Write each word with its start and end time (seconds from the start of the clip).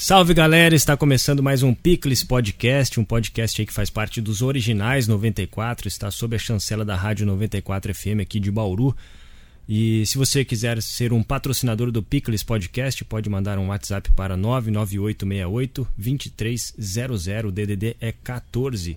Salve 0.00 0.32
galera, 0.32 0.76
está 0.76 0.96
começando 0.96 1.42
mais 1.42 1.64
um 1.64 1.74
Picles 1.74 2.22
Podcast, 2.22 3.00
um 3.00 3.04
podcast 3.04 3.66
que 3.66 3.72
faz 3.72 3.90
parte 3.90 4.20
dos 4.20 4.42
originais 4.42 5.08
94, 5.08 5.88
está 5.88 6.08
sob 6.08 6.36
a 6.36 6.38
chancela 6.38 6.84
da 6.84 6.94
Rádio 6.94 7.26
94 7.26 7.92
FM 7.92 8.20
aqui 8.22 8.38
de 8.38 8.48
Bauru. 8.48 8.96
E 9.68 10.06
se 10.06 10.16
você 10.16 10.44
quiser 10.44 10.80
ser 10.82 11.12
um 11.12 11.20
patrocinador 11.20 11.90
do 11.90 12.00
Picles 12.00 12.44
Podcast, 12.44 13.04
pode 13.06 13.28
mandar 13.28 13.58
um 13.58 13.70
WhatsApp 13.70 14.08
para 14.12 14.36
99868 14.36 15.88
2300, 15.98 17.26
o 17.44 17.50
DDD 17.50 17.96
é 18.00 18.12
14. 18.12 18.96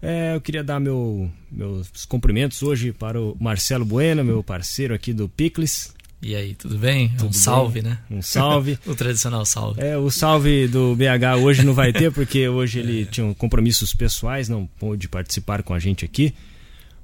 É, 0.00 0.36
eu 0.36 0.40
queria 0.40 0.62
dar 0.62 0.78
meu, 0.78 1.32
meus 1.50 2.06
cumprimentos 2.06 2.62
hoje 2.62 2.92
para 2.92 3.20
o 3.20 3.36
Marcelo 3.40 3.84
Bueno, 3.84 4.22
meu 4.22 4.40
parceiro 4.40 4.94
aqui 4.94 5.12
do 5.12 5.28
Picles. 5.28 5.92
E 6.22 6.36
aí, 6.36 6.54
tudo 6.54 6.78
bem? 6.78 7.08
Tudo 7.08 7.30
um 7.30 7.32
salve, 7.32 7.82
bem? 7.82 7.90
né? 7.90 7.98
Um 8.08 8.22
salve. 8.22 8.78
o 8.86 8.94
tradicional 8.94 9.44
salve. 9.44 9.80
É, 9.80 9.98
o 9.98 10.08
salve 10.08 10.68
do 10.68 10.94
BH 10.94 11.42
hoje 11.42 11.64
não 11.64 11.74
vai 11.74 11.92
ter, 11.92 12.12
porque 12.12 12.48
hoje 12.48 12.78
ele 12.78 13.02
é. 13.02 13.04
tinha 13.04 13.34
compromissos 13.34 13.92
pessoais, 13.92 14.48
não 14.48 14.64
pôde 14.78 15.08
participar 15.08 15.64
com 15.64 15.74
a 15.74 15.80
gente 15.80 16.04
aqui. 16.04 16.32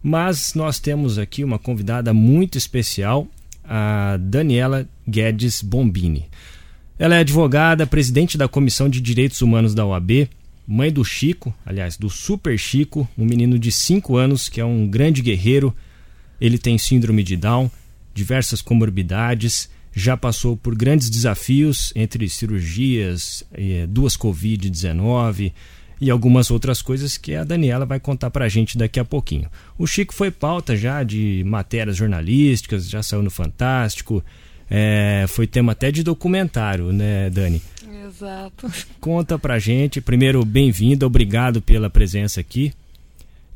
Mas 0.00 0.54
nós 0.54 0.78
temos 0.78 1.18
aqui 1.18 1.42
uma 1.42 1.58
convidada 1.58 2.14
muito 2.14 2.56
especial, 2.56 3.26
a 3.64 4.16
Daniela 4.20 4.88
Guedes 5.06 5.62
Bombini. 5.62 6.26
Ela 6.96 7.16
é 7.16 7.18
advogada, 7.18 7.88
presidente 7.88 8.38
da 8.38 8.46
Comissão 8.46 8.88
de 8.88 9.00
Direitos 9.00 9.42
Humanos 9.42 9.74
da 9.74 9.84
OAB, 9.84 10.28
mãe 10.64 10.92
do 10.92 11.04
Chico, 11.04 11.52
aliás, 11.66 11.96
do 11.96 12.08
Super 12.08 12.56
Chico, 12.56 13.08
um 13.18 13.24
menino 13.24 13.58
de 13.58 13.72
5 13.72 14.16
anos 14.16 14.48
que 14.48 14.60
é 14.60 14.64
um 14.64 14.86
grande 14.86 15.22
guerreiro. 15.22 15.74
Ele 16.40 16.56
tem 16.56 16.78
síndrome 16.78 17.24
de 17.24 17.36
Down 17.36 17.68
diversas 18.18 18.60
comorbidades, 18.60 19.70
já 19.94 20.16
passou 20.16 20.56
por 20.56 20.74
grandes 20.74 21.08
desafios 21.08 21.92
entre 21.94 22.28
cirurgias, 22.28 23.44
eh, 23.52 23.86
duas 23.88 24.16
Covid-19 24.16 25.52
e 26.00 26.10
algumas 26.10 26.50
outras 26.50 26.82
coisas 26.82 27.16
que 27.16 27.34
a 27.34 27.44
Daniela 27.44 27.86
vai 27.86 27.98
contar 27.98 28.30
para 28.30 28.44
a 28.44 28.48
gente 28.48 28.76
daqui 28.76 29.00
a 29.00 29.04
pouquinho. 29.04 29.48
O 29.78 29.86
Chico 29.86 30.12
foi 30.12 30.30
pauta 30.30 30.76
já 30.76 31.02
de 31.02 31.42
matérias 31.46 31.96
jornalísticas, 31.96 32.88
já 32.88 33.02
saiu 33.02 33.22
no 33.22 33.30
Fantástico, 33.30 34.22
é, 34.68 35.24
foi 35.28 35.46
tema 35.46 35.72
até 35.72 35.90
de 35.90 36.02
documentário, 36.02 36.92
né, 36.92 37.30
Dani? 37.30 37.62
Exato. 38.06 38.70
Conta 39.00 39.38
pra 39.38 39.58
gente. 39.58 40.00
Primeiro, 40.00 40.44
bem-vindo, 40.44 41.06
obrigado 41.06 41.62
pela 41.62 41.88
presença 41.88 42.40
aqui. 42.40 42.72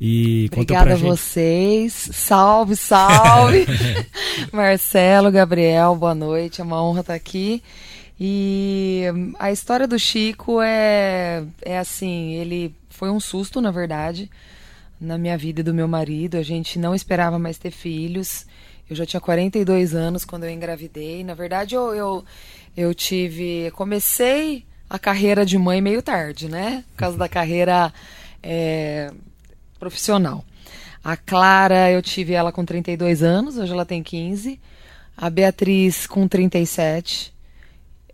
E 0.05 0.51
Obrigada 0.51 0.95
a 0.95 0.97
vocês. 0.97 1.93
Salve, 1.93 2.75
salve. 2.75 3.65
Marcelo, 4.51 5.31
Gabriel, 5.31 5.95
boa 5.95 6.13
noite. 6.13 6.61
É 6.61 6.65
uma 6.65 6.83
honra 6.83 7.03
estar 7.03 7.15
aqui. 7.15 7.63
E 8.19 9.05
a 9.39 9.53
história 9.53 9.87
do 9.87 9.97
Chico 10.01 10.61
é, 10.61 11.45
é 11.65 11.79
assim, 11.79 12.33
ele 12.33 12.75
foi 12.91 13.11
um 13.11 13.21
susto, 13.21 13.61
na 13.61 13.71
verdade, 13.71 14.29
na 15.01 15.17
minha 15.17 15.39
vida 15.39 15.61
e 15.61 15.63
do 15.63 15.73
meu 15.73 15.87
marido. 15.87 16.37
A 16.37 16.43
gente 16.43 16.81
não 16.81 16.97
esperava 16.97 17.39
mais 17.39 17.57
ter 17.57 17.71
filhos. 17.71 18.45
Eu 18.91 18.97
já 18.97 19.07
tinha 19.07 19.21
42 19.21 19.95
anos 19.95 20.25
quando 20.25 20.43
eu 20.43 20.51
engravidei. 20.51 21.23
Na 21.23 21.35
verdade, 21.35 21.77
eu, 21.77 21.95
eu, 21.95 22.25
eu 22.77 22.93
tive. 22.93 23.71
Comecei 23.77 24.65
a 24.91 24.99
carreira 24.99 25.47
de 25.47 25.57
mãe 25.57 25.81
meio 25.81 26.03
tarde, 26.03 26.49
né? 26.49 26.83
Por 26.91 26.97
causa 26.97 27.17
da 27.17 27.29
carreira. 27.29 27.95
É, 28.43 29.13
profissional. 29.83 30.45
A 31.03 31.17
Clara, 31.17 31.91
eu 31.91 32.01
tive 32.01 32.35
ela 32.35 32.53
com 32.53 32.65
32 32.65 33.21
anos, 33.21 33.59
hoje 33.59 33.73
ela 33.73 33.85
tem 33.85 34.01
15. 34.01 34.61
A 35.17 35.29
Beatriz 35.29 36.07
com 36.07 36.29
37, 36.29 37.35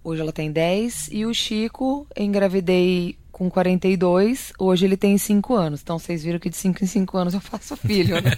hoje 0.03 0.23
ela 0.23 0.33
tem 0.33 0.51
10. 0.51 1.11
E 1.13 1.27
o 1.27 1.35
Chico, 1.35 2.07
engravidei 2.17 3.19
com 3.31 3.51
42, 3.51 4.55
hoje 4.59 4.87
ele 4.87 4.97
tem 4.97 5.19
5 5.19 5.55
anos. 5.55 5.83
Então 5.83 5.99
vocês 5.99 6.25
viram 6.25 6.39
que 6.39 6.49
de 6.49 6.57
5 6.57 6.83
em 6.83 6.87
5 6.87 7.19
anos 7.19 7.35
eu 7.35 7.41
faço 7.41 7.77
filho, 7.77 8.15
né? 8.15 8.33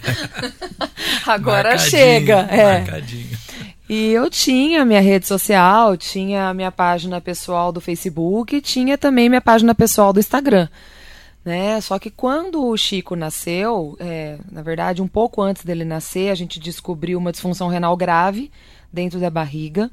Agora 1.25 1.69
marcadinho, 1.69 1.89
chega. 1.89 2.39
É. 2.49 2.79
Marcadinho. 2.79 3.37
E 3.87 4.11
eu 4.11 4.29
tinha 4.29 4.83
minha 4.83 5.01
rede 5.01 5.25
social, 5.25 5.95
tinha 5.95 6.53
minha 6.53 6.71
página 6.71 7.21
pessoal 7.21 7.71
do 7.71 7.79
Facebook, 7.79 8.59
tinha 8.59 8.97
também 8.97 9.29
minha 9.29 9.41
página 9.41 9.73
pessoal 9.73 10.11
do 10.11 10.19
Instagram. 10.19 10.67
Né? 11.43 11.81
Só 11.81 11.97
que 11.97 12.11
quando 12.11 12.63
o 12.63 12.77
Chico 12.77 13.15
nasceu, 13.15 13.97
é, 13.99 14.37
na 14.51 14.61
verdade, 14.61 15.01
um 15.01 15.07
pouco 15.07 15.41
antes 15.41 15.63
dele 15.63 15.83
nascer, 15.83 16.29
a 16.29 16.35
gente 16.35 16.59
descobriu 16.59 17.17
uma 17.17 17.31
disfunção 17.31 17.67
renal 17.67 17.97
grave 17.97 18.51
dentro 18.93 19.19
da 19.19 19.29
barriga. 19.29 19.89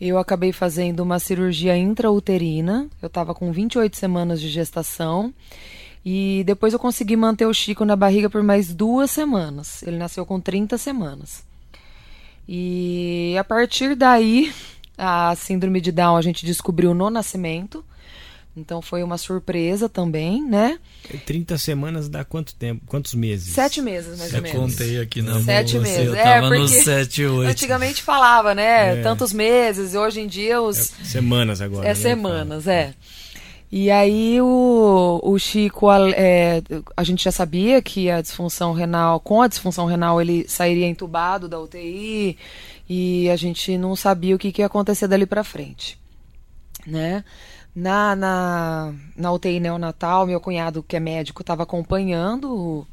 Eu 0.00 0.18
acabei 0.18 0.52
fazendo 0.52 1.00
uma 1.00 1.18
cirurgia 1.18 1.76
intrauterina. 1.76 2.88
Eu 3.02 3.08
estava 3.08 3.34
com 3.34 3.50
28 3.50 3.96
semanas 3.96 4.40
de 4.40 4.48
gestação. 4.48 5.34
E 6.04 6.44
depois 6.46 6.72
eu 6.72 6.78
consegui 6.78 7.16
manter 7.16 7.46
o 7.46 7.52
Chico 7.52 7.84
na 7.84 7.96
barriga 7.96 8.30
por 8.30 8.42
mais 8.42 8.72
duas 8.72 9.10
semanas. 9.10 9.82
Ele 9.82 9.96
nasceu 9.96 10.24
com 10.24 10.40
30 10.40 10.78
semanas. 10.78 11.44
E 12.48 13.34
a 13.38 13.44
partir 13.44 13.94
daí, 13.94 14.52
a 14.96 15.34
síndrome 15.34 15.80
de 15.80 15.92
Down 15.92 16.16
a 16.16 16.22
gente 16.22 16.46
descobriu 16.46 16.94
no 16.94 17.10
nascimento. 17.10 17.84
Então 18.58 18.82
foi 18.82 19.02
uma 19.02 19.16
surpresa 19.16 19.88
também, 19.88 20.42
né? 20.42 20.78
30 21.24 21.56
semanas 21.58 22.08
dá 22.08 22.24
quanto 22.24 22.54
tempo? 22.54 22.82
Quantos 22.86 23.14
meses? 23.14 23.54
Sete 23.54 23.80
meses, 23.80 24.18
mais 24.18 24.32
eu 24.32 24.38
ou 24.38 24.42
menos. 24.42 24.54
Eu 24.54 24.60
contei 24.60 25.00
aqui 25.00 25.22
na 25.22 25.40
Sete 25.40 25.74
mão, 25.74 25.82
meses. 25.82 26.06
Eu 26.06 26.14
é, 26.14 26.22
tava 26.22 26.48
porque 26.48 26.62
no 26.62 26.68
7, 26.68 27.26
8. 27.26 27.50
Antigamente 27.50 28.02
falava, 28.02 28.54
né? 28.54 28.98
É. 28.98 29.02
Tantos 29.02 29.32
meses, 29.32 29.94
hoje 29.94 30.20
em 30.20 30.26
dia 30.26 30.60
os. 30.60 30.92
É 31.00 31.04
semanas 31.04 31.60
agora. 31.60 31.86
É 31.86 31.90
né? 31.90 31.94
semanas, 31.94 32.66
é. 32.66 32.94
E 33.70 33.90
aí 33.90 34.40
o, 34.40 35.20
o 35.22 35.38
Chico, 35.38 35.88
é, 35.92 36.62
a 36.96 37.04
gente 37.04 37.22
já 37.22 37.30
sabia 37.30 37.82
que 37.82 38.10
a 38.10 38.22
disfunção 38.22 38.72
renal, 38.72 39.20
com 39.20 39.42
a 39.42 39.48
disfunção 39.48 39.84
renal, 39.84 40.20
ele 40.22 40.48
sairia 40.48 40.86
entubado 40.86 41.46
da 41.46 41.60
UTI 41.60 42.38
e 42.88 43.28
a 43.28 43.36
gente 43.36 43.76
não 43.76 43.94
sabia 43.94 44.34
o 44.34 44.38
que, 44.38 44.50
que 44.50 44.62
ia 44.62 44.66
acontecer 44.66 45.06
dali 45.06 45.26
para 45.26 45.44
frente, 45.44 45.98
né? 46.86 47.22
Na, 47.80 48.16
na, 48.16 48.92
na 49.16 49.30
UTI 49.30 49.60
neonatal, 49.60 50.26
meu 50.26 50.40
cunhado, 50.40 50.82
que 50.82 50.96
é 50.96 51.00
médico, 51.00 51.42
estava 51.42 51.62
acompanhando 51.62 52.52
o, 52.52 52.86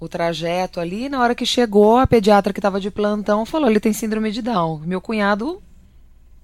o 0.00 0.08
trajeto 0.08 0.80
ali. 0.80 1.08
Na 1.08 1.20
hora 1.20 1.36
que 1.36 1.46
chegou, 1.46 1.98
a 1.98 2.06
pediatra 2.06 2.52
que 2.52 2.58
estava 2.58 2.80
de 2.80 2.90
plantão 2.90 3.46
falou: 3.46 3.70
ele 3.70 3.78
tem 3.78 3.92
síndrome 3.92 4.32
de 4.32 4.42
Down. 4.42 4.80
Meu 4.80 5.00
cunhado 5.00 5.62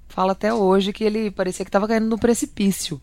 fala 0.08 0.30
até 0.30 0.54
hoje 0.54 0.92
que 0.92 1.02
ele 1.02 1.32
parecia 1.32 1.64
que 1.64 1.68
estava 1.68 1.88
caindo 1.88 2.06
no 2.06 2.16
precipício. 2.16 3.00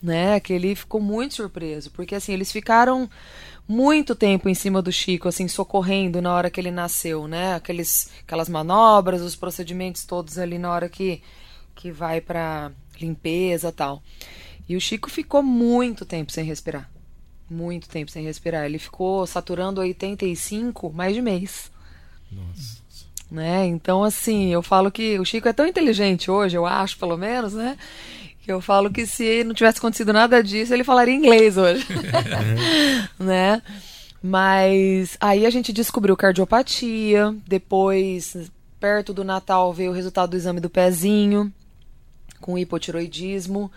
Né, 0.00 0.38
que 0.38 0.52
ele 0.52 0.76
ficou 0.76 1.00
muito 1.00 1.34
surpreso, 1.34 1.90
porque 1.90 2.14
assim, 2.14 2.32
eles 2.32 2.52
ficaram 2.52 3.10
muito 3.66 4.14
tempo 4.14 4.48
em 4.48 4.54
cima 4.54 4.80
do 4.80 4.92
Chico, 4.92 5.26
assim, 5.26 5.48
socorrendo 5.48 6.22
na 6.22 6.32
hora 6.32 6.48
que 6.48 6.60
ele 6.60 6.70
nasceu, 6.70 7.26
né? 7.26 7.56
Aqueles, 7.56 8.08
aquelas 8.22 8.48
manobras, 8.48 9.20
os 9.22 9.34
procedimentos 9.34 10.04
todos 10.04 10.38
ali 10.38 10.56
na 10.56 10.70
hora 10.70 10.88
que, 10.88 11.20
que 11.74 11.90
vai 11.90 12.20
para 12.20 12.70
limpeza 13.00 13.72
tal. 13.72 14.02
E 14.68 14.76
o 14.76 14.80
Chico 14.80 15.10
ficou 15.10 15.42
muito 15.42 16.04
tempo 16.04 16.30
sem 16.30 16.44
respirar. 16.44 16.90
Muito 17.50 17.88
tempo 17.88 18.10
sem 18.10 18.24
respirar. 18.24 18.66
Ele 18.66 18.78
ficou 18.78 19.26
saturando 19.26 19.80
85 19.80 20.92
mais 20.92 21.14
de 21.14 21.22
mês. 21.22 21.70
Nossa. 22.30 22.78
Né? 23.30 23.66
Então, 23.66 24.04
assim, 24.04 24.52
eu 24.52 24.62
falo 24.62 24.90
que 24.90 25.18
o 25.18 25.24
Chico 25.24 25.48
é 25.48 25.52
tão 25.52 25.66
inteligente 25.66 26.30
hoje, 26.30 26.56
eu 26.56 26.66
acho, 26.66 26.98
pelo 26.98 27.16
menos, 27.16 27.54
né? 27.54 27.76
Que 28.42 28.52
eu 28.52 28.60
falo 28.60 28.90
que 28.90 29.06
se 29.06 29.44
não 29.44 29.54
tivesse 29.54 29.78
acontecido 29.78 30.12
nada 30.12 30.42
disso, 30.42 30.72
ele 30.72 30.84
falaria 30.84 31.14
inglês 31.14 31.56
hoje. 31.56 31.86
né? 33.18 33.62
Mas 34.22 35.16
aí 35.20 35.46
a 35.46 35.50
gente 35.50 35.72
descobriu 35.72 36.16
cardiopatia. 36.16 37.34
Depois, 37.46 38.50
perto 38.80 39.12
do 39.12 39.24
Natal, 39.24 39.72
veio 39.72 39.90
o 39.90 39.94
resultado 39.94 40.30
do 40.30 40.36
exame 40.36 40.60
do 40.60 40.70
pezinho 40.70 41.52
com 42.40 42.58
hipotiroidismo. 42.58 43.70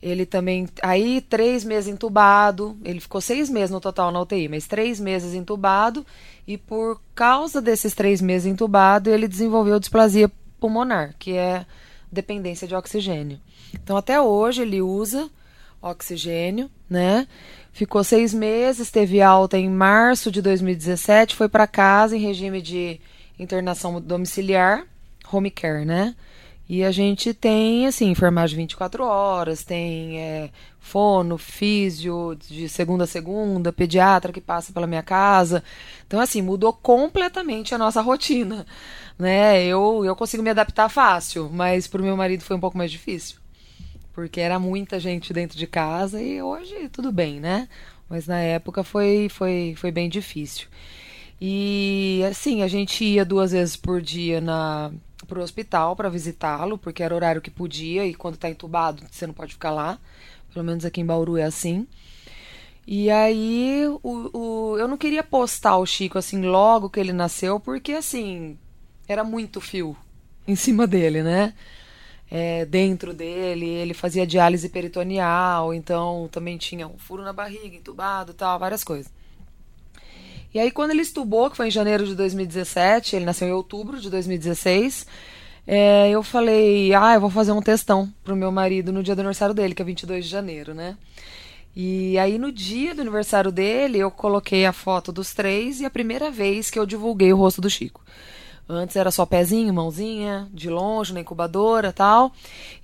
Ele 0.00 0.24
também. 0.24 0.68
Aí, 0.82 1.20
três 1.20 1.64
meses 1.64 1.92
entubado. 1.92 2.76
Ele 2.84 3.00
ficou 3.00 3.20
seis 3.20 3.50
meses 3.50 3.70
no 3.70 3.80
total 3.80 4.12
na 4.12 4.20
UTI, 4.20 4.48
mas 4.48 4.66
três 4.66 5.00
meses 5.00 5.34
entubado. 5.34 6.06
E 6.46 6.56
por 6.56 7.00
causa 7.14 7.60
desses 7.60 7.94
três 7.94 8.20
meses 8.20 8.46
entubado, 8.50 9.10
ele 9.10 9.26
desenvolveu 9.26 9.78
displasia 9.78 10.30
pulmonar, 10.60 11.14
que 11.18 11.32
é 11.32 11.66
dependência 12.10 12.66
de 12.66 12.74
oxigênio. 12.74 13.40
Então, 13.74 13.96
até 13.96 14.20
hoje, 14.20 14.62
ele 14.62 14.80
usa 14.80 15.28
oxigênio, 15.80 16.70
né? 16.88 17.26
Ficou 17.72 18.02
seis 18.02 18.34
meses, 18.34 18.90
teve 18.90 19.20
alta 19.20 19.58
em 19.58 19.68
março 19.68 20.30
de 20.30 20.42
2017, 20.42 21.36
foi 21.36 21.48
para 21.48 21.66
casa 21.66 22.16
em 22.16 22.20
regime 22.20 22.60
de 22.60 23.00
internação 23.38 24.00
domiciliar, 24.00 24.84
home 25.32 25.50
care, 25.50 25.84
né? 25.84 26.14
E 26.68 26.84
a 26.84 26.90
gente 26.92 27.32
tem, 27.32 27.86
assim, 27.86 28.10
enfermagem 28.10 28.56
24 28.56 29.02
horas, 29.04 29.64
tem 29.64 30.20
é, 30.20 30.50
fono, 30.78 31.38
físio, 31.38 32.36
de 32.48 32.68
segunda 32.68 33.04
a 33.04 33.06
segunda, 33.06 33.72
pediatra 33.72 34.32
que 34.32 34.40
passa 34.40 34.72
pela 34.72 34.86
minha 34.86 35.02
casa. 35.02 35.62
Então, 36.06 36.20
assim, 36.20 36.42
mudou 36.42 36.72
completamente 36.72 37.74
a 37.74 37.78
nossa 37.78 38.02
rotina, 38.02 38.66
né? 39.18 39.64
Eu, 39.64 40.04
eu 40.04 40.14
consigo 40.14 40.42
me 40.42 40.50
adaptar 40.50 40.88
fácil, 40.90 41.48
mas 41.50 41.86
para 41.86 42.02
o 42.02 42.04
meu 42.04 42.16
marido 42.16 42.42
foi 42.44 42.56
um 42.56 42.60
pouco 42.60 42.76
mais 42.76 42.90
difícil. 42.90 43.38
porque 44.12 44.40
era 44.40 44.58
muita 44.58 44.98
gente 45.00 45.32
dentro 45.32 45.56
de 45.58 45.66
casa 45.66 46.20
e 46.22 46.42
hoje 46.42 46.88
tudo 46.90 47.12
bem, 47.12 47.40
né? 47.40 47.68
Mas 48.08 48.26
na 48.26 48.40
época 48.40 48.82
foi, 48.84 49.28
foi, 49.30 49.74
foi 49.76 49.92
bem 49.92 50.08
difícil. 50.08 50.68
E 51.40 52.22
assim, 52.28 52.62
a 52.62 52.68
gente 52.68 53.04
ia 53.04 53.24
duas 53.24 53.52
vezes 53.52 53.76
por 53.76 54.00
dia 54.00 54.40
na 54.40 54.90
pro 55.26 55.42
hospital 55.42 55.94
para 55.94 56.08
visitá-lo, 56.08 56.78
porque 56.78 57.02
era 57.02 57.14
horário 57.14 57.42
que 57.42 57.50
podia 57.50 58.06
e 58.06 58.14
quando 58.14 58.38
tá 58.38 58.48
entubado, 58.48 59.02
você 59.10 59.26
não 59.26 59.34
pode 59.34 59.52
ficar 59.52 59.70
lá. 59.70 59.98
Pelo 60.52 60.64
menos 60.64 60.84
aqui 60.84 61.00
em 61.00 61.06
Bauru 61.06 61.36
é 61.36 61.44
assim. 61.44 61.86
E 62.86 63.10
aí, 63.10 63.84
o, 64.02 64.30
o, 64.38 64.78
eu 64.78 64.88
não 64.88 64.96
queria 64.96 65.22
postar 65.22 65.76
o 65.76 65.84
Chico 65.84 66.16
assim 66.16 66.40
logo 66.46 66.88
que 66.88 66.98
ele 66.98 67.12
nasceu, 67.12 67.60
porque 67.60 67.92
assim, 67.92 68.58
era 69.06 69.22
muito 69.22 69.60
fio 69.60 69.94
em 70.46 70.56
cima 70.56 70.86
dele, 70.86 71.22
né? 71.22 71.54
É, 72.30 72.64
dentro 72.64 73.12
dele, 73.12 73.66
ele 73.66 73.92
fazia 73.94 74.26
diálise 74.26 74.68
peritoneal, 74.70 75.74
então 75.74 76.28
também 76.32 76.56
tinha 76.56 76.86
um 76.88 76.96
furo 76.98 77.22
na 77.22 77.32
barriga, 77.32 77.76
entubado 77.76 78.32
tal, 78.32 78.58
várias 78.58 78.82
coisas. 78.82 79.12
E 80.54 80.58
aí, 80.58 80.70
quando 80.70 80.92
ele 80.92 81.02
estubou, 81.02 81.50
que 81.50 81.56
foi 81.56 81.68
em 81.68 81.70
janeiro 81.70 82.06
de 82.06 82.14
2017, 82.14 83.16
ele 83.16 83.24
nasceu 83.24 83.48
em 83.48 83.52
outubro 83.52 84.00
de 84.00 84.08
2016, 84.08 85.06
é, 85.66 86.08
eu 86.08 86.22
falei, 86.22 86.94
ah, 86.94 87.14
eu 87.14 87.20
vou 87.20 87.28
fazer 87.28 87.52
um 87.52 87.60
testão 87.60 88.10
pro 88.24 88.34
meu 88.34 88.50
marido 88.50 88.90
no 88.90 89.02
dia 89.02 89.14
do 89.14 89.20
aniversário 89.20 89.54
dele, 89.54 89.74
que 89.74 89.82
é 89.82 89.84
22 89.84 90.24
de 90.24 90.30
janeiro, 90.30 90.72
né? 90.72 90.96
E 91.76 92.18
aí 92.18 92.38
no 92.38 92.50
dia 92.50 92.94
do 92.94 93.02
aniversário 93.02 93.52
dele, 93.52 93.98
eu 93.98 94.10
coloquei 94.10 94.64
a 94.64 94.72
foto 94.72 95.12
dos 95.12 95.34
três 95.34 95.80
e 95.80 95.84
a 95.84 95.90
primeira 95.90 96.30
vez 96.30 96.70
que 96.70 96.78
eu 96.78 96.86
divulguei 96.86 97.32
o 97.32 97.36
rosto 97.36 97.60
do 97.60 97.68
Chico. 97.68 98.02
Antes 98.68 98.96
era 98.96 99.10
só 99.10 99.24
pezinho, 99.24 99.72
mãozinha, 99.72 100.46
de 100.52 100.68
longe, 100.68 101.14
na 101.14 101.20
incubadora, 101.20 101.90
tal. 101.90 102.30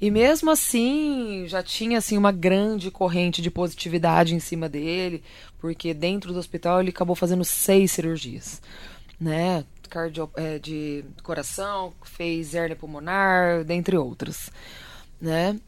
E 0.00 0.10
mesmo 0.10 0.50
assim, 0.50 1.44
já 1.46 1.62
tinha 1.62 1.98
assim 1.98 2.16
uma 2.16 2.32
grande 2.32 2.90
corrente 2.90 3.42
de 3.42 3.50
positividade 3.50 4.34
em 4.34 4.40
cima 4.40 4.66
dele, 4.66 5.22
porque 5.58 5.92
dentro 5.92 6.32
do 6.32 6.38
hospital 6.38 6.80
ele 6.80 6.88
acabou 6.88 7.14
fazendo 7.14 7.44
seis 7.44 7.92
cirurgias, 7.92 8.62
né? 9.20 9.64
Cardio, 9.90 10.30
é, 10.36 10.58
de 10.58 11.04
coração, 11.22 11.92
fez 12.02 12.54
hernia 12.54 12.74
pulmonar, 12.74 13.62
dentre 13.62 13.96
outras, 13.96 14.50
né? 15.20 15.60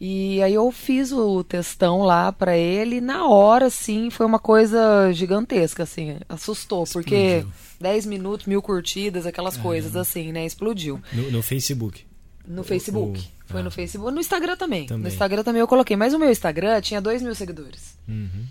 E 0.00 0.42
aí 0.42 0.52
eu 0.52 0.70
fiz 0.72 1.12
o 1.12 1.42
testão 1.42 2.02
lá 2.02 2.30
para 2.30 2.56
ele, 2.56 2.96
e 2.96 3.00
na 3.00 3.26
hora, 3.26 3.66
assim, 3.66 4.10
foi 4.10 4.26
uma 4.26 4.38
coisa 4.38 5.10
gigantesca, 5.12 5.84
assim, 5.84 6.18
assustou, 6.28 6.82
Explodiu. 6.82 7.10
porque 7.10 7.46
10 7.84 8.06
minutos, 8.06 8.46
mil 8.46 8.62
curtidas, 8.62 9.26
aquelas 9.26 9.58
coisas 9.58 9.94
assim, 9.94 10.32
né? 10.32 10.46
Explodiu. 10.46 11.02
No, 11.12 11.30
no 11.30 11.42
Facebook. 11.42 12.06
No 12.48 12.64
Facebook. 12.64 13.20
O... 13.20 13.52
Foi 13.52 13.60
ah. 13.60 13.62
no 13.62 13.70
Facebook. 13.70 14.10
No 14.10 14.20
Instagram 14.20 14.56
também. 14.56 14.86
também. 14.86 15.02
No 15.02 15.08
Instagram 15.08 15.42
também 15.42 15.60
eu 15.60 15.68
coloquei. 15.68 15.94
Mas 15.94 16.14
o 16.14 16.18
meu 16.18 16.30
Instagram 16.30 16.80
tinha 16.80 16.98
2 16.98 17.20
mil 17.20 17.34
seguidores. 17.34 17.98
Uhum. 18.08 18.46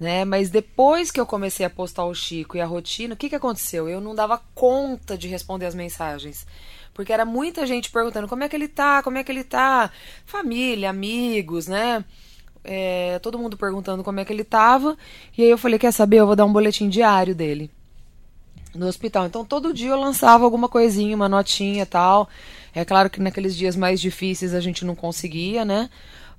Né? 0.00 0.24
Mas 0.24 0.48
depois 0.48 1.10
que 1.10 1.20
eu 1.20 1.26
comecei 1.26 1.66
a 1.66 1.70
postar 1.70 2.06
o 2.06 2.14
Chico 2.14 2.56
e 2.56 2.62
a 2.62 2.66
rotina, 2.66 3.12
o 3.12 3.16
que, 3.16 3.28
que 3.28 3.34
aconteceu? 3.34 3.90
Eu 3.90 4.00
não 4.00 4.14
dava 4.14 4.40
conta 4.54 5.18
de 5.18 5.28
responder 5.28 5.66
as 5.66 5.74
mensagens. 5.74 6.46
Porque 6.94 7.12
era 7.12 7.26
muita 7.26 7.66
gente 7.66 7.90
perguntando 7.90 8.26
como 8.26 8.42
é 8.42 8.48
que 8.48 8.56
ele 8.56 8.68
tá, 8.68 9.02
como 9.02 9.18
é 9.18 9.22
que 9.22 9.30
ele 9.30 9.44
tá. 9.44 9.90
Família, 10.24 10.88
amigos, 10.88 11.66
né? 11.66 12.02
É, 12.64 13.18
todo 13.18 13.38
mundo 13.38 13.58
perguntando 13.58 14.02
como 14.02 14.18
é 14.18 14.24
que 14.24 14.32
ele 14.32 14.44
tava. 14.44 14.96
E 15.36 15.42
aí 15.42 15.50
eu 15.50 15.58
falei, 15.58 15.78
quer 15.78 15.92
saber? 15.92 16.20
Eu 16.20 16.26
vou 16.26 16.36
dar 16.36 16.46
um 16.46 16.52
boletim 16.52 16.88
diário 16.88 17.34
dele 17.34 17.70
no 18.74 18.86
hospital. 18.86 19.26
Então 19.26 19.44
todo 19.44 19.74
dia 19.74 19.90
eu 19.90 20.00
lançava 20.00 20.44
alguma 20.44 20.68
coisinha, 20.68 21.16
uma 21.16 21.28
notinha 21.28 21.86
tal. 21.86 22.28
É 22.74 22.84
claro 22.84 23.10
que 23.10 23.20
naqueles 23.20 23.56
dias 23.56 23.76
mais 23.76 24.00
difíceis 24.00 24.54
a 24.54 24.60
gente 24.60 24.84
não 24.84 24.94
conseguia, 24.94 25.64
né? 25.64 25.90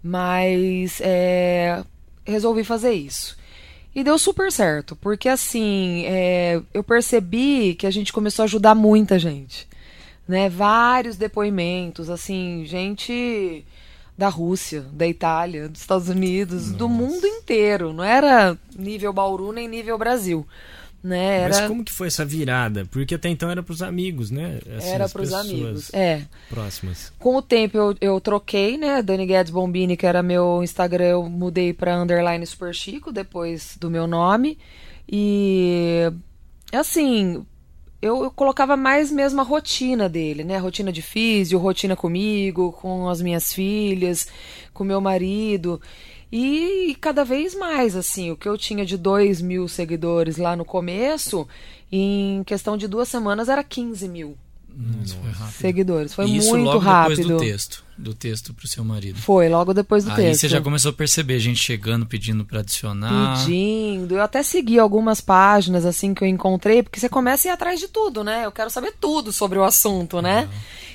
Mas 0.04 1.00
é, 1.02 1.84
resolvi 2.26 2.64
fazer 2.64 2.94
isso. 2.94 3.38
E 3.96 4.04
deu 4.04 4.18
super 4.18 4.52
certo, 4.52 4.96
porque 4.96 5.30
assim, 5.30 6.04
é, 6.08 6.60
eu 6.74 6.84
percebi 6.84 7.76
que 7.76 7.86
a 7.86 7.92
gente 7.92 8.12
começou 8.12 8.44
a 8.44 8.46
ajudar 8.46 8.74
muita 8.74 9.20
gente 9.20 9.68
né? 10.28 10.50
Vários 10.50 11.18
depoimentos, 11.18 12.10
assim, 12.10 12.64
gente 12.66 13.66
da 14.18 14.30
Rússia, 14.30 14.82
da 14.94 15.08
Itália, 15.08 15.68
dos 15.68 15.82
Estados 15.82 16.08
Unidos, 16.08 16.68
Nossa. 16.68 16.78
do 16.78 16.90
mundo 16.90 17.26
inteiro. 17.26 17.92
Não 17.92 18.04
era 18.04 18.58
nível 18.78 19.12
Bauru 19.12 19.52
nem 19.52 19.68
nível 19.68 19.98
Brasil. 19.98 20.46
Né? 21.04 21.42
Era... 21.42 21.60
Mas 21.60 21.68
como 21.68 21.84
que 21.84 21.92
foi 21.92 22.08
essa 22.08 22.24
virada? 22.24 22.86
Porque 22.90 23.16
até 23.16 23.28
então 23.28 23.52
era 23.52 23.62
para 23.62 23.74
os 23.74 23.82
amigos, 23.82 24.32
né? 24.32 24.60
Essas 24.66 24.90
era 24.90 25.10
para 25.10 25.22
os 25.22 25.34
amigos, 25.34 25.94
é. 25.94 26.22
Próximas. 26.50 27.12
Com 27.20 27.36
o 27.36 27.42
tempo 27.42 27.78
eu, 27.78 27.96
eu 28.00 28.22
troquei, 28.22 28.78
né? 28.78 29.02
Dani 29.02 29.26
Guedes 29.26 29.52
Bombini, 29.52 29.98
que 29.98 30.06
era 30.06 30.24
meu 30.24 30.64
Instagram, 30.64 31.06
eu 31.06 31.24
mudei 31.24 31.74
para 31.74 32.02
underline 32.02 32.46
Super 32.46 32.74
Chico 32.74 33.12
depois 33.12 33.76
do 33.78 33.90
meu 33.90 34.08
nome. 34.08 34.58
E 35.12 36.10
assim, 36.72 37.46
eu, 38.02 38.24
eu, 38.24 38.32
colocava 38.32 38.76
mais 38.76 39.12
mesmo 39.12 39.42
a 39.42 39.44
rotina 39.44 40.10
dele, 40.10 40.44
né? 40.44 40.58
Rotina 40.58 40.92
de 40.92 41.02
físio, 41.02 41.60
rotina 41.60 41.96
comigo, 41.96 42.72
com 42.74 43.08
as 43.08 43.22
minhas 43.22 43.54
filhas, 43.54 44.28
com 44.74 44.84
meu 44.84 45.00
marido. 45.00 45.82
E, 46.36 46.90
e 46.90 46.96
cada 46.96 47.24
vez 47.24 47.54
mais, 47.54 47.96
assim, 47.96 48.32
o 48.32 48.36
que 48.36 48.50
eu 48.50 48.58
tinha 48.58 48.84
de 48.84 48.98
2 48.98 49.40
mil 49.40 49.68
seguidores 49.68 50.38
lá 50.38 50.56
no 50.56 50.66
começo, 50.66 51.48
em 51.92 52.44
questão 52.44 52.76
de 52.76 52.88
duas 52.88 53.08
semanas 53.08 53.50
era 53.50 53.64
15 53.64 54.10
mil. 54.10 54.36
Nossa, 54.76 55.16
foi 55.16 55.30
rápido. 55.30 55.52
seguidores. 55.52 56.14
Foi 56.16 56.26
Isso 56.26 56.50
muito 56.50 56.66
logo 56.66 56.80
rápido. 56.80 57.18
Depois 57.18 57.38
do 57.38 57.40
texto, 57.40 57.84
do 57.96 58.14
texto 58.16 58.54
pro 58.56 58.68
seu 58.68 58.84
marido. 58.84 59.20
Foi, 59.20 59.48
logo 59.48 59.76
depois 59.76 60.06
do 60.06 60.10
Aí 60.10 60.16
texto. 60.16 60.30
Aí 60.30 60.36
você 60.36 60.50
já 60.50 60.60
começou 60.60 60.90
a 60.90 60.94
perceber 60.94 61.38
gente 61.38 61.60
chegando 61.60 62.04
pedindo 62.08 62.44
para 62.44 62.62
adicionar. 62.62 63.38
Pedindo. 63.38 64.16
Eu 64.16 64.24
até 64.24 64.42
segui 64.42 64.80
algumas 64.80 65.22
páginas 65.22 65.86
assim 65.86 66.16
que 66.16 66.24
eu 66.24 66.28
encontrei, 66.28 66.82
porque 66.82 67.00
você 67.00 67.08
começa 67.08 67.48
a 67.48 67.52
ir 67.52 67.54
atrás 67.54 67.80
de 67.80 67.88
tudo, 67.88 68.24
né? 68.24 68.44
Eu 68.44 68.52
quero 68.52 68.72
saber 68.72 68.96
tudo 69.00 69.32
sobre 69.32 69.60
o 69.60 69.64
assunto, 69.64 70.20
né? 70.20 70.50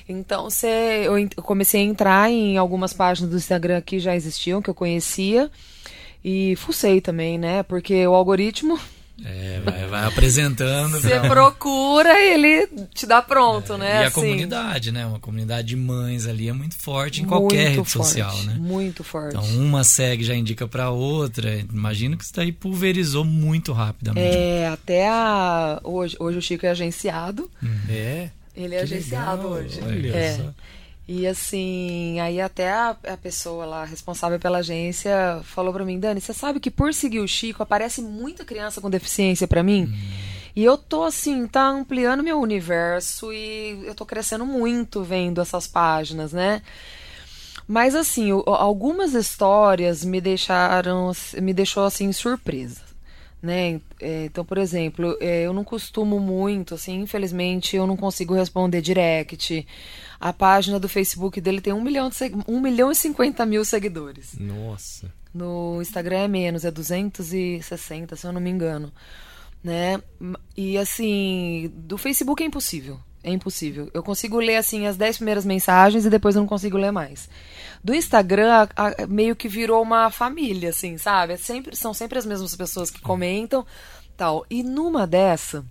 Então 0.09 0.45
você, 0.45 1.05
eu 1.05 1.43
comecei 1.43 1.83
a 1.83 1.85
entrar 1.85 2.31
em 2.31 2.57
algumas 2.57 2.93
páginas 2.93 3.31
do 3.31 3.37
Instagram 3.37 3.81
que 3.81 3.99
já 3.99 4.15
existiam, 4.17 4.63
que 4.63 4.71
eu 4.71 4.75
conhecia. 4.75 5.51
E 6.25 6.57
fucei 6.57 7.01
também, 7.01 7.39
né? 7.39 7.63
Porque 7.63 8.07
o 8.07 8.15
algoritmo 8.15 8.79
é, 9.25 9.61
vai, 9.65 9.87
vai 9.87 10.05
apresentando. 10.07 11.01
Você 11.01 11.19
procura 11.21 12.21
e 12.21 12.35
ele 12.35 12.69
te 12.95 13.05
dá 13.05 13.21
pronto, 13.21 13.75
é, 13.75 13.79
né? 13.79 13.91
E 14.03 14.05
a 14.05 14.07
assim. 14.09 14.21
comunidade, 14.21 14.93
né? 14.93 15.07
Uma 15.07 15.19
comunidade 15.19 15.69
de 15.69 15.77
mães 15.77 16.27
ali 16.27 16.49
é 16.49 16.53
muito 16.53 16.77
forte 16.77 17.21
em 17.21 17.27
muito 17.27 17.37
qualquer 17.37 17.71
rede 17.71 17.77
forte, 17.77 17.91
social, 17.91 18.43
né? 18.45 18.57
Muito 18.59 19.03
forte. 19.03 19.37
Então 19.37 19.45
uma 19.59 19.83
segue 19.83 20.23
já 20.23 20.35
indica 20.35 20.69
para 20.69 20.91
outra. 20.91 21.59
Imagino 21.73 22.17
que 22.17 22.25
isso 22.25 22.33
daí 22.35 22.53
pulverizou 22.53 23.25
muito 23.25 23.73
rapidamente. 23.73 24.37
É, 24.37 24.69
até 24.69 25.09
a 25.09 25.81
hoje, 25.83 26.17
hoje 26.21 26.39
o 26.39 26.43
Chico 26.43 26.65
é 26.65 26.71
agenciado. 26.71 27.51
Uhum. 27.61 27.81
É. 27.89 28.31
Ele 28.59 28.75
é 28.75 28.81
agenciado 28.81 29.49
legal. 29.49 29.53
hoje. 29.53 29.81
Olha 29.83 30.17
é. 30.17 30.37
Só. 30.37 30.55
E 31.07 31.27
assim, 31.27 32.21
aí 32.21 32.39
até 32.39 32.71
a, 32.71 32.91
a, 32.91 33.17
pessoa 33.17 33.65
lá 33.65 33.83
responsável 33.83 34.39
pela 34.39 34.59
agência 34.59 35.41
falou 35.43 35.73
para 35.73 35.83
mim, 35.83 35.99
Dani, 35.99 36.21
você 36.21 36.35
sabe 36.35 36.61
que 36.61 36.71
por 36.71 36.93
seguir 36.93 37.21
o 37.21 37.27
Chico 37.27 37.63
aparece 37.63 38.03
muita 38.03 38.45
criança 38.45 38.79
com 38.79 38.91
deficiência 38.91 39.49
para 39.49 39.63
mim? 39.63 39.85
Hum. 39.85 40.29
E 40.55 40.63
eu 40.63 40.77
tô 40.77 41.05
assim, 41.05 41.47
tá 41.47 41.67
ampliando 41.67 42.23
meu 42.23 42.39
universo 42.39 43.33
e 43.33 43.81
eu 43.87 43.95
tô 43.95 44.05
crescendo 44.05 44.45
muito 44.45 45.03
vendo 45.03 45.41
essas 45.41 45.67
páginas, 45.67 46.33
né? 46.33 46.61
Mas 47.67 47.95
assim, 47.95 48.31
algumas 48.47 49.15
histórias 49.15 50.05
me 50.05 50.21
deixaram, 50.21 51.13
me 51.41 51.55
deixou 51.55 51.85
assim 51.85 52.13
surpresa, 52.13 52.81
né? 53.41 53.81
É, 54.01 54.25
então, 54.25 54.45
por 54.45 54.59
exemplo, 54.59 55.17
é, 55.21 55.43
eu 55.43 55.53
não 55.53 55.65
costumo 55.65 56.19
muito, 56.19 56.75
assim, 56.75 57.01
infelizmente, 57.01 57.77
eu 57.77 57.87
não 57.87 57.97
consigo 57.97 58.35
responder 58.35 58.81
direct. 58.81 59.67
A 60.21 60.33
página 60.33 60.81
do 60.81 60.89
Facebook 60.89 61.41
dele 61.41 61.61
tem 61.61 61.73
1 61.73 61.81
milhão, 61.81 62.09
de 62.09 62.17
1 62.47 62.61
milhão 62.61 62.91
e 62.91 62.95
50 62.95 63.47
mil 63.47 63.65
seguidores. 63.65 64.37
Nossa. 64.39 65.13
No 65.33 65.81
Instagram 65.81 66.25
é 66.25 66.29
menos, 66.29 66.65
é 66.65 66.71
260, 66.71 68.17
se 68.17 68.27
eu 68.27 68.33
não 68.33 68.41
me 68.41 68.51
engano. 68.51 68.93
Né? 69.63 70.01
E 70.57 70.79
assim, 70.79 71.71
do 71.75 71.99
Facebook 71.99 72.43
é 72.43 72.47
impossível. 72.47 72.99
É 73.29 73.31
impossível. 73.31 73.91
Eu 73.93 74.03
consigo 74.03 74.39
ler 74.39 74.57
assim 74.57 74.87
as 74.87 74.97
10 74.97 75.19
primeiras 75.19 75.45
mensagens 75.45 76.07
e 76.07 76.09
depois 76.09 76.35
eu 76.35 76.41
não 76.41 76.49
consigo 76.49 76.79
ler 76.79 76.91
mais. 76.91 77.29
Do 77.85 77.95
Instagram, 77.95 78.67
a, 78.75 79.03
a, 79.03 79.07
meio 79.07 79.37
que 79.37 79.47
virou 79.49 79.83
uma 79.83 80.11
família, 80.11 80.71
assim, 80.71 80.97
sabe? 80.97 81.35
É 81.35 81.37
sempre, 81.37 81.77
são 81.77 81.93
sempre 81.93 82.19
as 82.19 82.25
mesmas 82.25 82.57
pessoas 82.57 82.91
que 82.91 83.03
comentam, 83.03 83.67
tal. 84.17 84.47
E 84.49 84.63
numa 84.63 85.07
dessa, 85.07 85.63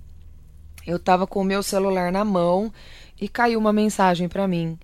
eu 0.85 0.99
tava 0.99 1.25
com 1.25 1.41
o 1.41 1.43
meu 1.43 1.63
celular 1.63 2.11
na 2.11 2.23
mão 2.23 2.71
e 3.19 3.27
caiu 3.27 3.59
uma 3.59 3.73
mensagem 3.73 4.29
para 4.29 4.47
mim 4.47 4.77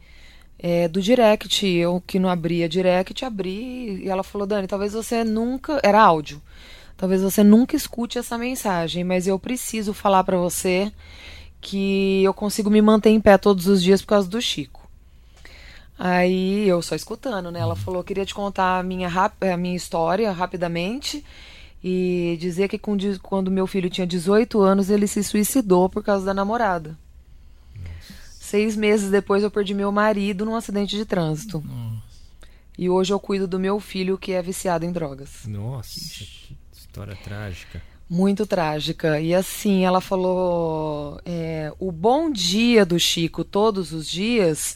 é, 0.58 0.88
do 0.88 1.00
direct. 1.00 1.68
Eu 1.68 2.02
que 2.08 2.18
não 2.18 2.28
abria 2.28 2.68
direct, 2.68 3.24
abri 3.24 4.04
e 4.04 4.10
ela 4.10 4.24
falou: 4.24 4.48
Dani, 4.48 4.66
talvez 4.66 4.94
você 4.94 5.24
nunca. 5.24 5.80
Era 5.84 6.02
áudio. 6.02 6.42
Talvez 6.98 7.22
você 7.22 7.44
nunca 7.44 7.76
escute 7.76 8.18
essa 8.18 8.36
mensagem, 8.36 9.04
mas 9.04 9.28
eu 9.28 9.38
preciso 9.38 9.94
falar 9.94 10.24
para 10.24 10.38
você 10.38 10.92
que 11.64 12.22
eu 12.24 12.34
consigo 12.34 12.70
me 12.70 12.82
manter 12.82 13.10
em 13.10 13.22
pé 13.22 13.38
todos 13.38 13.66
os 13.68 13.82
dias 13.82 14.02
por 14.02 14.10
causa 14.10 14.30
do 14.30 14.42
Chico. 14.42 14.84
Aí 15.98 16.68
eu 16.68 16.82
só 16.82 16.96
escutando, 16.96 17.50
né? 17.50 17.60
Ela 17.60 17.76
falou: 17.76 18.04
queria 18.04 18.26
te 18.26 18.36
contar 18.36 18.80
a 18.80 18.84
minha, 18.84 19.10
a 19.10 19.58
minha 19.58 19.76
história 19.76 20.32
rapidamente 20.32 21.24
e 21.84 22.38
dizer 22.40 22.68
que 22.68 22.78
quando 22.78 23.50
meu 23.50 23.66
filho 23.66 23.90
tinha 23.90 24.06
18 24.06 24.62
anos 24.62 24.90
ele 24.90 25.08
se 25.08 25.24
suicidou 25.24 25.90
por 25.90 26.04
causa 26.04 26.26
da 26.26 26.34
namorada. 26.34 26.98
Seis 28.40 28.76
meses 28.76 29.10
depois 29.10 29.42
eu 29.42 29.50
perdi 29.50 29.74
meu 29.74 29.92
marido 29.92 30.46
num 30.46 30.56
acidente 30.56 30.96
de 30.96 31.06
trânsito. 31.06 31.64
Nossa. 31.66 32.04
E 32.78 32.90
hoje 32.90 33.14
eu 33.14 33.20
cuido 33.20 33.48
do 33.48 33.60
meu 33.60 33.80
filho 33.80 34.18
que 34.18 34.32
é 34.32 34.42
viciado 34.42 34.86
em 34.86 34.92
drogas. 34.92 35.46
Nossa, 35.46 36.00
que 36.00 36.56
história 36.72 37.16
trágica. 37.16 37.82
Muito 38.10 38.46
trágica. 38.46 39.20
E 39.20 39.34
assim, 39.34 39.86
ela 39.86 40.02
falou: 40.02 41.20
é, 41.26 41.72
o 41.80 41.92
bom 41.92 42.32
dia 42.32 42.86
do 42.86 43.00
Chico 43.00 43.44
todos 43.44 43.92
os 43.92 44.08
dias 44.08 44.76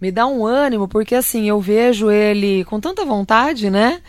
me 0.00 0.10
dá 0.10 0.26
um 0.26 0.44
ânimo, 0.44 0.86
porque 0.86 1.14
assim, 1.14 1.48
eu 1.48 1.60
vejo 1.60 2.10
ele 2.10 2.64
com 2.64 2.80
tanta 2.80 3.04
vontade, 3.04 3.70
né? 3.70 4.02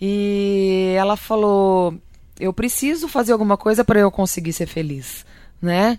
E 0.00 0.94
ela 0.96 1.16
falou: 1.16 1.94
eu 2.38 2.52
preciso 2.52 3.08
fazer 3.08 3.32
alguma 3.32 3.56
coisa 3.56 3.84
para 3.84 4.00
eu 4.00 4.10
conseguir 4.10 4.52
ser 4.52 4.66
feliz, 4.66 5.24
né? 5.60 5.98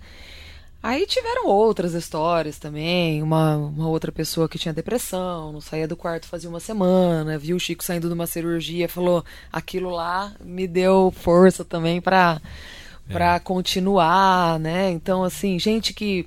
Aí 0.82 1.06
tiveram 1.06 1.48
outras 1.48 1.94
histórias 1.94 2.58
também. 2.58 3.22
Uma, 3.22 3.58
uma 3.58 3.88
outra 3.90 4.12
pessoa 4.12 4.48
que 4.48 4.58
tinha 4.58 4.74
depressão, 4.74 5.52
não 5.52 5.60
saía 5.60 5.88
do 5.88 5.98
quarto 5.98 6.28
fazia 6.28 6.50
uma 6.50 6.60
semana, 6.60 7.38
viu 7.38 7.58
o 7.58 7.60
Chico 7.60 7.84
saindo 7.84 8.08
de 8.08 8.14
uma 8.14 8.26
cirurgia, 8.26 8.88
falou: 8.88 9.24
aquilo 9.52 9.90
lá 9.90 10.34
me 10.40 10.68
deu 10.68 11.12
força 11.16 11.66
também 11.66 12.00
para 12.00 12.40
é. 13.10 13.40
continuar, 13.40 14.58
né? 14.60 14.90
Então, 14.92 15.24
assim, 15.24 15.60
gente 15.60 15.94
que 15.94 16.26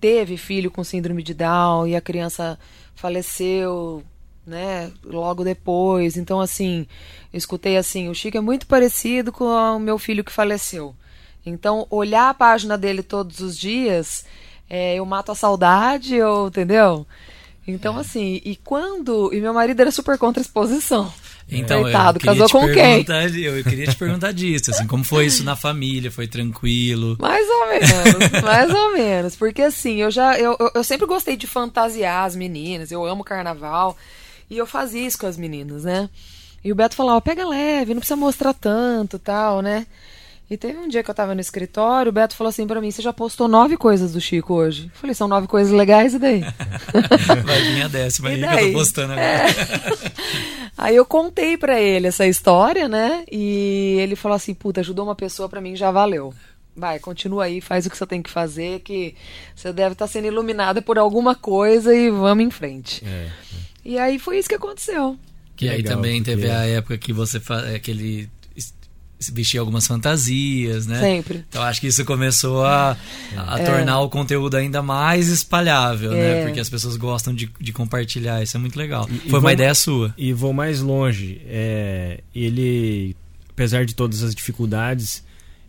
teve 0.00 0.36
filho 0.36 0.70
com 0.70 0.82
síndrome 0.82 1.22
de 1.22 1.34
Down 1.34 1.86
e 1.86 1.94
a 1.94 2.00
criança 2.00 2.58
faleceu, 2.94 4.02
né, 4.44 4.90
logo 5.04 5.44
depois. 5.44 6.16
Então, 6.16 6.40
assim, 6.40 6.86
eu 7.32 7.38
escutei 7.38 7.76
assim: 7.76 8.08
o 8.08 8.14
Chico 8.14 8.36
é 8.36 8.40
muito 8.40 8.66
parecido 8.66 9.30
com 9.30 9.44
o 9.44 9.78
meu 9.78 9.96
filho 9.96 10.24
que 10.24 10.32
faleceu. 10.32 10.94
Então, 11.44 11.86
olhar 11.90 12.28
a 12.28 12.34
página 12.34 12.76
dele 12.76 13.02
todos 13.02 13.40
os 13.40 13.56
dias, 13.56 14.24
é, 14.68 14.96
eu 14.96 15.06
mato 15.06 15.32
a 15.32 15.34
saudade, 15.34 16.14
eu, 16.14 16.48
entendeu? 16.48 17.06
Então, 17.66 17.96
é. 17.98 18.00
assim, 18.00 18.40
e 18.44 18.56
quando. 18.56 19.32
E 19.32 19.40
meu 19.40 19.54
marido 19.54 19.80
era 19.80 19.90
super 19.90 20.18
contra 20.18 20.40
a 20.40 20.44
exposição. 20.44 21.12
Então, 21.52 21.82
Coitado, 21.82 22.20
casou 22.20 22.48
com 22.48 22.72
quem? 22.72 23.04
Eu 23.42 23.64
queria 23.64 23.86
te 23.86 23.96
perguntar 23.96 24.32
disso, 24.32 24.70
assim, 24.70 24.86
como 24.86 25.02
foi 25.04 25.26
isso 25.26 25.42
na 25.42 25.56
família? 25.56 26.10
Foi 26.10 26.28
tranquilo? 26.28 27.16
Mais 27.18 27.46
ou 27.48 27.66
menos, 27.68 28.42
mais 28.42 28.70
ou 28.72 28.92
menos. 28.92 29.36
Porque 29.36 29.62
assim, 29.62 29.96
eu 29.96 30.10
já. 30.10 30.38
Eu, 30.38 30.56
eu 30.74 30.84
sempre 30.84 31.06
gostei 31.06 31.36
de 31.36 31.48
fantasiar 31.48 32.24
as 32.24 32.36
meninas, 32.36 32.92
eu 32.92 33.04
amo 33.04 33.24
carnaval. 33.24 33.96
E 34.48 34.56
eu 34.58 34.66
fazia 34.66 35.06
isso 35.06 35.18
com 35.18 35.26
as 35.26 35.36
meninas, 35.36 35.84
né? 35.84 36.08
E 36.62 36.70
o 36.70 36.74
Beto 36.74 36.94
falava, 36.94 37.20
pega 37.20 37.46
leve, 37.46 37.94
não 37.94 38.00
precisa 38.00 38.16
mostrar 38.16 38.52
tanto 38.52 39.18
tal, 39.18 39.62
né? 39.62 39.86
E 40.50 40.56
teve 40.56 40.76
um 40.78 40.88
dia 40.88 41.00
que 41.00 41.08
eu 41.08 41.14
tava 41.14 41.32
no 41.32 41.40
escritório, 41.40 42.10
o 42.10 42.12
Beto 42.12 42.34
falou 42.34 42.48
assim 42.48 42.66
para 42.66 42.80
mim: 42.80 42.90
Você 42.90 43.00
já 43.00 43.12
postou 43.12 43.46
nove 43.46 43.76
coisas 43.76 44.12
do 44.12 44.20
Chico 44.20 44.54
hoje? 44.54 44.90
Eu 44.92 45.00
falei: 45.00 45.14
São 45.14 45.28
nove 45.28 45.46
coisas 45.46 45.72
legais, 45.72 46.12
e 46.12 46.18
daí? 46.18 46.40
Vai 47.46 47.62
vir 47.62 47.82
a 47.82 47.88
décima 47.88 48.30
aí 48.30 48.40
que 48.40 48.44
eu 48.44 48.66
tô 48.66 48.72
postando 48.72 49.12
agora. 49.12 49.28
É. 49.28 49.46
aí 50.76 50.96
eu 50.96 51.06
contei 51.06 51.56
para 51.56 51.80
ele 51.80 52.08
essa 52.08 52.26
história, 52.26 52.88
né? 52.88 53.24
E 53.30 53.96
ele 54.00 54.16
falou 54.16 54.34
assim: 54.34 54.52
Puta, 54.52 54.80
ajudou 54.80 55.04
uma 55.04 55.14
pessoa 55.14 55.48
para 55.48 55.60
mim, 55.60 55.76
já 55.76 55.92
valeu. 55.92 56.34
Vai, 56.74 56.98
continua 56.98 57.44
aí, 57.44 57.60
faz 57.60 57.86
o 57.86 57.90
que 57.90 57.96
você 57.96 58.06
tem 58.06 58.20
que 58.20 58.30
fazer, 58.30 58.80
que 58.80 59.14
você 59.54 59.72
deve 59.72 59.92
estar 59.92 60.06
tá 60.06 60.12
sendo 60.12 60.26
iluminada 60.26 60.82
por 60.82 60.98
alguma 60.98 61.36
coisa 61.36 61.94
e 61.94 62.10
vamos 62.10 62.44
em 62.44 62.50
frente. 62.50 63.04
É, 63.06 63.08
é. 63.08 63.30
E 63.84 63.98
aí 63.98 64.18
foi 64.18 64.38
isso 64.38 64.48
que 64.48 64.56
aconteceu. 64.56 65.16
Que 65.54 65.68
aí 65.68 65.84
também 65.84 66.20
teve 66.22 66.50
a 66.50 66.66
época 66.66 66.98
que 66.98 67.12
você 67.12 67.38
fa... 67.38 67.78
que 67.78 67.90
ele 67.90 68.30
vestir 69.28 69.58
algumas 69.58 69.86
fantasias, 69.86 70.86
né? 70.86 71.00
Sempre. 71.00 71.44
Então 71.48 71.62
acho 71.62 71.80
que 71.80 71.88
isso 71.88 72.04
começou 72.04 72.64
a, 72.64 72.96
a 73.36 73.60
é. 73.60 73.64
tornar 73.64 74.00
o 74.00 74.08
conteúdo 74.08 74.56
ainda 74.56 74.82
mais 74.82 75.28
espalhável, 75.28 76.12
né? 76.12 76.18
é. 76.18 76.34
né? 76.34 76.44
Porque 76.44 76.60
as 76.60 76.70
pessoas 76.70 76.96
gostam 76.96 77.34
de, 77.34 77.50
de 77.60 77.72
compartilhar. 77.72 78.42
Isso 78.42 78.56
é 78.56 78.60
muito 78.60 78.78
legal. 78.78 79.06
E, 79.10 79.18
Foi 79.18 79.28
e 79.28 79.32
uma 79.32 79.40
vou, 79.40 79.50
ideia 79.50 79.74
sua. 79.74 80.14
E 80.16 80.32
vou 80.32 80.52
mais 80.52 80.80
longe. 80.80 81.42
É, 81.46 82.20
ele, 82.34 83.14
apesar 83.50 83.84
de 83.84 83.94
todas 83.94 84.22
as 84.22 84.34
dificuldades, 84.34 85.22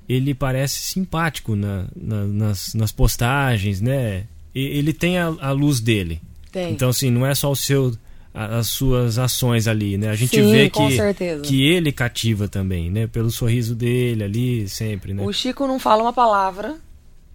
ele 0.08 0.34
parece 0.34 0.80
simpático 0.80 1.56
na, 1.56 1.86
na, 1.96 2.26
nas, 2.26 2.74
nas 2.74 2.92
postagens, 2.92 3.82
né? 3.82 4.26
E, 4.56 4.62
ele 4.62 4.94
tem 4.94 5.18
a, 5.18 5.26
a 5.42 5.52
luz 5.52 5.82
dele. 5.82 6.22
Tem. 6.52 6.74
Então, 6.74 6.90
assim, 6.90 7.10
não 7.10 7.26
é 7.26 7.36
só 7.36 7.52
o 7.52 7.56
seu 7.56 7.94
as 8.34 8.68
suas 8.68 9.18
ações 9.18 9.68
ali, 9.68 9.98
né? 9.98 10.10
A 10.10 10.16
gente 10.16 10.36
Sim, 10.36 10.52
vê 10.52 10.70
que, 10.70 11.42
que 11.44 11.64
ele 11.68 11.92
cativa 11.92 12.48
também, 12.48 12.90
né? 12.90 13.08
Pelo 13.08 13.30
sorriso 13.30 13.76
dele 13.76 14.24
ali, 14.24 14.70
sempre, 14.70 15.14
né? 15.14 15.24
O 15.24 15.34
Chico 15.34 15.68
não 15.68 15.78
fala 15.78 16.04
uma 16.04 16.14
palavra, 16.14 16.78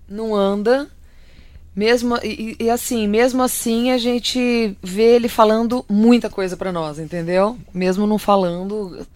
não 0.08 0.34
anda, 0.34 0.88
mesmo 1.74 2.16
e, 2.24 2.56
e 2.58 2.70
assim, 2.70 3.06
mesmo 3.06 3.42
assim 3.42 3.90
a 3.90 3.98
gente 3.98 4.74
vê 4.82 5.16
ele 5.16 5.28
falando 5.28 5.84
muita 5.88 6.30
coisa 6.30 6.56
para 6.56 6.72
nós, 6.72 6.98
entendeu? 6.98 7.58
Mesmo 7.74 8.06
não 8.06 8.18
falando, 8.18 9.06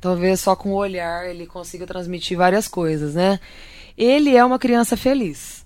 talvez 0.00 0.40
só 0.40 0.56
com 0.56 0.70
o 0.70 0.76
olhar 0.76 1.30
ele 1.30 1.46
consiga 1.46 1.86
transmitir 1.86 2.36
várias 2.36 2.66
coisas, 2.66 3.14
né? 3.14 3.38
Ele 3.96 4.36
é 4.36 4.44
uma 4.44 4.58
criança 4.58 4.96
feliz. 4.96 5.64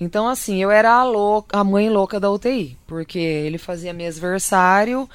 Então, 0.00 0.26
assim, 0.26 0.62
eu 0.62 0.70
era 0.70 0.94
a, 0.94 1.04
louca, 1.04 1.58
a 1.58 1.62
mãe 1.62 1.90
louca 1.90 2.18
da 2.18 2.30
UTI, 2.30 2.78
porque 2.86 3.18
ele 3.18 3.58
fazia 3.58 3.92
mêsversário. 3.92 5.08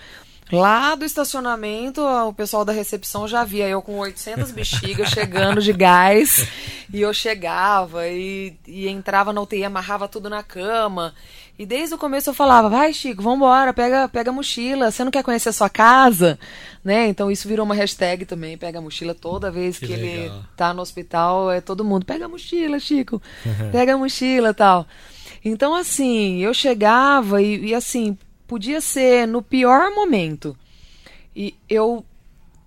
Lá 0.51 0.94
do 0.94 1.04
estacionamento, 1.04 2.01
o 2.01 2.32
pessoal 2.32 2.63
da 2.63 2.72
recepção 2.72 3.27
já 3.27 3.44
via 3.44 3.68
eu 3.68 3.82
com 3.82 3.98
800 3.98 4.51
bexigas 4.51 5.10
chegando 5.12 5.60
de 5.60 5.74
gás. 5.74 6.48
E 6.94 7.01
eu 7.01 7.12
chegava 7.12 8.08
e, 8.08 8.56
e 8.68 8.88
entrava 8.88 9.34
na 9.34 9.42
UTI, 9.42 9.63
amarrava 9.63 10.08
tudo 10.08 10.30
na 10.30 10.44
cama. 10.44 11.15
E 11.57 11.65
desde 11.65 11.95
o 11.95 11.97
começo 11.97 12.29
eu 12.29 12.33
falava, 12.33 12.67
vai 12.67 12.91
Chico, 12.91 13.21
vambora, 13.21 13.74
pega, 13.74 14.09
pega 14.09 14.29
a 14.29 14.33
mochila, 14.33 14.91
você 14.91 15.05
não 15.05 15.12
quer 15.12 15.24
conhecer 15.24 15.50
a 15.50 15.53
sua 15.53 15.69
casa? 15.69 16.38
Né? 16.83 17.07
Então 17.07 17.31
isso 17.31 17.47
virou 17.47 17.65
uma 17.65 17.74
hashtag 17.74 18.25
também, 18.25 18.57
pega 18.57 18.79
a 18.79 18.81
mochila 18.81 19.15
toda 19.15 19.50
vez 19.50 19.79
que, 19.79 19.88
que 19.88 19.93
ele 19.93 20.31
tá 20.57 20.74
no 20.74 20.81
hospital, 20.81 21.50
é 21.50 21.62
todo 21.62 21.85
mundo, 21.85 22.05
pega 22.05 22.25
a 22.25 22.29
mochila, 22.29 22.77
Chico, 22.77 23.21
pega 23.71 23.93
a 23.93 23.97
mochila 23.97 24.53
tal. 24.53 24.85
Então 25.43 25.74
assim, 25.74 26.39
eu 26.39 26.53
chegava 26.53 27.41
e, 27.41 27.67
e 27.67 27.74
assim, 27.74 28.17
podia 28.45 28.81
ser 28.81 29.25
no 29.25 29.41
pior 29.41 29.91
momento. 29.91 30.57
E 31.33 31.55
eu 31.69 32.05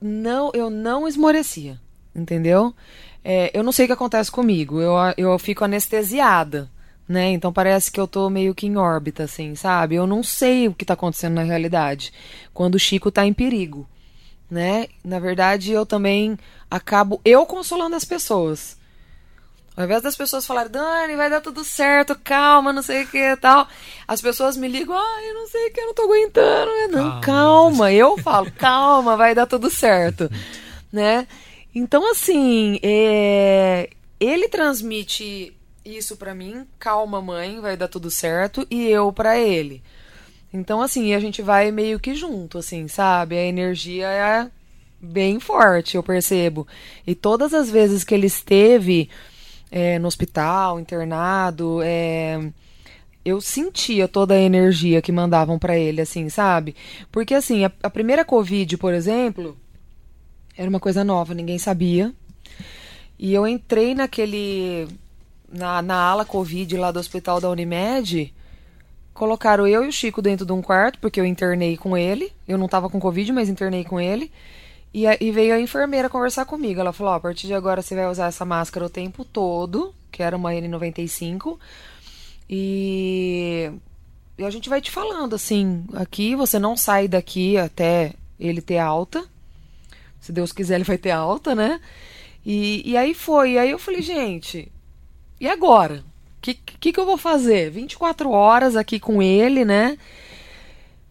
não, 0.01 0.51
eu 0.55 0.71
não 0.71 1.07
esmorecia, 1.07 1.79
entendeu? 2.17 2.75
É, 3.23 3.51
eu 3.53 3.63
não 3.63 3.73
sei 3.73 3.85
o 3.85 3.89
que 3.89 3.93
acontece 3.93 4.31
comigo, 4.31 4.81
eu, 4.81 4.95
eu 5.19 5.39
fico 5.39 5.63
anestesiada 5.63 6.71
né? 7.09 7.31
Então 7.31 7.53
parece 7.53 7.91
que 7.91 7.99
eu 7.99 8.07
tô 8.07 8.29
meio 8.29 8.55
que 8.55 8.67
em 8.67 8.77
órbita, 8.77 9.25
assim, 9.25 9.55
sabe? 9.55 9.95
Eu 9.95 10.07
não 10.07 10.23
sei 10.23 10.69
o 10.69 10.75
que 10.75 10.85
tá 10.85 10.95
acontecendo 10.95 11.35
na 11.35 11.43
realidade 11.43 12.13
quando 12.53 12.75
o 12.75 12.79
Chico 12.79 13.11
tá 13.11 13.25
em 13.25 13.33
perigo, 13.33 13.89
né? 14.51 14.89
Na 15.03 15.19
verdade, 15.19 15.73
eu 15.73 15.87
também 15.87 16.39
acabo 16.71 17.21
eu 17.25 17.47
consolando 17.47 17.97
as 17.97 18.05
pessoas. 18.05 18.77
Ao 19.75 19.85
invés 19.85 20.03
das 20.03 20.17
pessoas 20.17 20.45
falarem, 20.45 20.73
Dani, 20.73 21.15
vai 21.15 21.31
dar 21.31 21.41
tudo 21.41 21.63
certo, 21.63 22.19
calma, 22.25 22.73
não 22.73 22.83
sei 22.83 23.05
o 23.05 23.07
que 23.07 23.37
tal. 23.37 23.67
As 24.09 24.21
pessoas 24.21 24.57
me 24.57 24.67
ligam, 24.67 24.97
ah, 24.97 25.23
eu 25.23 25.35
não 25.35 25.47
sei 25.47 25.69
o 25.69 25.73
que, 25.73 25.81
eu 25.81 25.87
não 25.87 25.95
tô 25.95 26.03
aguentando. 26.03 26.71
Não, 26.91 27.21
calma, 27.21 27.21
calma. 27.21 27.93
eu 27.93 28.19
falo, 28.19 28.51
calma, 28.51 29.17
vai 29.17 29.37
dar 29.37 29.47
tudo 29.47 29.71
certo, 29.71 30.29
né? 30.93 31.29
Então, 31.73 32.11
assim, 32.11 32.81
é... 32.83 33.89
ele 34.19 34.49
transmite 34.49 35.57
isso 35.97 36.17
para 36.17 36.35
mim, 36.35 36.67
calma 36.79 37.21
mãe, 37.21 37.61
vai 37.61 37.77
dar 37.77 37.89
tudo 37.89 38.11
certo, 38.11 38.67
e 38.71 38.87
eu 38.87 39.13
para 39.13 39.39
ele. 39.39 39.83
Então 40.53 40.81
assim, 40.81 41.15
a 41.15 41.21
gente 41.21 41.43
vai 41.43 41.71
meio 41.71 42.01
que 42.01 42.15
junto, 42.15 42.59
assim, 42.59 42.89
sabe? 42.89 43.37
A 43.37 43.45
energia 43.45 44.09
é 44.09 44.51
bem 45.01 45.39
forte, 45.39 45.97
eu 45.97 46.03
percebo. 46.03 46.67
E 47.07 47.15
todas 47.15 47.55
as 47.55 47.71
vezes 47.71 48.05
que 48.05 48.15
ele 48.15 48.27
esteve 48.27 49.09
é, 49.71 49.99
no 49.99 50.09
hospital, 50.09 50.81
internado, 50.81 51.81
é, 51.83 52.41
eu 53.25 53.41
sentia 53.41 54.09
toda 54.09 54.35
a 54.35 54.41
energia 54.41 55.03
que 55.03 55.13
mandavam 55.13 55.59
para 55.59 55.77
ele, 55.77 56.01
assim, 56.01 56.29
sabe? 56.29 56.75
Porque 57.13 57.35
assim, 57.35 57.65
a, 57.65 57.73
a 57.83 57.91
primeira 57.91 58.25
Covid, 58.25 58.77
por 58.79 58.95
exemplo, 58.95 59.57
era 60.57 60.69
uma 60.69 60.81
coisa 60.81 61.05
nova, 61.05 61.35
ninguém 61.35 61.59
sabia. 61.59 62.13
E 63.19 63.35
eu 63.35 63.47
entrei 63.47 63.95
naquele 63.95 64.89
na, 65.51 65.83
na 65.83 65.97
ala 65.97 66.25
Covid 66.25 66.77
lá 66.77 66.91
do 66.91 67.01
hospital 67.01 67.41
da 67.41 67.51
Unimed, 67.51 68.33
colocaram 69.15 69.67
eu 69.67 69.85
e 69.85 69.89
o 69.89 69.93
Chico 69.93 70.23
dentro 70.23 70.47
de 70.47 70.53
um 70.53 70.63
quarto, 70.63 70.99
porque 70.99 71.21
eu 71.21 71.25
internei 71.25 71.77
com 71.77 71.97
ele. 71.97 72.33
Eu 72.47 72.59
não 72.59 72.67
estava 72.67 72.89
com 72.89 73.01
Covid, 73.01 73.33
mas 73.33 73.49
internei 73.49 73.85
com 73.85 74.01
ele. 74.01 74.31
E, 74.93 75.05
e 75.05 75.31
veio 75.31 75.55
a 75.55 75.61
enfermeira 75.61 76.09
conversar 76.09 76.45
comigo. 76.45 76.81
Ela 76.81 76.93
falou: 76.93 77.13
oh, 77.13 77.17
a 77.17 77.21
partir 77.21 77.47
de 77.47 77.55
agora 77.55 77.83
você 77.83 77.95
vai 77.95 78.07
usar 78.09 78.27
essa 78.27 78.45
máscara 78.45 78.87
o 78.87 78.91
tempo 78.91 79.25
todo, 79.25 79.95
que 80.11 80.23
era 80.23 80.37
uma 80.37 80.53
N95. 80.53 81.59
E 82.49 83.71
e 84.39 84.45
a 84.45 84.51
gente 84.51 84.69
vai 84.69 84.81
te 84.81 84.89
falando 84.89 85.35
assim, 85.35 85.85
aqui 85.95 86.37
você 86.37 86.61
não 86.61 86.77
sai 86.77 87.09
daqui 87.09 87.59
até 87.59 88.15
ele 88.39 88.63
ter 88.63 88.79
alta. 88.79 89.25
Se 90.21 90.31
Deus 90.31 90.53
quiser, 90.53 90.77
ele 90.77 90.85
vai 90.85 90.97
ter 90.97 91.11
alta, 91.11 91.57
né? 91.57 91.81
E, 92.47 92.89
e 92.89 92.97
aí 92.97 93.15
foi. 93.15 93.53
E 93.53 93.59
aí 93.59 93.71
eu 93.71 93.81
falei, 93.81 94.01
gente, 94.01 94.71
e 95.41 95.49
agora? 95.49 96.05
O 96.39 96.41
que, 96.41 96.55
que, 96.55 96.93
que 96.93 97.01
eu 97.01 97.07
vou 97.07 97.17
fazer? 97.17 97.71
24 97.71 98.31
horas 98.31 98.77
aqui 98.77 99.01
com 99.01 99.23
ele, 99.23 99.65
né? 99.65 99.99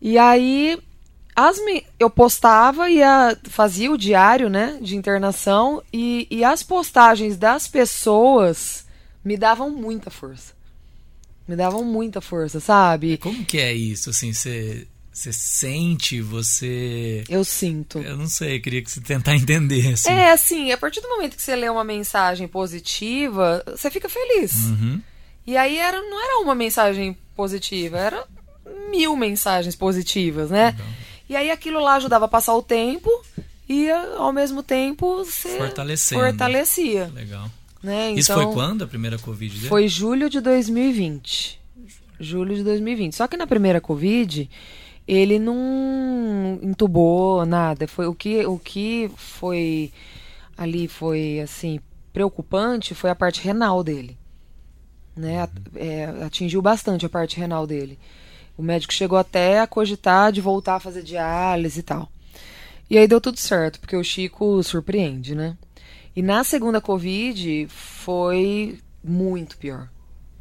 E 0.01 0.17
aí 0.17 0.77
as 1.35 1.57
eu 1.99 2.09
postava 2.09 2.89
e 2.89 3.03
a, 3.03 3.37
fazia 3.43 3.91
o 3.91 3.97
diário, 3.97 4.49
né, 4.49 4.79
de 4.81 4.95
internação 4.95 5.83
e, 5.93 6.27
e 6.31 6.43
as 6.43 6.63
postagens 6.63 7.37
das 7.37 7.67
pessoas 7.67 8.87
me 9.23 9.37
davam 9.37 9.69
muita 9.69 10.09
força. 10.09 10.53
Me 11.47 11.55
davam 11.55 11.83
muita 11.83 12.21
força, 12.21 12.59
sabe? 12.59 13.17
Como 13.17 13.45
que 13.45 13.59
é 13.59 13.71
isso, 13.71 14.09
assim, 14.09 14.33
você 14.33 14.87
você 15.17 15.33
sente, 15.33 16.21
você. 16.21 17.23
Eu 17.27 17.43
sinto. 17.43 17.97
Eu 17.97 18.15
não 18.15 18.27
sei, 18.27 18.59
queria 18.59 18.83
que 18.83 18.91
você 18.91 19.01
tentar 19.01 19.35
entender. 19.35 19.93
Assim. 19.93 20.11
É, 20.11 20.31
assim, 20.31 20.71
a 20.71 20.77
partir 20.77 21.01
do 21.01 21.09
momento 21.09 21.35
que 21.35 21.41
você 21.41 21.55
lê 21.55 21.67
uma 21.67 21.83
mensagem 21.83 22.47
positiva, 22.47 23.63
você 23.65 23.89
fica 23.89 24.07
feliz. 24.07 24.65
Uhum. 24.65 25.01
E 25.45 25.57
aí 25.57 25.77
era, 25.77 25.99
não 26.01 26.23
era 26.23 26.43
uma 26.43 26.53
mensagem 26.53 27.17
positiva, 27.35 27.97
era 27.97 28.23
mil 28.91 29.15
mensagens 29.15 29.75
positivas, 29.75 30.51
né? 30.51 30.75
E 31.27 31.35
aí 31.35 31.49
aquilo 31.49 31.79
lá 31.79 31.95
ajudava 31.95 32.25
a 32.25 32.27
passar 32.27 32.55
o 32.55 32.61
tempo 32.61 33.09
e 33.67 33.89
ao 33.89 34.31
mesmo 34.31 34.61
tempo 34.61 35.25
você 35.25 35.57
fortalecia. 36.17 37.11
Legal. 37.13 37.49
Né? 37.81 38.11
Isso 38.11 38.33
foi 38.33 38.43
então, 38.43 38.53
quando 38.53 38.83
a 38.83 38.87
primeira 38.87 39.17
Covid 39.17 39.55
dele? 39.55 39.67
Foi 39.67 39.87
julho 39.87 40.29
de 40.29 40.41
2020. 40.41 41.59
Julho 42.19 42.55
de 42.55 42.63
2020. 42.63 43.15
Só 43.15 43.27
que 43.27 43.37
na 43.37 43.47
primeira 43.47 43.79
Covid, 43.79 44.49
ele 45.07 45.39
não 45.39 46.59
entubou 46.61 47.45
nada. 47.45 47.87
Foi 47.87 48.07
o 48.07 48.13
que, 48.13 48.45
o 48.45 48.59
que 48.59 49.09
foi 49.15 49.91
ali 50.57 50.87
foi 50.87 51.39
assim 51.39 51.79
preocupante 52.11 52.95
foi 52.95 53.11
a 53.11 53.15
parte 53.15 53.41
renal 53.41 53.83
dele. 53.83 54.17
Né? 55.15 55.47
É, 55.75 56.05
atingiu 56.25 56.61
bastante 56.61 57.05
a 57.05 57.09
parte 57.09 57.37
renal 57.37 57.67
dele. 57.67 57.99
O 58.57 58.63
médico 58.63 58.91
chegou 58.91 59.19
até 59.19 59.59
a 59.59 59.67
cogitar 59.67 60.31
de 60.31 60.41
voltar 60.41 60.75
a 60.75 60.79
fazer 60.79 61.03
diálise 61.03 61.79
e 61.79 61.83
tal. 61.83 62.09
E 62.89 62.97
aí 62.97 63.07
deu 63.07 63.21
tudo 63.21 63.37
certo, 63.37 63.79
porque 63.79 63.95
o 63.95 64.03
Chico 64.03 64.63
surpreende, 64.63 65.35
né? 65.35 65.55
E 66.15 66.23
na 66.23 66.43
segunda 66.43 66.81
Covid 66.81 67.67
foi 67.67 68.79
muito 69.03 69.57
pior. 69.57 69.89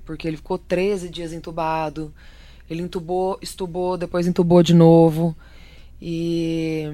Porque 0.05 0.27
ele 0.27 0.39
ficou 0.39 0.57
13 0.57 1.11
dias 1.11 1.33
entubado. 1.33 2.15
Ele 2.69 2.83
entubou, 2.83 3.39
estubou, 3.41 3.97
depois 3.97 4.27
entubou 4.27 4.63
de 4.63 4.75
novo. 4.75 5.37
E, 6.01 6.91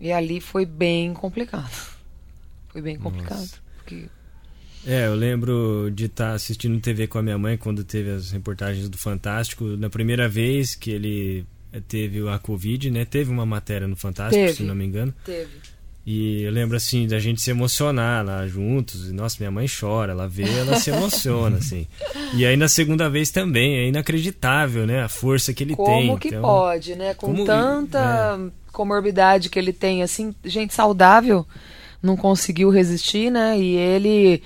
e 0.00 0.12
ali 0.12 0.40
foi 0.40 0.66
bem 0.66 1.14
complicado. 1.14 1.92
Foi 2.68 2.82
bem 2.82 2.96
complicado. 2.98 3.48
Porque 3.76 4.08
é, 4.86 5.06
eu 5.06 5.14
lembro 5.14 5.90
de 5.94 6.06
estar 6.06 6.30
tá 6.30 6.34
assistindo 6.34 6.80
TV 6.80 7.06
com 7.06 7.18
a 7.18 7.22
minha 7.22 7.38
mãe 7.38 7.56
quando 7.56 7.84
teve 7.84 8.10
as 8.10 8.32
reportagens 8.32 8.88
do 8.88 8.98
Fantástico. 8.98 9.64
Na 9.76 9.88
primeira 9.88 10.28
vez 10.28 10.74
que 10.74 10.90
ele 10.90 11.46
teve 11.88 12.28
a 12.28 12.38
Covid, 12.38 12.90
né? 12.90 13.04
Teve 13.04 13.30
uma 13.30 13.46
matéria 13.46 13.86
no 13.86 13.94
Fantástico, 13.94 14.44
teve, 14.44 14.56
se 14.56 14.62
não 14.64 14.74
me 14.74 14.84
engano. 14.84 15.14
Teve. 15.24 15.50
E 16.04 16.42
eu 16.42 16.50
lembro 16.50 16.76
assim 16.76 17.06
da 17.06 17.20
gente 17.20 17.40
se 17.40 17.50
emocionar 17.50 18.24
lá 18.24 18.46
juntos. 18.46 19.08
E, 19.08 19.12
nossa, 19.12 19.36
minha 19.38 19.50
mãe 19.50 19.66
chora, 19.68 20.12
ela 20.12 20.28
vê, 20.28 20.48
ela 20.58 20.78
se 20.80 20.90
emociona 20.90 21.58
assim. 21.58 21.86
E 22.34 22.44
aí 22.44 22.56
na 22.56 22.68
segunda 22.68 23.08
vez 23.08 23.30
também, 23.30 23.76
é 23.76 23.88
inacreditável, 23.88 24.86
né? 24.86 25.02
A 25.02 25.08
força 25.08 25.54
que 25.54 25.62
ele 25.62 25.76
como 25.76 25.88
tem. 25.88 26.06
Como 26.06 26.18
que 26.18 26.28
então, 26.28 26.42
pode, 26.42 26.96
né? 26.96 27.14
Com 27.14 27.28
como, 27.28 27.44
tanta 27.44 28.38
é. 28.38 28.50
comorbidade 28.72 29.48
que 29.48 29.58
ele 29.58 29.72
tem, 29.72 30.02
assim, 30.02 30.34
gente 30.44 30.74
saudável 30.74 31.46
não 32.02 32.16
conseguiu 32.16 32.68
resistir, 32.68 33.30
né? 33.30 33.56
E 33.56 33.76
ele 33.76 34.42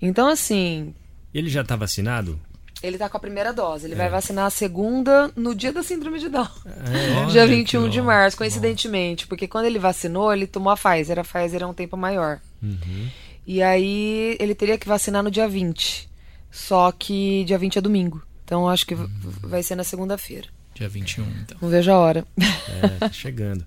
então, 0.00 0.28
assim. 0.28 0.94
Ele 1.32 1.50
já 1.50 1.60
está 1.62 1.76
vacinado? 1.76 2.38
Ele 2.86 2.96
está 2.96 3.08
com 3.08 3.16
a 3.16 3.20
primeira 3.20 3.52
dose. 3.52 3.86
Ele 3.86 3.94
é. 3.94 3.96
vai 3.96 4.08
vacinar 4.08 4.46
a 4.46 4.50
segunda 4.50 5.30
no 5.36 5.54
dia 5.54 5.72
da 5.72 5.82
síndrome 5.82 6.18
de 6.18 6.28
Down. 6.28 6.48
É, 6.64 7.26
dia 7.32 7.46
21 7.46 7.88
de 7.88 8.00
março, 8.00 8.36
coincidentemente. 8.36 9.24
Bom. 9.24 9.28
Porque 9.30 9.48
quando 9.48 9.66
ele 9.66 9.78
vacinou, 9.78 10.32
ele 10.32 10.46
tomou 10.46 10.72
a 10.72 10.76
Pfizer. 10.76 11.18
A 11.18 11.24
Pfizer 11.24 11.62
é 11.62 11.66
um 11.66 11.74
tempo 11.74 11.96
maior. 11.96 12.40
Uhum. 12.62 13.08
E 13.46 13.62
aí 13.62 14.36
ele 14.40 14.54
teria 14.54 14.78
que 14.78 14.88
vacinar 14.88 15.22
no 15.22 15.30
dia 15.30 15.48
20. 15.48 16.08
Só 16.50 16.90
que 16.92 17.44
dia 17.44 17.58
20 17.58 17.78
é 17.78 17.80
domingo. 17.80 18.22
Então 18.44 18.68
acho 18.68 18.86
que 18.86 18.94
uhum. 18.94 19.08
vai 19.42 19.62
ser 19.62 19.76
na 19.76 19.84
segunda-feira. 19.84 20.48
Dia 20.74 20.88
21, 20.88 21.24
então. 21.42 21.56
Não 21.60 21.70
vejo 21.70 21.90
a 21.90 21.98
hora. 21.98 22.26
É, 22.38 22.88
tá 22.98 23.10
chegando. 23.10 23.66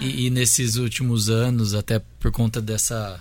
e, 0.00 0.26
e 0.26 0.30
nesses 0.30 0.76
últimos 0.76 1.28
anos, 1.28 1.74
até 1.74 2.00
por 2.20 2.30
conta 2.30 2.62
dessa 2.62 3.20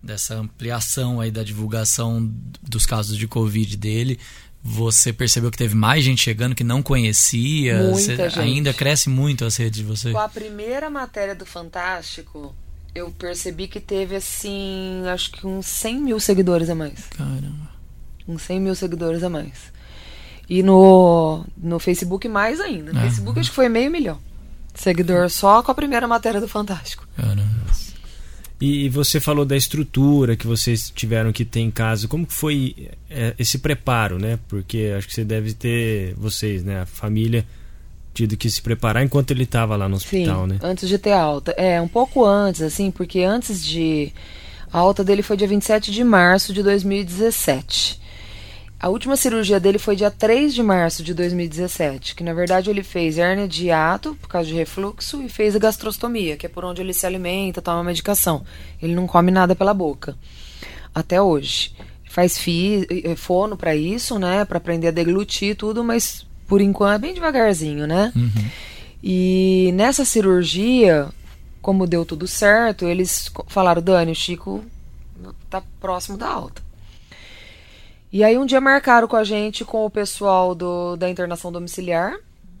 dessa 0.00 0.36
ampliação 0.36 1.20
aí 1.20 1.30
da 1.30 1.42
divulgação 1.42 2.32
dos 2.62 2.86
casos 2.86 3.16
de 3.16 3.26
Covid 3.26 3.76
dele, 3.76 4.18
você 4.68 5.12
percebeu 5.12 5.50
que 5.50 5.56
teve 5.56 5.74
mais 5.74 6.04
gente 6.04 6.22
chegando 6.22 6.54
que 6.54 6.62
não 6.62 6.82
conhecia? 6.82 7.78
Muita 7.82 8.28
gente. 8.28 8.38
Ainda 8.38 8.74
cresce 8.74 9.08
muito 9.08 9.44
as 9.44 9.56
redes 9.56 9.78
de 9.78 9.84
você? 9.84 10.12
Com 10.12 10.18
a 10.18 10.28
primeira 10.28 10.90
matéria 10.90 11.34
do 11.34 11.46
Fantástico, 11.46 12.54
eu 12.94 13.10
percebi 13.10 13.66
que 13.66 13.80
teve, 13.80 14.16
assim, 14.16 15.02
acho 15.06 15.32
que 15.32 15.46
uns 15.46 15.66
100 15.66 16.00
mil 16.00 16.20
seguidores 16.20 16.68
a 16.68 16.74
mais. 16.74 17.06
Caramba. 17.16 17.70
Uns 18.26 18.42
100 18.42 18.60
mil 18.60 18.74
seguidores 18.74 19.22
a 19.22 19.30
mais. 19.30 19.72
E 20.48 20.62
no, 20.62 21.44
no 21.56 21.78
Facebook 21.78 22.28
mais 22.28 22.60
ainda. 22.60 22.92
No 22.92 23.00
Facebook 23.00 23.40
acho 23.40 23.50
que 23.50 23.56
foi 23.56 23.68
meio 23.68 23.90
milhão. 23.90 24.18
Seguidor 24.74 25.28
só 25.30 25.62
com 25.62 25.70
a 25.70 25.74
primeira 25.74 26.06
matéria 26.06 26.40
do 26.40 26.48
Fantástico. 26.48 27.06
Caramba. 27.16 27.48
E 28.60 28.88
você 28.88 29.20
falou 29.20 29.44
da 29.44 29.56
estrutura 29.56 30.34
que 30.36 30.46
vocês 30.46 30.90
tiveram 30.90 31.32
que 31.32 31.44
ter 31.44 31.60
em 31.60 31.70
casa. 31.70 32.08
Como 32.08 32.26
que 32.26 32.34
foi 32.34 32.88
é, 33.08 33.32
esse 33.38 33.58
preparo, 33.58 34.18
né? 34.18 34.38
Porque 34.48 34.92
acho 34.96 35.06
que 35.06 35.14
você 35.14 35.24
deve 35.24 35.54
ter, 35.54 36.14
vocês, 36.14 36.64
né? 36.64 36.80
A 36.80 36.86
família, 36.86 37.46
tido 38.12 38.36
que 38.36 38.50
se 38.50 38.60
preparar 38.60 39.04
enquanto 39.04 39.30
ele 39.30 39.44
estava 39.44 39.76
lá 39.76 39.88
no 39.88 39.94
hospital, 39.94 40.42
Sim, 40.42 40.54
né? 40.54 40.58
antes 40.60 40.88
de 40.88 40.98
ter 40.98 41.12
alta. 41.12 41.52
É, 41.52 41.80
um 41.80 41.86
pouco 41.86 42.24
antes, 42.24 42.62
assim, 42.62 42.90
porque 42.90 43.20
antes 43.20 43.64
de... 43.64 44.12
A 44.72 44.78
alta 44.78 45.02
dele 45.04 45.22
foi 45.22 45.36
dia 45.36 45.48
27 45.48 45.92
de 45.92 46.04
março 46.04 46.52
de 46.52 46.62
2017. 46.62 48.00
A 48.80 48.88
última 48.88 49.16
cirurgia 49.16 49.58
dele 49.58 49.78
foi 49.78 49.96
dia 49.96 50.10
3 50.10 50.54
de 50.54 50.62
março 50.62 51.02
de 51.02 51.12
2017, 51.12 52.14
que 52.14 52.22
na 52.22 52.32
verdade 52.32 52.70
ele 52.70 52.84
fez 52.84 53.18
hérnia 53.18 53.48
de 53.48 53.66
hiato 53.66 54.14
por 54.14 54.28
causa 54.28 54.48
de 54.48 54.54
refluxo 54.54 55.20
e 55.20 55.28
fez 55.28 55.56
a 55.56 55.58
gastrostomia, 55.58 56.36
que 56.36 56.46
é 56.46 56.48
por 56.48 56.64
onde 56.64 56.80
ele 56.80 56.92
se 56.92 57.04
alimenta, 57.04 57.60
toma 57.60 57.82
medicação. 57.82 58.44
Ele 58.80 58.94
não 58.94 59.08
come 59.08 59.32
nada 59.32 59.56
pela 59.56 59.74
boca. 59.74 60.16
Até 60.94 61.20
hoje. 61.20 61.74
Faz 62.04 62.38
fi, 62.38 62.86
eh, 62.88 63.16
fono 63.16 63.56
para 63.56 63.74
isso, 63.74 64.18
né, 64.18 64.44
para 64.44 64.58
aprender 64.58 64.88
a 64.88 64.92
deglutir 64.92 65.56
tudo, 65.56 65.82
mas 65.82 66.24
por 66.46 66.60
enquanto 66.60 66.94
é 66.94 66.98
bem 66.98 67.14
devagarzinho, 67.14 67.86
né? 67.86 68.12
Uhum. 68.14 68.50
E 69.02 69.70
nessa 69.74 70.04
cirurgia, 70.04 71.08
como 71.60 71.86
deu 71.86 72.06
tudo 72.06 72.26
certo, 72.26 72.86
eles 72.86 73.30
falaram: 73.48 73.82
"Dani, 73.82 74.12
o 74.12 74.14
Chico 74.14 74.64
tá 75.50 75.62
próximo 75.80 76.16
da 76.16 76.28
alta". 76.28 76.67
E 78.10 78.24
aí 78.24 78.38
um 78.38 78.46
dia 78.46 78.60
marcaram 78.60 79.06
com 79.06 79.16
a 79.16 79.24
gente, 79.24 79.64
com 79.64 79.84
o 79.84 79.90
pessoal 79.90 80.54
do, 80.54 80.96
da 80.96 81.10
internação 81.10 81.52
domiciliar, 81.52 82.18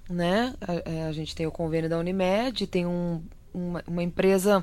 né? 0.08 0.54
A, 0.60 0.90
é, 0.90 1.06
a 1.06 1.12
gente 1.12 1.34
tem 1.34 1.46
o 1.46 1.52
convênio 1.52 1.88
da 1.88 1.98
Unimed, 1.98 2.66
tem 2.66 2.86
um, 2.86 3.22
uma, 3.52 3.82
uma, 3.86 4.02
empresa 4.02 4.62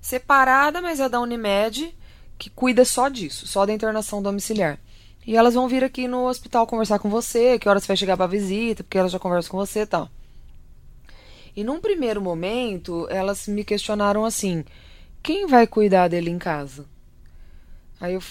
separada, 0.00 0.82
mas 0.82 0.98
é 0.98 1.08
da 1.08 1.20
Unimed, 1.20 1.94
que 2.36 2.50
cuida 2.50 2.84
só 2.84 3.08
disso, 3.08 3.46
só 3.46 3.64
da 3.64 3.72
internação 3.72 4.20
domiciliar. 4.20 4.78
E 5.24 5.36
elas 5.36 5.54
vão 5.54 5.68
vir 5.68 5.84
aqui 5.84 6.08
no 6.08 6.26
hospital 6.26 6.66
conversar 6.66 6.98
com 6.98 7.08
você, 7.08 7.58
que 7.58 7.68
horas 7.68 7.84
você 7.84 7.88
vai 7.88 7.96
chegar 7.96 8.16
para 8.16 8.26
visita, 8.26 8.82
porque 8.82 8.98
elas 8.98 9.12
já 9.12 9.18
conversam 9.20 9.52
com 9.52 9.56
você 9.56 9.82
e 9.82 9.86
tal. 9.86 10.10
E 11.56 11.62
num 11.62 11.80
primeiro 11.80 12.20
momento, 12.20 13.06
elas 13.08 13.46
me 13.46 13.64
questionaram 13.64 14.24
assim: 14.24 14.64
quem 15.22 15.46
vai 15.46 15.66
cuidar 15.66 16.08
dele 16.08 16.30
em 16.30 16.38
casa? 16.38 16.86
Aí 18.00 18.14
eu, 18.14 18.22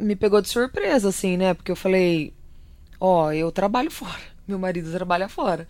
me 0.00 0.16
pegou 0.16 0.40
de 0.40 0.48
surpresa, 0.48 1.08
assim, 1.08 1.36
né? 1.36 1.54
Porque 1.54 1.70
eu 1.70 1.76
falei: 1.76 2.32
Ó, 3.00 3.26
oh, 3.26 3.32
eu 3.32 3.52
trabalho 3.52 3.90
fora, 3.92 4.22
meu 4.46 4.58
marido 4.58 4.90
trabalha 4.90 5.28
fora. 5.28 5.68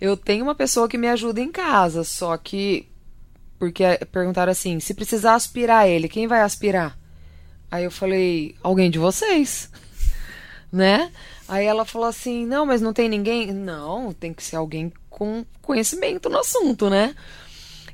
Eu 0.00 0.16
tenho 0.16 0.44
uma 0.44 0.54
pessoa 0.54 0.88
que 0.88 0.98
me 0.98 1.08
ajuda 1.08 1.40
em 1.40 1.50
casa, 1.50 2.04
só 2.04 2.36
que. 2.36 2.88
Porque 3.58 3.82
perguntaram 4.12 4.52
assim: 4.52 4.78
se 4.80 4.94
precisar 4.94 5.34
aspirar 5.34 5.88
ele, 5.88 6.08
quem 6.08 6.26
vai 6.26 6.40
aspirar? 6.40 6.96
Aí 7.70 7.84
eu 7.84 7.90
falei: 7.90 8.54
alguém 8.62 8.90
de 8.90 8.98
vocês, 8.98 9.70
né? 10.70 11.10
Aí 11.48 11.66
ela 11.66 11.84
falou 11.84 12.06
assim: 12.06 12.46
não, 12.46 12.64
mas 12.64 12.80
não 12.80 12.92
tem 12.92 13.08
ninguém? 13.08 13.52
Não, 13.52 14.12
tem 14.12 14.32
que 14.32 14.42
ser 14.42 14.56
alguém 14.56 14.92
com 15.10 15.44
conhecimento 15.60 16.28
no 16.28 16.38
assunto, 16.38 16.88
né? 16.88 17.14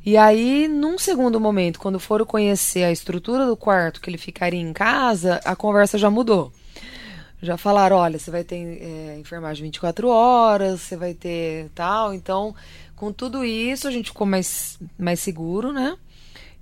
E 0.06 0.18
aí, 0.18 0.68
num 0.68 0.98
segundo 0.98 1.40
momento, 1.40 1.78
quando 1.78 1.98
foram 1.98 2.26
conhecer 2.26 2.84
a 2.84 2.92
estrutura 2.92 3.46
do 3.46 3.56
quarto 3.56 4.00
que 4.02 4.10
ele 4.10 4.18
ficaria 4.18 4.60
em 4.60 4.72
casa, 4.72 5.40
a 5.44 5.56
conversa 5.56 5.96
já 5.96 6.10
mudou. 6.10 6.52
Já 7.40 7.56
falaram, 7.56 7.96
olha, 7.96 8.18
você 8.18 8.30
vai 8.30 8.44
ter 8.44 8.56
é, 8.56 9.18
enfermagem 9.18 9.64
24 9.64 10.08
horas, 10.08 10.82
você 10.82 10.96
vai 10.96 11.14
ter 11.14 11.70
tal. 11.74 12.12
Então, 12.12 12.54
com 12.94 13.12
tudo 13.12 13.44
isso, 13.44 13.88
a 13.88 13.90
gente 13.90 14.10
ficou 14.10 14.26
mais, 14.26 14.78
mais 14.98 15.20
seguro, 15.20 15.72
né? 15.72 15.96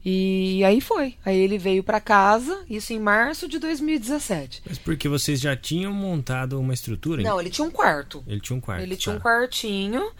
E 0.04 0.64
aí 0.64 0.80
foi. 0.80 1.14
Aí 1.24 1.38
ele 1.38 1.58
veio 1.58 1.82
para 1.82 2.00
casa, 2.00 2.64
isso 2.68 2.92
em 2.92 2.98
março 2.98 3.46
de 3.46 3.58
2017. 3.58 4.62
Mas 4.66 4.78
porque 4.78 5.08
vocês 5.08 5.40
já 5.40 5.56
tinham 5.56 5.92
montado 5.92 6.58
uma 6.58 6.74
estrutura? 6.74 7.22
Não, 7.22 7.40
ele 7.40 7.50
tinha 7.50 7.66
um 7.66 7.70
quarto. 7.70 8.22
Ele 8.26 8.40
tinha 8.40 8.56
um 8.56 8.60
quarto. 8.60 8.82
Ele 8.82 8.96
tinha 8.96 9.14
tá. 9.14 9.18
um 9.18 9.22
quartinho. 9.22 10.12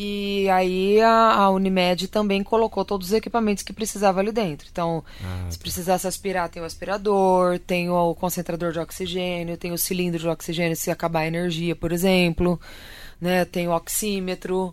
E 0.00 0.48
aí 0.50 1.00
a, 1.00 1.32
a, 1.32 1.50
Unimed 1.50 2.06
também 2.06 2.44
colocou 2.44 2.84
todos 2.84 3.08
os 3.08 3.12
equipamentos 3.12 3.64
que 3.64 3.72
precisava 3.72 4.20
ali 4.20 4.30
dentro. 4.30 4.68
Então, 4.70 5.02
ah, 5.24 5.46
se 5.50 5.58
tá. 5.58 5.62
precisasse 5.62 6.06
aspirar, 6.06 6.48
tem 6.48 6.62
o 6.62 6.64
aspirador, 6.64 7.58
tem 7.58 7.90
o 7.90 8.14
concentrador 8.14 8.70
de 8.70 8.78
oxigênio, 8.78 9.56
tem 9.56 9.72
o 9.72 9.76
cilindro 9.76 10.20
de 10.20 10.28
oxigênio 10.28 10.76
se 10.76 10.88
acabar 10.88 11.22
a 11.22 11.26
energia, 11.26 11.74
por 11.74 11.90
exemplo, 11.90 12.60
né? 13.20 13.44
Tem 13.44 13.66
o 13.66 13.72
oxímetro 13.72 14.72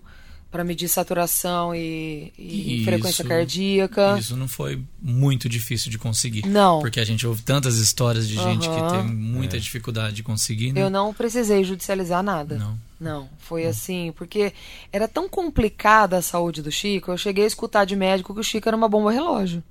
para 0.52 0.64
medir 0.64 0.88
saturação 0.88 1.74
e, 1.74 2.32
e 2.38 2.76
isso, 2.76 2.86
frequência 2.86 3.26
cardíaca. 3.26 4.20
Isso 4.20 4.38
não 4.38 4.48
foi 4.48 4.80
muito 5.02 5.50
difícil 5.50 5.90
de 5.90 5.98
conseguir. 5.98 6.46
Não. 6.46 6.82
Porque 6.82 7.00
a 7.00 7.04
gente 7.04 7.26
ouve 7.26 7.42
tantas 7.42 7.78
histórias 7.78 8.28
de 8.28 8.36
gente 8.36 8.70
que 8.70 8.92
tem 8.92 9.04
muita 9.04 9.58
é. 9.58 9.60
dificuldade 9.60 10.18
de 10.18 10.22
conseguir. 10.24 10.72
Né? 10.72 10.84
Eu 10.84 10.92
não 10.92 11.12
precisei 11.16 11.64
judicializar 11.64 12.22
nada. 12.22 12.60
Não. 12.60 12.78
Não, 13.00 13.30
foi 13.38 13.66
assim, 13.66 14.14
porque 14.16 14.54
era 14.92 15.08
tão 15.08 15.28
complicada 15.28 16.18
a 16.18 16.22
saúde 16.22 16.62
do 16.62 16.72
Chico, 16.72 17.12
eu 17.12 17.18
cheguei 17.18 17.44
a 17.44 17.48
escutar 17.48 17.86
de 17.86 17.96
médico 17.96 18.34
que 18.34 18.40
o 18.40 18.44
Chico 18.44 18.70
era 18.70 18.78
uma 18.78 18.88
bomba 18.88 19.12
relógio. 19.12 19.62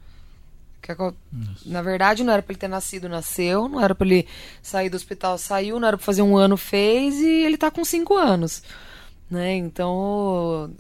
Que, 0.83 0.95
na 1.65 1.81
verdade, 1.81 2.23
não 2.23 2.33
era 2.35 2.43
para 2.43 2.53
ele 2.53 2.61
ter 2.61 2.69
nascido, 2.69 3.09
nasceu, 3.09 3.67
não 3.69 3.81
era 3.81 3.95
para 3.95 4.07
ele 4.07 4.29
sair 4.61 4.91
do 4.91 4.97
hospital, 4.97 5.39
saiu, 5.39 5.81
não 5.81 5.89
era 5.89 5.97
para 5.97 6.05
fazer 6.05 6.21
um 6.21 6.37
ano, 6.37 6.59
fez, 6.59 7.17
e 7.17 7.45
ele 7.45 7.57
tá 7.57 7.71
com 7.71 7.83
cinco 7.85 8.15
anos. 8.15 8.63
Né? 9.31 9.55
Então, 9.55 10.71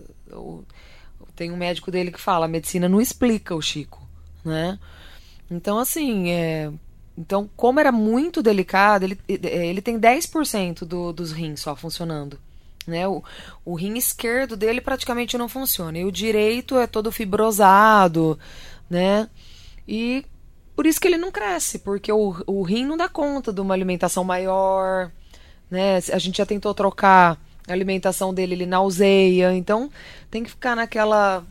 tem 1.35 1.51
um 1.51 1.57
médico 1.57 1.91
dele 1.91 2.13
que 2.13 2.21
fala, 2.21 2.45
a 2.45 2.49
medicina 2.49 2.87
não 2.87 3.01
explica 3.01 3.55
o 3.55 3.63
Chico, 3.63 4.07
né? 4.45 4.79
Então, 5.51 5.79
assim, 5.79 6.31
é, 6.31 6.71
então, 7.17 7.49
como 7.57 7.79
era 7.79 7.93
muito 7.93 8.43
delicado, 8.43 9.05
ele, 9.05 9.19
ele 9.29 9.81
tem 9.81 9.99
10% 9.99 10.85
do, 10.85 11.13
dos 11.13 11.31
rins 11.31 11.61
só 11.61 11.77
funcionando. 11.77 12.39
Né? 12.87 13.07
O, 13.07 13.23
o 13.65 13.75
rim 13.75 13.97
esquerdo 13.97 14.57
dele 14.57 14.81
praticamente 14.81 15.39
não 15.39 15.49
funciona. 15.49 15.99
E 15.99 16.05
o 16.05 16.13
direito 16.13 16.77
é 16.77 16.87
todo 16.87 17.13
fibrosado, 17.13 18.39
né? 18.91 19.29
E 19.87 20.25
por 20.75 20.87
isso 20.87 21.01
que 21.01 21.07
ele 21.07 21.17
não 21.17 21.31
cresce, 21.31 21.79
porque 21.79 22.13
o, 22.13 22.35
o 22.47 22.63
rim 22.63 22.85
não 22.85 22.97
dá 22.97 23.09
conta 23.09 23.53
de 23.53 23.61
uma 23.61 23.75
alimentação 23.75 24.25
maior, 24.25 25.11
né? 25.71 25.97
A 26.13 26.19
gente 26.19 26.39
já 26.39 26.47
tentou 26.47 26.75
trocar 26.75 27.41
a 27.67 27.73
alimentação 27.73 28.35
dele, 28.35 28.55
ele 28.55 28.67
nauseia, 28.67 29.55
então 29.55 29.89
tem 30.31 30.43
que 30.43 30.51
ficar 30.51 30.75
naquela 30.75 31.45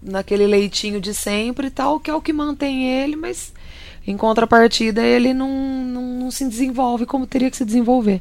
naquele 0.00 0.46
leitinho 0.46 1.00
de 1.00 1.14
sempre 1.14 1.68
e 1.68 1.70
tal, 1.70 1.98
que 1.98 2.10
é 2.10 2.14
o 2.14 2.20
que 2.20 2.32
mantém 2.32 2.86
ele, 2.86 3.16
mas 3.16 3.53
em 4.06 4.16
contrapartida 4.16 5.02
ele 5.02 5.32
não, 5.32 5.84
não, 5.84 6.02
não 6.18 6.30
se 6.30 6.48
desenvolve 6.48 7.06
como 7.06 7.26
teria 7.26 7.50
que 7.50 7.56
se 7.56 7.64
desenvolver. 7.64 8.20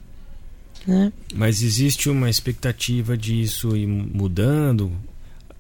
Né? 0.86 1.12
Mas 1.34 1.62
existe 1.62 2.10
uma 2.10 2.30
expectativa 2.30 3.18
disso 3.18 3.76
ir 3.76 3.88
mudando? 3.88 4.92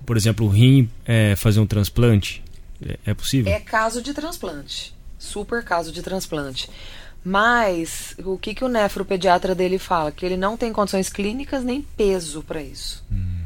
Por 0.05 0.17
exemplo, 0.17 0.45
o 0.45 0.49
rim 0.49 0.89
é, 1.05 1.35
fazer 1.35 1.59
um 1.59 1.65
transplante? 1.65 2.43
É, 2.85 2.99
é 3.11 3.13
possível? 3.13 3.51
É 3.51 3.59
caso 3.59 4.01
de 4.01 4.13
transplante. 4.13 4.93
Super 5.17 5.63
caso 5.63 5.91
de 5.91 6.01
transplante. 6.01 6.69
Mas 7.23 8.15
o 8.19 8.37
que, 8.37 8.53
que 8.53 8.65
o 8.65 8.67
nefropediatra 8.67 9.55
dele 9.55 9.79
fala? 9.79 10.11
Que 10.11 10.25
ele 10.25 10.35
não 10.35 10.57
tem 10.57 10.73
condições 10.73 11.07
clínicas 11.07 11.63
nem 11.63 11.81
peso 11.81 12.43
para 12.43 12.61
isso. 12.61 13.03
Hum. 13.09 13.43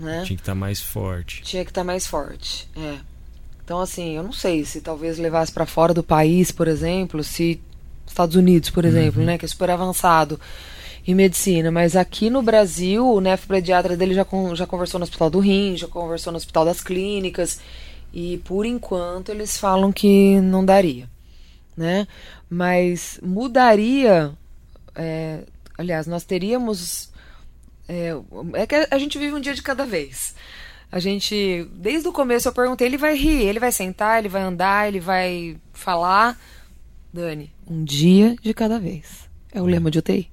Né? 0.00 0.24
Tinha 0.24 0.36
que 0.36 0.42
estar 0.42 0.52
tá 0.52 0.54
mais 0.54 0.80
forte. 0.80 1.42
Tinha 1.42 1.64
que 1.64 1.70
estar 1.70 1.82
tá 1.82 1.84
mais 1.84 2.06
forte, 2.06 2.68
é. 2.76 2.98
Então, 3.68 3.80
assim, 3.80 4.16
eu 4.16 4.22
não 4.22 4.32
sei 4.32 4.64
se 4.64 4.80
talvez 4.80 5.18
levasse 5.18 5.52
para 5.52 5.66
fora 5.66 5.92
do 5.92 6.02
país, 6.02 6.50
por 6.50 6.66
exemplo, 6.66 7.22
se 7.22 7.60
Estados 8.06 8.34
Unidos, 8.34 8.70
por 8.70 8.82
exemplo, 8.82 9.20
uhum. 9.20 9.26
né, 9.26 9.36
que 9.36 9.44
é 9.44 9.48
super 9.48 9.68
avançado 9.68 10.40
em 11.06 11.14
medicina, 11.14 11.70
mas 11.70 11.94
aqui 11.94 12.30
no 12.30 12.40
Brasil, 12.40 13.06
o 13.06 13.20
nefropediatra 13.20 13.94
dele 13.94 14.14
já, 14.14 14.24
com, 14.24 14.54
já 14.54 14.66
conversou 14.66 14.98
no 14.98 15.04
Hospital 15.04 15.28
do 15.28 15.38
Rim, 15.38 15.76
já 15.76 15.86
conversou 15.86 16.32
no 16.32 16.38
Hospital 16.38 16.64
das 16.64 16.80
Clínicas, 16.80 17.60
e 18.10 18.38
por 18.38 18.64
enquanto 18.64 19.28
eles 19.28 19.58
falam 19.58 19.92
que 19.92 20.40
não 20.40 20.64
daria 20.64 21.06
né? 21.76 22.08
Mas 22.48 23.20
mudaria. 23.22 24.32
É, 24.94 25.40
aliás, 25.76 26.06
nós 26.06 26.24
teríamos. 26.24 27.10
É, 27.86 28.14
é 28.54 28.66
que 28.66 28.74
a 28.90 28.98
gente 28.98 29.18
vive 29.18 29.34
um 29.34 29.40
dia 29.40 29.54
de 29.54 29.62
cada 29.62 29.84
vez. 29.84 30.34
A 30.90 30.98
gente, 30.98 31.68
desde 31.74 32.08
o 32.08 32.12
começo 32.12 32.48
eu 32.48 32.52
perguntei, 32.52 32.86
ele 32.86 32.96
vai 32.96 33.16
rir, 33.16 33.42
ele 33.42 33.60
vai 33.60 33.70
sentar, 33.70 34.18
ele 34.18 34.28
vai 34.28 34.42
andar, 34.42 34.88
ele 34.88 35.00
vai 35.00 35.56
falar. 35.72 36.38
Dani, 37.12 37.52
um 37.68 37.84
dia 37.84 38.36
de 38.42 38.54
cada 38.54 38.78
vez. 38.78 39.28
É 39.52 39.60
o 39.60 39.66
lema 39.66 39.90
de 39.90 39.98
UTI. 39.98 40.30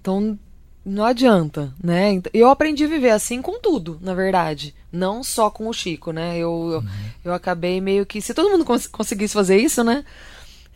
Então, 0.00 0.38
não 0.84 1.04
adianta, 1.04 1.74
né? 1.82 2.20
Eu 2.32 2.50
aprendi 2.50 2.84
a 2.84 2.88
viver 2.88 3.10
assim 3.10 3.42
com 3.42 3.60
tudo, 3.60 3.98
na 4.00 4.14
verdade. 4.14 4.74
Não 4.92 5.22
só 5.22 5.50
com 5.50 5.68
o 5.68 5.72
Chico, 5.72 6.12
né? 6.12 6.36
Eu, 6.36 6.70
eu, 6.72 6.78
uhum. 6.78 6.88
eu 7.24 7.34
acabei 7.34 7.80
meio 7.80 8.06
que. 8.06 8.20
Se 8.20 8.32
todo 8.32 8.50
mundo 8.50 8.64
cons 8.64 8.86
conseguisse 8.86 9.34
fazer 9.34 9.56
isso, 9.58 9.84
né? 9.84 10.04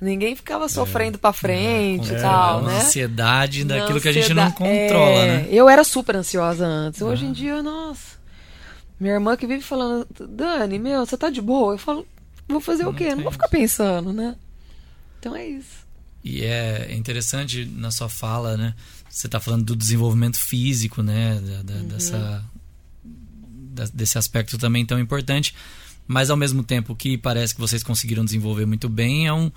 Ninguém 0.00 0.36
ficava 0.36 0.68
sofrendo 0.68 1.16
é, 1.16 1.20
para 1.20 1.32
frente 1.32 2.12
é, 2.12 2.18
e 2.18 2.20
tal, 2.20 2.60
uma 2.60 2.72
né? 2.72 2.78
ansiedade 2.78 3.64
daquilo 3.64 4.00
que 4.00 4.08
a 4.08 4.12
gente 4.12 4.34
não 4.34 4.50
controla, 4.50 5.24
é, 5.24 5.26
né? 5.26 5.48
Eu 5.50 5.68
era 5.68 5.84
super 5.84 6.16
ansiosa 6.16 6.66
antes. 6.66 7.00
Hoje 7.00 7.24
em 7.24 7.32
dia, 7.32 7.62
nossa. 7.62 8.23
Minha 8.98 9.14
irmã 9.14 9.36
que 9.36 9.46
vive 9.46 9.62
falando, 9.62 10.06
Dani, 10.28 10.78
meu, 10.78 11.04
você 11.04 11.16
tá 11.16 11.28
de 11.30 11.40
boa? 11.40 11.74
Eu 11.74 11.78
falo, 11.78 12.06
vou 12.48 12.60
fazer 12.60 12.84
não 12.84 12.90
o 12.90 12.94
quê? 12.94 13.14
Não 13.14 13.24
vou 13.24 13.32
ficar 13.32 13.48
pensando, 13.48 14.12
né? 14.12 14.36
Então 15.18 15.34
é 15.34 15.46
isso. 15.46 15.84
E 16.22 16.42
é 16.42 16.94
interessante 16.94 17.64
na 17.66 17.90
sua 17.90 18.08
fala, 18.08 18.56
né? 18.56 18.74
Você 19.08 19.28
tá 19.28 19.38
falando 19.38 19.64
do 19.64 19.76
desenvolvimento 19.76 20.38
físico, 20.38 21.02
né? 21.02 21.40
Da, 21.40 21.62
da, 21.62 21.74
uhum. 21.74 21.88
dessa, 21.88 22.44
da, 23.44 23.84
desse 23.92 24.16
aspecto 24.16 24.56
também 24.56 24.86
tão 24.86 24.98
importante. 24.98 25.54
Mas 26.06 26.30
ao 26.30 26.36
mesmo 26.36 26.62
tempo 26.62 26.94
que 26.94 27.18
parece 27.18 27.54
que 27.54 27.60
vocês 27.60 27.82
conseguiram 27.82 28.24
desenvolver 28.24 28.66
muito 28.66 28.88
bem, 28.88 29.26
é 29.26 29.32
um 29.32 29.50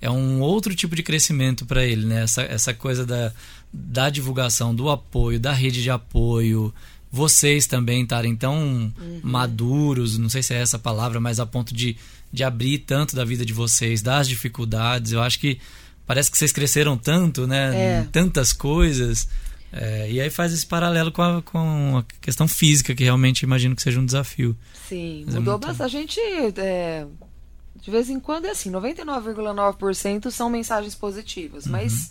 é 0.00 0.10
um 0.10 0.40
outro 0.40 0.74
tipo 0.74 0.94
de 0.94 1.02
crescimento 1.02 1.64
para 1.64 1.84
ele, 1.84 2.04
né? 2.04 2.24
Essa, 2.24 2.42
essa 2.42 2.74
coisa 2.74 3.06
da, 3.06 3.32
da 3.72 4.10
divulgação, 4.10 4.74
do 4.74 4.90
apoio, 4.90 5.40
da 5.40 5.52
rede 5.52 5.82
de 5.82 5.90
apoio, 5.90 6.74
vocês 7.14 7.66
também 7.66 8.02
estarem 8.02 8.34
tão 8.34 8.92
uhum. 8.98 9.20
maduros, 9.22 10.18
não 10.18 10.28
sei 10.28 10.42
se 10.42 10.52
é 10.52 10.58
essa 10.58 10.78
palavra, 10.78 11.20
mas 11.20 11.38
a 11.38 11.46
ponto 11.46 11.72
de, 11.72 11.96
de 12.32 12.42
abrir 12.42 12.78
tanto 12.78 13.14
da 13.14 13.24
vida 13.24 13.46
de 13.46 13.52
vocês, 13.52 14.02
das 14.02 14.28
dificuldades. 14.28 15.12
Eu 15.12 15.22
acho 15.22 15.38
que 15.38 15.60
parece 16.04 16.28
que 16.28 16.36
vocês 16.36 16.50
cresceram 16.50 16.96
tanto, 16.96 17.46
né? 17.46 18.00
É. 18.00 18.08
Tantas 18.10 18.52
coisas. 18.52 19.28
É, 19.72 20.10
e 20.10 20.20
aí 20.20 20.28
faz 20.28 20.52
esse 20.52 20.66
paralelo 20.66 21.12
com 21.12 21.22
a, 21.22 21.42
com 21.42 21.98
a 21.98 22.04
questão 22.20 22.48
física, 22.48 22.94
que 22.94 23.04
realmente 23.04 23.42
imagino 23.42 23.76
que 23.76 23.82
seja 23.82 24.00
um 24.00 24.06
desafio. 24.06 24.56
Sim, 24.88 25.22
mas 25.26 25.36
é 25.36 25.38
mudou 25.38 25.54
é 25.54 25.56
muito... 25.56 25.66
bastante. 25.68 25.96
A 25.96 26.00
gente 26.00 26.20
é, 26.58 27.06
de 27.80 27.90
vez 27.90 28.10
em 28.10 28.18
quando 28.18 28.46
é 28.46 28.50
assim, 28.50 28.72
99,9% 28.72 30.30
são 30.32 30.50
mensagens 30.50 30.96
positivas, 30.96 31.66
uhum. 31.66 31.72
mas 31.72 32.10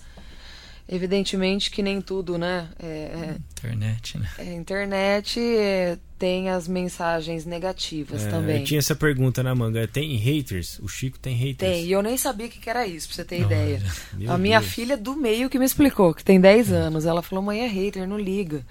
evidentemente 0.93 1.71
que 1.71 1.81
nem 1.81 1.99
tudo, 1.99 2.37
né? 2.37 2.69
É, 2.79 2.85
é, 2.85 3.35
internet, 3.51 4.17
né? 4.19 4.29
É, 4.37 4.53
internet 4.53 5.39
é, 5.39 5.97
tem 6.19 6.49
as 6.49 6.67
mensagens 6.67 7.45
negativas 7.45 8.23
é, 8.23 8.29
também. 8.29 8.59
Eu 8.59 8.63
tinha 8.63 8.79
essa 8.79 8.95
pergunta 8.95 9.41
na 9.41 9.55
manga. 9.55 9.87
Tem 9.87 10.15
haters? 10.15 10.79
O 10.79 10.87
Chico 10.87 11.17
tem 11.17 11.35
haters? 11.35 11.71
Tem, 11.71 11.85
e 11.85 11.91
eu 11.91 12.03
nem 12.03 12.15
sabia 12.15 12.45
o 12.45 12.49
que 12.49 12.69
era 12.69 12.85
isso, 12.85 13.07
pra 13.07 13.15
você 13.15 13.25
ter 13.25 13.41
ideia. 13.41 13.81
A 14.27 14.37
minha 14.37 14.59
Deus. 14.59 14.71
filha 14.71 14.95
do 14.95 15.15
meio 15.15 15.49
que 15.49 15.57
me 15.57 15.65
explicou, 15.65 16.13
que 16.13 16.23
tem 16.23 16.39
10 16.39 16.71
é. 16.71 16.75
anos. 16.75 17.05
Ela 17.05 17.23
falou, 17.23 17.43
mãe, 17.43 17.61
é 17.61 17.67
hater, 17.67 18.07
não 18.07 18.19
liga. 18.19 18.63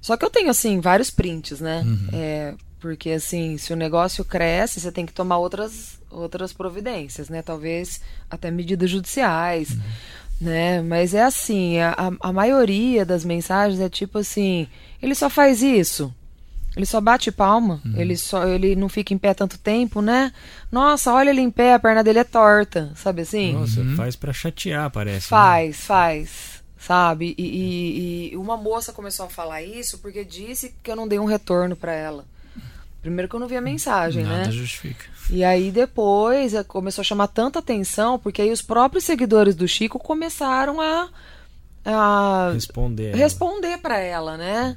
Só 0.00 0.16
que 0.16 0.24
eu 0.24 0.30
tenho, 0.30 0.50
assim, 0.50 0.80
vários 0.80 1.10
prints, 1.10 1.60
né? 1.60 1.82
Uhum. 1.84 2.08
É, 2.12 2.54
porque, 2.80 3.10
assim, 3.10 3.58
se 3.58 3.72
o 3.72 3.76
negócio 3.76 4.24
cresce, 4.24 4.80
você 4.80 4.90
tem 4.90 5.04
que 5.04 5.12
tomar 5.12 5.38
outras 5.38 6.00
outras 6.12 6.52
providências, 6.52 7.28
né? 7.28 7.42
Talvez 7.42 8.00
até 8.30 8.50
medidas 8.50 8.90
judiciais, 8.90 9.70
uhum. 9.70 9.80
Né? 10.42 10.82
Mas 10.82 11.14
é 11.14 11.22
assim, 11.22 11.78
a, 11.78 12.12
a 12.20 12.32
maioria 12.32 13.04
das 13.04 13.24
mensagens 13.24 13.80
é 13.80 13.88
tipo 13.88 14.18
assim, 14.18 14.66
ele 15.00 15.14
só 15.14 15.30
faz 15.30 15.62
isso, 15.62 16.12
ele 16.76 16.86
só 16.86 17.00
bate 17.00 17.30
palma, 17.30 17.80
uhum. 17.84 17.94
ele 17.96 18.16
só 18.16 18.46
ele 18.46 18.74
não 18.74 18.88
fica 18.88 19.14
em 19.14 19.18
pé 19.18 19.34
tanto 19.34 19.58
tempo, 19.58 20.02
né? 20.02 20.32
Nossa, 20.70 21.12
olha 21.12 21.30
ele 21.30 21.40
em 21.40 21.50
pé, 21.50 21.74
a 21.74 21.78
perna 21.78 22.02
dele 22.02 22.18
é 22.18 22.24
torta, 22.24 22.92
sabe 22.96 23.22
assim? 23.22 23.52
Nossa, 23.52 23.80
uhum. 23.80 23.94
faz 23.94 24.16
para 24.16 24.32
chatear, 24.32 24.90
parece. 24.90 25.28
Faz, 25.28 25.68
né? 25.68 25.72
faz, 25.74 26.62
sabe? 26.78 27.34
E, 27.38 27.42
e, 27.42 28.32
e, 28.32 28.36
uma 28.36 28.56
moça 28.56 28.92
começou 28.92 29.26
a 29.26 29.30
falar 29.30 29.62
isso 29.62 29.98
porque 29.98 30.24
disse 30.24 30.74
que 30.82 30.90
eu 30.90 30.96
não 30.96 31.06
dei 31.06 31.18
um 31.18 31.26
retorno 31.26 31.76
para 31.76 31.92
ela. 31.92 32.24
Primeiro 33.02 33.28
que 33.28 33.34
eu 33.34 33.40
não 33.40 33.48
vi 33.48 33.56
a 33.56 33.60
mensagem, 33.60 34.22
Nada 34.22 34.46
né? 34.46 34.50
justifica. 34.52 35.06
E 35.30 35.42
aí 35.44 35.70
depois 35.70 36.52
eh, 36.54 36.64
começou 36.64 37.02
a 37.02 37.04
chamar 37.04 37.28
tanta 37.28 37.58
atenção, 37.60 38.18
porque 38.18 38.42
aí 38.42 38.50
os 38.50 38.60
próprios 38.62 39.04
seguidores 39.04 39.54
do 39.54 39.66
Chico 39.68 39.98
começaram 39.98 40.80
a, 40.80 41.08
a 41.84 42.50
Responder. 42.52 43.14
responder 43.14 43.78
pra 43.78 43.98
ela, 43.98 44.36
né? 44.36 44.76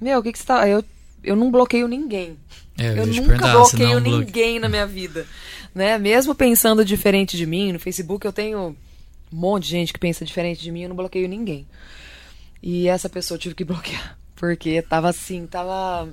Meu, 0.00 0.18
o 0.20 0.22
que 0.22 0.32
que 0.32 0.38
você 0.38 0.44
tá. 0.46 0.68
Eu, 0.68 0.84
eu 1.22 1.36
não 1.36 1.50
bloqueio 1.50 1.86
ninguém. 1.88 2.36
É, 2.78 2.90
eu 2.90 2.96
eu 2.96 3.06
nunca 3.06 3.36
bloqueio 3.52 4.00
não 4.00 4.02
bloque- 4.10 4.24
ninguém 4.26 4.58
na 4.58 4.68
minha 4.68 4.86
vida. 4.86 5.26
Né? 5.74 5.96
Mesmo 5.98 6.34
pensando 6.34 6.84
diferente 6.84 7.36
de 7.36 7.46
mim, 7.46 7.72
no 7.72 7.78
Facebook 7.80 8.26
eu 8.26 8.32
tenho 8.32 8.76
um 9.32 9.36
monte 9.36 9.64
de 9.64 9.70
gente 9.70 9.92
que 9.92 9.98
pensa 9.98 10.24
diferente 10.24 10.62
de 10.62 10.70
mim, 10.72 10.82
eu 10.82 10.88
não 10.88 10.96
bloqueio 10.96 11.28
ninguém. 11.28 11.66
E 12.62 12.88
essa 12.88 13.08
pessoa 13.08 13.36
eu 13.36 13.40
tive 13.40 13.54
que 13.54 13.64
bloquear. 13.64 14.18
Porque 14.34 14.82
tava 14.82 15.08
assim, 15.08 15.46
tava. 15.46 16.08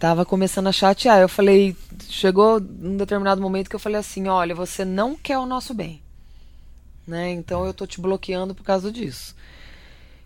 Tava 0.00 0.24
começando 0.24 0.66
a 0.66 0.72
chatear. 0.72 1.20
Eu 1.20 1.28
falei. 1.28 1.76
Chegou 2.08 2.58
num 2.58 2.96
determinado 2.96 3.38
momento 3.40 3.68
que 3.68 3.76
eu 3.76 3.80
falei 3.80 3.98
assim: 3.98 4.28
olha, 4.28 4.54
você 4.54 4.82
não 4.82 5.14
quer 5.14 5.36
o 5.36 5.44
nosso 5.44 5.74
bem. 5.74 6.00
Né? 7.06 7.30
Então 7.32 7.66
eu 7.66 7.74
tô 7.74 7.86
te 7.86 8.00
bloqueando 8.00 8.54
por 8.54 8.64
causa 8.64 8.90
disso. 8.90 9.36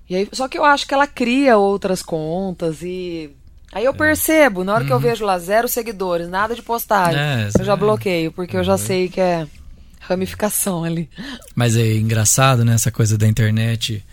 E 0.09 0.15
aí, 0.15 0.29
só 0.33 0.47
que 0.47 0.57
eu 0.57 0.65
acho 0.65 0.87
que 0.87 0.95
ela 0.95 1.09
cria 1.09 1.59
outras 1.59 2.03
contas 2.03 2.83
e. 2.83 3.31
Aí 3.73 3.85
eu 3.85 3.93
percebo, 3.93 4.63
na 4.63 4.75
hora 4.75 4.85
que 4.85 4.93
eu 4.93 5.01
vejo 5.01 5.25
lá 5.25 5.37
zero 5.37 5.67
seguidores, 5.67 6.29
nada 6.29 6.55
de 6.55 6.63
postagem, 6.63 7.19
É, 7.21 7.49
eu 7.59 7.65
já 7.65 7.73
é. 7.73 7.77
bloqueio, 7.77 8.31
porque 8.31 8.57
eu 8.57 8.63
já 8.63 8.79
sei 8.79 9.09
que 9.09 9.21
é 9.21 9.49
ramificação 9.99 10.85
ali. 10.85 11.11
Mas 11.57 11.77
é 11.77 11.97
engraçado, 11.97 12.65
né? 12.65 12.75
Essa 12.75 12.93
coisa 12.93 13.19
da 13.19 13.27
internet. 13.27 14.05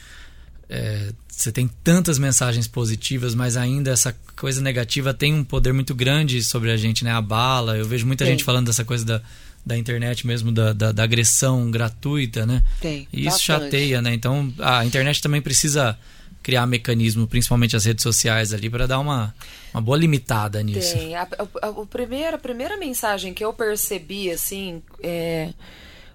É, 0.67 1.12
você 1.44 1.52
tem 1.52 1.70
tantas 1.84 2.18
mensagens 2.20 2.68
positivas, 2.68 3.34
mas 3.36 3.58
ainda 3.58 3.92
essa 3.92 4.16
coisa 4.36 4.62
negativa 4.62 5.14
tem 5.14 5.34
um 5.34 5.44
poder 5.44 5.74
muito 5.74 5.94
grande 5.96 6.44
sobre 6.44 6.72
a 6.72 6.78
gente, 6.78 7.04
né? 7.04 7.12
Abala. 7.12 7.78
Eu 7.78 7.86
vejo 7.86 8.06
muita 8.06 8.24
Tem. 8.26 8.34
gente 8.34 8.44
falando 8.44 8.68
dessa 8.68 8.84
coisa 8.86 9.04
da, 9.06 9.22
da 9.66 9.78
internet 9.78 10.26
mesmo, 10.26 10.52
da, 10.52 10.74
da, 10.74 10.92
da 10.92 11.04
agressão 11.04 11.70
gratuita, 11.72 12.46
né? 12.46 12.64
Tem. 12.80 13.08
E 13.12 13.22
isso 13.22 13.30
bastante. 13.32 13.44
chateia, 13.64 14.02
né? 14.02 14.14
Então 14.14 14.54
a 14.60 14.86
internet 14.86 15.22
também 15.22 15.42
precisa 15.42 15.98
criar 16.44 16.66
mecanismo, 16.66 17.28
principalmente 17.28 17.76
as 17.76 17.86
redes 17.86 18.02
sociais 18.02 18.52
ali, 18.52 18.68
para 18.70 18.88
dar 18.88 18.98
uma, 19.00 19.34
uma 19.74 19.82
boa 19.82 19.96
limitada 19.98 20.62
nisso. 20.64 20.96
Tem. 20.98 21.16
A, 21.16 21.22
a, 21.24 21.68
a- 21.68 21.70
o 21.70 21.86
primeiro, 21.86 22.36
a 22.36 22.40
primeira 22.40 22.78
mensagem 22.78 23.32
que 23.34 23.46
eu 23.46 23.54
percebi, 23.54 24.32
assim, 24.32 24.82
é, 25.04 25.50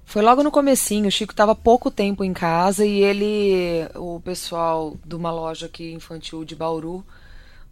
foi 0.06 0.22
logo 0.22 0.42
no 0.44 0.52
comecinho. 0.52 1.08
O 1.08 1.10
Chico 1.10 1.32
estava 1.32 1.54
pouco 1.54 1.90
tempo 1.90 2.22
em 2.22 2.32
casa 2.32 2.86
e 2.86 3.02
ele, 3.02 3.86
o 3.96 4.20
pessoal 4.20 4.96
de 5.04 5.16
uma 5.16 5.32
loja 5.32 5.66
aqui 5.66 5.92
infantil 5.92 6.44
de 6.44 6.54
Bauru, 6.54 7.04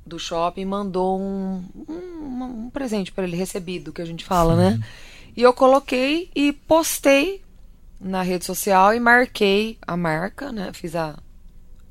do 0.05 0.19
shopping, 0.19 0.65
mandou 0.65 1.19
um, 1.19 1.65
um, 1.89 2.65
um 2.67 2.71
presente 2.71 3.13
para 3.13 3.23
ele, 3.25 3.37
recebido, 3.37 3.93
que 3.93 4.03
a 4.03 4.05
gente 4.05 4.25
fala, 4.25 4.57
né? 4.57 4.81
E 5.37 5.43
eu 5.43 5.53
coloquei 5.53 6.29
e 6.35 6.53
postei 6.53 7.41
na 8.01 8.21
rede 8.23 8.45
social 8.45 8.93
e 8.93 8.99
marquei 8.99 9.79
a 9.87 9.97
marca, 9.97 10.51
né? 10.51 10.73
Fiz 10.75 10.97
a, 10.97 11.17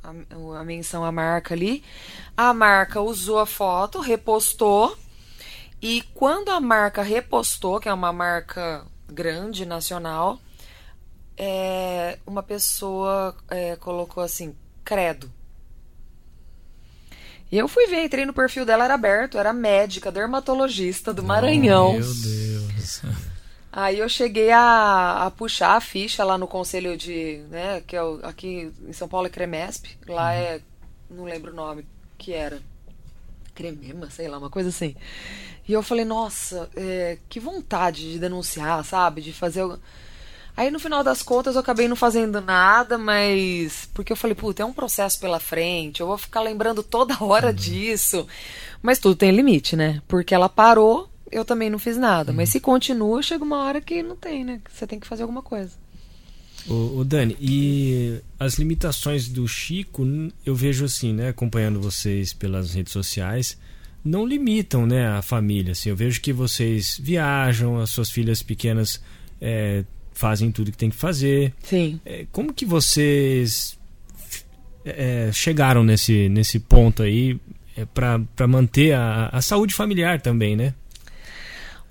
a, 0.03 0.59
a 0.59 0.63
menção 0.65 1.05
à 1.05 1.11
marca 1.11 1.53
ali. 1.53 1.83
A 2.35 2.53
marca 2.53 3.01
usou 3.01 3.39
a 3.39 3.45
foto, 3.45 4.01
repostou. 4.01 4.95
E 5.81 6.03
quando 6.13 6.49
a 6.49 6.59
marca 6.59 7.01
repostou, 7.01 7.79
que 7.79 7.87
é 7.87 7.93
uma 7.93 8.11
marca 8.11 8.85
grande, 9.13 9.65
nacional, 9.65 10.39
é, 11.37 12.17
uma 12.25 12.43
pessoa 12.43 13.35
é, 13.49 13.75
colocou 13.75 14.23
assim, 14.23 14.55
credo. 14.83 15.31
E 17.51 17.57
eu 17.57 17.67
fui 17.67 17.85
ver, 17.87 18.03
entrei 18.03 18.25
no 18.25 18.33
perfil 18.33 18.65
dela, 18.65 18.85
era 18.85 18.95
aberto, 18.95 19.37
era 19.37 19.53
médica, 19.53 20.11
dermatologista 20.11 21.13
do 21.13 21.23
Maranhão. 21.23 21.93
Meu 21.93 22.01
Deus. 22.01 23.01
Aí 23.71 23.99
eu 23.99 24.07
cheguei 24.07 24.51
a, 24.51 25.25
a 25.25 25.31
puxar 25.31 25.75
a 25.75 25.81
ficha 25.81 26.23
lá 26.23 26.37
no 26.37 26.47
conselho 26.47 26.95
de, 26.95 27.43
né, 27.49 27.81
que 27.81 27.95
é 27.95 28.03
o, 28.03 28.19
aqui 28.23 28.71
em 28.87 28.93
São 28.93 29.07
Paulo 29.07 29.25
é 29.25 29.31
Cremesp, 29.31 29.85
lá 30.07 30.35
é, 30.35 30.61
não 31.09 31.23
lembro 31.23 31.51
o 31.51 31.55
nome 31.55 31.83
que 32.15 32.33
era, 32.33 32.61
Cremema, 33.55 34.09
sei 34.11 34.27
lá, 34.27 34.37
uma 34.37 34.49
coisa 34.49 34.69
assim. 34.69 34.95
E 35.67 35.73
eu 35.73 35.81
falei, 35.81 36.05
nossa, 36.05 36.69
é, 36.75 37.17
que 37.29 37.39
vontade 37.39 38.13
de 38.13 38.19
denunciar, 38.19 38.83
sabe, 38.83 39.21
de 39.21 39.31
fazer... 39.31 39.63
Aí 40.55 40.69
no 40.69 40.79
final 40.79 41.03
das 41.03 41.23
contas 41.23 41.55
eu 41.55 41.61
acabei 41.61 41.87
não 41.87 41.95
fazendo 41.95 42.39
nada, 42.39 42.95
mas. 42.95 43.89
Porque 43.91 44.13
eu 44.13 44.15
falei, 44.17 44.35
puta, 44.35 44.61
é 44.61 44.65
um 44.65 44.71
processo 44.71 45.19
pela 45.19 45.39
frente, 45.39 45.99
eu 45.99 46.05
vou 46.05 46.17
ficar 46.17 46.41
lembrando 46.41 46.83
toda 46.83 47.17
hora 47.23 47.51
disso. 47.51 48.27
Mas 48.79 48.99
tudo 48.99 49.15
tem 49.15 49.31
limite, 49.31 49.75
né? 49.75 49.99
Porque 50.07 50.35
ela 50.35 50.47
parou, 50.47 51.09
eu 51.31 51.43
também 51.43 51.71
não 51.71 51.79
fiz 51.79 51.97
nada. 51.97 52.31
Mas 52.31 52.49
se 52.49 52.59
continua, 52.59 53.23
chega 53.23 53.43
uma 53.43 53.63
hora 53.63 53.81
que 53.81 54.03
não 54.03 54.15
tem, 54.15 54.43
né? 54.43 54.61
Você 54.71 54.85
tem 54.85 54.99
que 54.99 55.07
fazer 55.07 55.23
alguma 55.23 55.41
coisa. 55.41 55.71
O, 56.67 56.99
o 56.99 57.03
Dani, 57.03 57.35
e 57.41 58.21
as 58.39 58.55
limitações 58.55 59.27
do 59.27 59.47
Chico, 59.47 60.05
eu 60.45 60.55
vejo 60.55 60.85
assim, 60.85 61.11
né, 61.11 61.29
acompanhando 61.29 61.81
vocês 61.81 62.31
pelas 62.31 62.73
redes 62.73 62.93
sociais, 62.93 63.57
não 64.03 64.25
limitam, 64.25 64.85
né, 64.85 65.07
a 65.07 65.21
família. 65.21 65.71
Assim, 65.71 65.89
eu 65.89 65.95
vejo 65.95 66.19
que 66.19 66.33
vocês 66.33 66.99
viajam, 67.01 67.79
as 67.79 67.89
suas 67.89 68.09
filhas 68.09 68.43
pequenas 68.43 69.01
é, 69.39 69.85
fazem 70.13 70.51
tudo 70.51 70.71
que 70.71 70.77
tem 70.77 70.89
que 70.89 70.95
fazer. 70.95 71.53
Sim. 71.63 71.99
É, 72.05 72.25
como 72.31 72.53
que 72.53 72.65
vocês 72.65 73.79
é, 74.83 75.31
chegaram 75.31 75.83
nesse, 75.83 76.27
nesse 76.29 76.59
ponto 76.59 77.03
aí 77.03 77.39
é, 77.75 77.85
para 77.85 78.47
manter 78.47 78.93
a, 78.93 79.29
a 79.31 79.41
saúde 79.41 79.73
familiar 79.73 80.21
também, 80.21 80.55
né? 80.55 80.73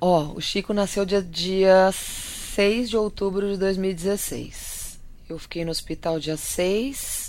Ó, 0.01 0.33
o 0.35 0.41
Chico 0.41 0.75
nasceu 0.75 1.05
dia, 1.05 1.23
dia 1.23 1.91
6 1.93 2.91
de 2.91 2.97
outubro 2.97 3.51
de 3.51 3.57
2016. 3.57 4.99
Eu 5.29 5.39
fiquei 5.39 5.65
no 5.65 5.71
hospital 5.71 6.19
dia 6.19 6.37
6 6.37 7.22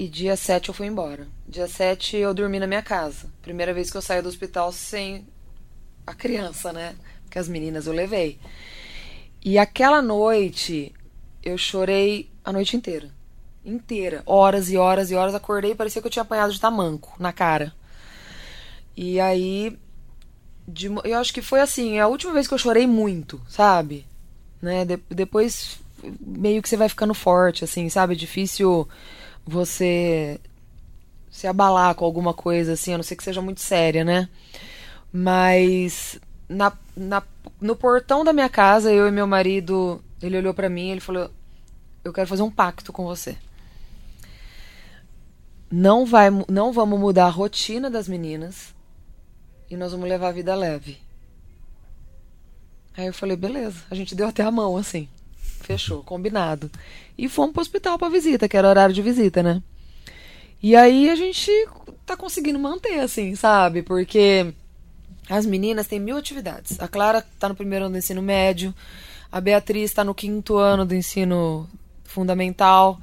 e 0.00 0.08
dia 0.08 0.34
7 0.34 0.68
eu 0.68 0.74
fui 0.74 0.86
embora. 0.86 1.28
Dia 1.46 1.68
7 1.68 2.16
eu 2.16 2.32
dormi 2.32 2.58
na 2.58 2.66
minha 2.66 2.80
casa. 2.80 3.26
Primeira 3.42 3.74
vez 3.74 3.90
que 3.90 3.98
eu 3.98 4.00
saio 4.00 4.22
do 4.22 4.30
hospital 4.30 4.72
sem 4.72 5.26
a 6.06 6.14
criança, 6.14 6.72
né? 6.72 6.96
Porque 7.24 7.38
as 7.38 7.46
meninas 7.46 7.86
eu 7.86 7.92
levei. 7.92 8.38
E 9.44 9.58
aquela 9.58 10.00
noite 10.00 10.90
eu 11.42 11.58
chorei 11.58 12.30
a 12.42 12.50
noite 12.50 12.78
inteira. 12.78 13.10
Inteira. 13.62 14.22
Horas 14.24 14.70
e 14.70 14.78
horas 14.78 15.10
e 15.10 15.14
horas. 15.14 15.34
Acordei 15.34 15.74
parecia 15.74 16.00
que 16.00 16.08
eu 16.08 16.10
tinha 16.10 16.22
apanhado 16.22 16.54
de 16.54 16.58
tamanco 16.58 17.14
na 17.18 17.30
cara. 17.30 17.70
E 18.96 19.20
aí 19.20 19.78
de 20.66 20.86
eu 20.86 21.18
acho 21.18 21.34
que 21.34 21.42
foi 21.42 21.60
assim, 21.60 21.98
a 21.98 22.08
última 22.08 22.32
vez 22.32 22.48
que 22.48 22.54
eu 22.54 22.58
chorei 22.58 22.86
muito, 22.86 23.38
sabe? 23.46 24.06
Né? 24.62 24.86
De- 24.86 25.02
depois 25.10 25.78
meio 26.18 26.62
que 26.62 26.70
você 26.70 26.76
vai 26.78 26.88
ficando 26.88 27.12
forte, 27.12 27.64
assim, 27.64 27.86
sabe? 27.90 28.14
É 28.14 28.16
difícil 28.16 28.88
você 29.46 30.40
se 31.30 31.46
abalar 31.46 31.94
com 31.94 32.04
alguma 32.04 32.34
coisa, 32.34 32.72
assim, 32.72 32.92
a 32.92 32.98
não 32.98 33.04
ser 33.04 33.16
que 33.16 33.24
seja 33.24 33.40
muito 33.40 33.60
séria, 33.60 34.04
né? 34.04 34.28
Mas 35.12 36.20
na, 36.48 36.72
na, 36.96 37.22
no 37.60 37.76
portão 37.76 38.24
da 38.24 38.32
minha 38.32 38.48
casa, 38.48 38.92
eu 38.92 39.06
e 39.06 39.10
meu 39.10 39.26
marido, 39.26 40.02
ele 40.20 40.36
olhou 40.36 40.52
pra 40.52 40.68
mim 40.68 40.88
e 40.88 40.90
ele 40.90 41.00
falou: 41.00 41.30
Eu 42.04 42.12
quero 42.12 42.28
fazer 42.28 42.42
um 42.42 42.50
pacto 42.50 42.92
com 42.92 43.04
você. 43.04 43.36
Não, 45.70 46.04
vai, 46.04 46.28
não 46.48 46.72
vamos 46.72 46.98
mudar 46.98 47.26
a 47.26 47.30
rotina 47.30 47.88
das 47.88 48.08
meninas 48.08 48.74
e 49.70 49.76
nós 49.76 49.92
vamos 49.92 50.08
levar 50.08 50.28
a 50.28 50.32
vida 50.32 50.54
leve. 50.54 50.98
Aí 52.96 53.06
eu 53.06 53.14
falei, 53.14 53.36
beleza. 53.36 53.84
A 53.88 53.94
gente 53.94 54.14
deu 54.14 54.26
até 54.26 54.42
a 54.42 54.50
mão, 54.50 54.76
assim. 54.76 55.08
Fechou, 55.72 56.02
combinado. 56.02 56.70
E 57.16 57.28
fomos 57.28 57.52
pro 57.52 57.62
hospital 57.62 57.98
pra 57.98 58.08
visita, 58.08 58.48
que 58.48 58.56
era 58.56 58.68
horário 58.68 58.94
de 58.94 59.02
visita, 59.02 59.42
né? 59.42 59.62
E 60.62 60.74
aí 60.76 61.08
a 61.08 61.14
gente 61.14 61.50
tá 62.04 62.16
conseguindo 62.16 62.58
manter, 62.58 63.00
assim, 63.00 63.34
sabe? 63.34 63.82
Porque 63.82 64.52
as 65.28 65.46
meninas 65.46 65.86
têm 65.86 66.00
mil 66.00 66.16
atividades. 66.16 66.80
A 66.80 66.88
Clara 66.88 67.24
tá 67.38 67.48
no 67.48 67.54
primeiro 67.54 67.84
ano 67.84 67.94
do 67.94 67.98
ensino 67.98 68.20
médio, 68.20 68.74
a 69.30 69.40
Beatriz 69.40 69.92
tá 69.92 70.02
no 70.02 70.14
quinto 70.14 70.56
ano 70.56 70.84
do 70.84 70.94
ensino 70.94 71.68
fundamental. 72.04 73.00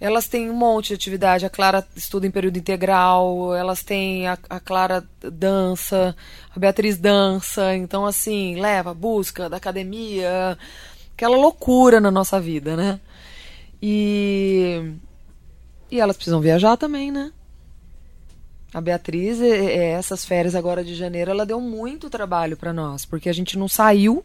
Elas 0.00 0.28
têm 0.28 0.50
um 0.50 0.54
monte 0.54 0.88
de 0.88 0.94
atividade. 0.94 1.46
A 1.46 1.50
Clara 1.50 1.86
estuda 1.96 2.26
em 2.26 2.30
período 2.30 2.58
integral, 2.58 3.54
elas 3.54 3.82
têm. 3.82 4.28
A, 4.28 4.38
a 4.48 4.60
Clara 4.60 5.04
dança, 5.20 6.14
a 6.54 6.58
Beatriz 6.58 6.98
dança. 6.98 7.74
Então, 7.74 8.06
assim, 8.06 8.60
leva, 8.60 8.94
busca 8.94 9.48
da 9.48 9.56
academia. 9.56 10.56
Aquela 11.16 11.36
loucura 11.36 11.98
na 11.98 12.10
nossa 12.10 12.38
vida, 12.38 12.76
né? 12.76 13.00
E. 13.80 14.92
E 15.90 15.98
elas 15.98 16.16
precisam 16.16 16.40
viajar 16.40 16.76
também, 16.76 17.10
né? 17.10 17.32
A 18.74 18.80
Beatriz, 18.82 19.40
é- 19.40 19.46
é, 19.48 19.90
essas 19.92 20.26
férias 20.26 20.54
agora 20.54 20.84
de 20.84 20.94
janeiro, 20.94 21.30
ela 21.30 21.46
deu 21.46 21.58
muito 21.60 22.10
trabalho 22.10 22.56
para 22.56 22.72
nós, 22.72 23.06
porque 23.06 23.28
a 23.30 23.32
gente 23.32 23.56
não 23.58 23.68
saiu 23.68 24.22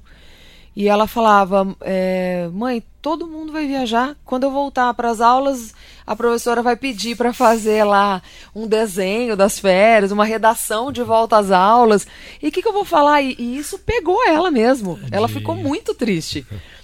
E 0.75 0.87
ela 0.87 1.05
falava: 1.07 1.75
é, 1.81 2.49
Mãe, 2.53 2.81
todo 3.01 3.27
mundo 3.27 3.51
vai 3.51 3.67
viajar. 3.67 4.15
Quando 4.23 4.43
eu 4.43 4.51
voltar 4.51 4.93
para 4.93 5.09
as 5.09 5.19
aulas, 5.19 5.73
a 6.07 6.15
professora 6.15 6.61
vai 6.61 6.75
pedir 6.77 7.15
para 7.17 7.33
fazer 7.33 7.83
lá 7.83 8.21
um 8.55 8.67
desenho 8.67 9.35
das 9.35 9.59
férias, 9.59 10.11
uma 10.11 10.25
redação 10.25 10.91
de 10.91 11.03
volta 11.03 11.37
às 11.37 11.51
aulas. 11.51 12.07
E 12.41 12.47
o 12.47 12.51
que, 12.51 12.61
que, 12.61 12.67
eu 12.67 12.73
vou 12.73 12.85
falar? 12.85 13.21
E, 13.21 13.35
e, 13.37 13.57
isso 13.57 13.79
pegou 13.79 14.25
ela 14.27 14.49
mesmo. 14.49 14.97
Ela 15.11 15.27
ficou 15.27 15.55
muito 15.55 15.93
triste. 15.93 16.45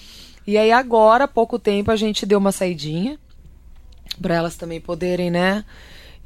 E 0.47 0.57
aí, 0.57 0.71
agora, 0.71 1.25
há 1.25 1.27
pouco 1.27 1.59
tempo, 1.59 1.91
a 1.91 1.95
gente 1.95 2.25
deu 2.25 2.39
uma 2.39 2.53
saidinha 2.53 3.19
para 4.21 4.33
elas 4.33 4.55
também 4.55 4.79
poderem, 4.79 5.29
né? 5.29 5.63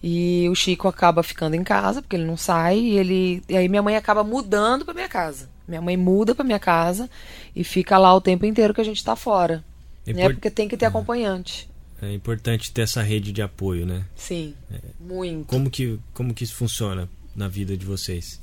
E 0.03 0.47
o 0.49 0.55
Chico 0.55 0.87
acaba 0.87 1.21
ficando 1.21 1.55
em 1.55 1.63
casa, 1.63 2.01
porque 2.01 2.15
ele 2.15 2.25
não 2.25 2.37
sai, 2.37 2.79
e 2.79 2.97
ele 2.97 3.43
e 3.47 3.55
aí 3.55 3.67
minha 3.67 3.81
mãe 3.81 3.95
acaba 3.95 4.23
mudando 4.23 4.85
para 4.85 4.93
minha 4.93 5.09
casa. 5.09 5.49
Minha 5.67 5.81
mãe 5.81 5.95
muda 5.95 6.33
para 6.33 6.43
minha 6.43 6.59
casa 6.59 7.09
e 7.55 7.63
fica 7.63 7.97
lá 7.97 8.13
o 8.13 8.21
tempo 8.21 8.45
inteiro 8.45 8.73
que 8.73 8.81
a 8.81 8.83
gente 8.83 8.97
está 8.97 9.15
fora. 9.15 9.63
É 10.05 10.13
né? 10.13 10.29
Porque 10.29 10.49
tem 10.49 10.67
que 10.67 10.75
ter 10.75 10.85
acompanhante. 10.85 11.69
É 12.01 12.11
importante 12.11 12.71
ter 12.71 12.81
essa 12.81 13.03
rede 13.03 13.31
de 13.31 13.43
apoio, 13.43 13.85
né? 13.85 14.03
Sim. 14.15 14.55
É. 14.73 14.79
Muito. 14.99 15.45
Como 15.45 15.69
que, 15.69 15.99
como 16.15 16.33
que 16.33 16.43
isso 16.43 16.55
funciona 16.55 17.07
na 17.35 17.47
vida 17.47 17.77
de 17.77 17.85
vocês? 17.85 18.40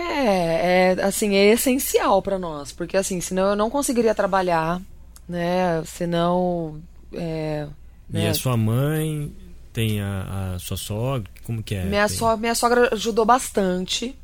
É, 0.00 0.96
é 0.96 1.02
assim, 1.04 1.34
é 1.34 1.52
essencial 1.52 2.22
para 2.22 2.38
nós, 2.38 2.72
porque 2.72 2.96
assim, 2.96 3.20
senão 3.20 3.50
eu 3.50 3.56
não 3.56 3.70
conseguiria 3.70 4.14
trabalhar, 4.14 4.80
né? 5.28 5.82
Senão. 5.84 6.80
É, 7.12 7.66
e 8.08 8.18
né? 8.18 8.28
a 8.28 8.34
sua 8.34 8.56
mãe 8.56 9.32
tem 9.72 10.00
a, 10.00 10.54
a, 10.54 10.58
sua 10.58 10.76
sogra? 10.76 11.30
Como 11.44 11.62
que 11.62 11.74
é? 11.74 11.84
Minha, 11.84 12.08
tem... 12.08 12.16
so, 12.16 12.36
minha 12.36 12.54
sogra 12.54 12.90
ajudou 12.92 13.24
bastante, 13.24 14.16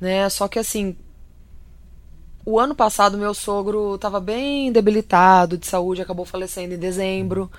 né? 0.00 0.28
Só 0.28 0.46
que 0.48 0.58
assim, 0.58 0.96
o 2.44 2.58
ano 2.58 2.74
passado 2.74 3.16
meu 3.16 3.32
sogro 3.32 3.94
estava 3.94 4.20
bem 4.20 4.70
debilitado 4.70 5.56
de 5.56 5.66
saúde, 5.66 6.02
acabou 6.02 6.24
falecendo 6.24 6.74
em 6.74 6.78
dezembro. 6.78 7.50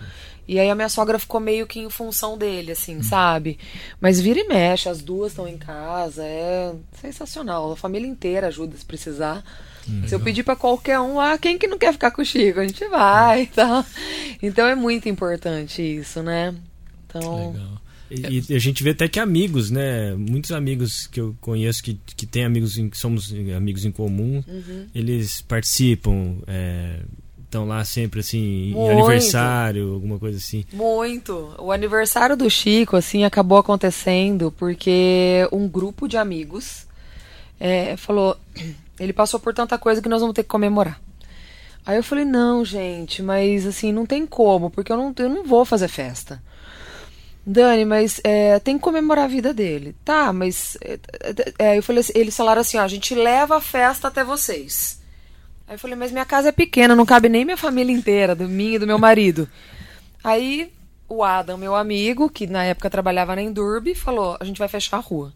E 0.47 0.59
aí 0.59 0.69
a 0.69 0.75
minha 0.75 0.89
sogra 0.89 1.17
ficou 1.17 1.39
meio 1.39 1.65
que 1.65 1.79
em 1.79 1.89
função 1.89 2.37
dele, 2.37 2.71
assim, 2.71 3.01
sabe? 3.01 3.57
Mas 3.99 4.21
vira 4.21 4.39
e 4.39 4.47
mexe, 4.47 4.87
as 4.87 5.01
duas 5.01 5.31
estão 5.31 5.47
em 5.47 5.57
casa, 5.57 6.23
é 6.23 6.71
sensacional. 7.01 7.71
A 7.71 7.75
família 7.75 8.07
inteira 8.07 8.47
ajuda 8.47 8.77
se 8.77 8.85
precisar. 8.85 9.43
Legal. 9.87 10.07
Se 10.07 10.15
eu 10.15 10.19
pedir 10.19 10.43
para 10.43 10.55
qualquer 10.55 10.99
um, 10.99 11.19
ah, 11.19 11.37
quem 11.37 11.57
que 11.57 11.67
não 11.67 11.79
quer 11.79 11.93
ficar 11.93 12.11
com 12.11 12.21
o 12.21 12.25
Chico? 12.25 12.59
A 12.59 12.67
gente 12.67 12.87
vai, 12.87 13.47
tá? 13.53 13.83
Então 14.41 14.67
é 14.67 14.75
muito 14.75 15.09
importante 15.09 15.81
isso, 15.81 16.21
né? 16.21 16.53
Então. 17.07 17.51
Legal. 17.53 17.84
E, 18.15 18.43
e, 18.49 18.55
a 18.55 18.59
gente 18.59 18.83
vê 18.83 18.91
até 18.91 19.07
que 19.07 19.19
amigos, 19.19 19.69
né? 19.69 20.15
Muitos 20.15 20.51
amigos 20.51 21.07
que 21.07 21.19
eu 21.19 21.35
conheço 21.41 21.83
que, 21.83 21.99
que 22.15 22.25
têm 22.25 22.45
amigos, 22.45 22.77
em, 22.77 22.89
que 22.89 22.97
somos 22.97 23.33
amigos 23.55 23.85
em 23.85 23.91
comum, 23.91 24.43
uhum. 24.47 24.87
eles 24.93 25.41
participam, 25.41 26.37
estão 27.43 27.63
é, 27.63 27.67
lá 27.67 27.83
sempre 27.83 28.21
assim, 28.21 28.71
Muito. 28.73 28.77
em 28.77 28.91
aniversário, 28.91 29.93
alguma 29.93 30.17
coisa 30.17 30.37
assim. 30.37 30.65
Muito. 30.71 31.53
O 31.57 31.71
aniversário 31.71 32.37
do 32.37 32.49
Chico, 32.49 32.95
assim, 32.95 33.23
acabou 33.23 33.57
acontecendo 33.57 34.51
porque 34.57 35.47
um 35.51 35.67
grupo 35.67 36.07
de 36.07 36.17
amigos 36.17 36.85
é, 37.59 37.97
falou: 37.97 38.37
ele 38.99 39.13
passou 39.13 39.39
por 39.39 39.53
tanta 39.53 39.77
coisa 39.77 40.01
que 40.01 40.09
nós 40.09 40.21
vamos 40.21 40.35
ter 40.35 40.43
que 40.43 40.49
comemorar. 40.49 40.99
Aí 41.85 41.97
eu 41.97 42.03
falei: 42.03 42.25
não, 42.25 42.65
gente, 42.65 43.21
mas 43.21 43.65
assim, 43.65 43.91
não 43.91 44.05
tem 44.05 44.25
como, 44.25 44.69
porque 44.69 44.91
eu 44.91 44.97
não, 44.97 45.13
eu 45.17 45.29
não 45.29 45.45
vou 45.45 45.63
fazer 45.63 45.87
festa. 45.87 46.41
Dani, 47.45 47.85
mas 47.85 48.19
é, 48.23 48.57
tem 48.59 48.77
que 48.77 48.83
comemorar 48.83 49.25
a 49.25 49.27
vida 49.27 49.53
dele. 49.53 49.95
Tá, 50.03 50.33
mas. 50.33 50.77
É, 50.81 50.99
é, 51.59 51.77
eu 51.77 51.83
falei 51.83 51.99
assim, 51.99 52.13
eles 52.15 52.35
falaram 52.35 52.61
assim: 52.61 52.77
ó, 52.77 52.81
a 52.81 52.87
gente 52.87 53.13
leva 53.13 53.57
a 53.57 53.61
festa 53.61 54.07
até 54.07 54.23
vocês. 54.23 54.99
Aí 55.67 55.75
eu 55.75 55.79
falei, 55.79 55.95
mas 55.95 56.11
minha 56.11 56.25
casa 56.25 56.49
é 56.49 56.51
pequena, 56.51 56.95
não 56.95 57.05
cabe 57.05 57.29
nem 57.29 57.45
minha 57.45 57.57
família 57.57 57.93
inteira, 57.93 58.35
do 58.35 58.47
mim 58.47 58.73
e 58.73 58.79
do 58.79 58.87
meu 58.87 58.97
marido. 58.97 59.47
Aí 60.23 60.71
o 61.07 61.23
Adam, 61.23 61.57
meu 61.57 61.75
amigo, 61.75 62.29
que 62.29 62.47
na 62.47 62.63
época 62.63 62.89
trabalhava 62.89 63.35
na 63.35 63.43
Endurbe, 63.43 63.93
falou: 63.93 64.37
a 64.39 64.43
gente 64.43 64.57
vai 64.57 64.67
fechar 64.67 64.97
a 64.97 65.01
rua. 65.01 65.31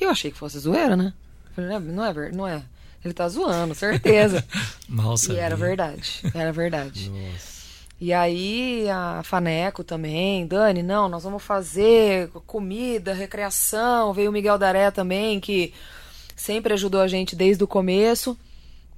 E 0.00 0.04
eu 0.04 0.10
achei 0.10 0.32
que 0.32 0.38
fosse 0.38 0.58
zoeira, 0.58 0.96
né? 0.96 1.12
Eu 1.46 1.54
falei, 1.54 1.78
não 1.78 2.04
é, 2.04 2.32
não 2.32 2.48
é. 2.48 2.62
Ele 3.04 3.14
tá 3.14 3.28
zoando, 3.28 3.74
certeza. 3.74 4.44
Mal 4.88 5.16
sabia. 5.16 5.38
E 5.38 5.40
era 5.40 5.56
verdade. 5.56 6.22
Era 6.34 6.52
verdade. 6.52 7.10
Nossa. 7.10 7.51
E 8.02 8.12
aí 8.12 8.90
a 8.90 9.22
Faneco 9.22 9.84
também, 9.84 10.44
Dani, 10.44 10.82
não, 10.82 11.08
nós 11.08 11.22
vamos 11.22 11.40
fazer 11.40 12.28
comida, 12.48 13.14
recreação. 13.14 14.12
Veio 14.12 14.28
o 14.28 14.32
Miguel 14.32 14.58
Daré 14.58 14.90
também, 14.90 15.38
que 15.38 15.72
sempre 16.34 16.72
ajudou 16.72 17.00
a 17.00 17.06
gente 17.06 17.36
desde 17.36 17.62
o 17.62 17.68
começo. 17.68 18.36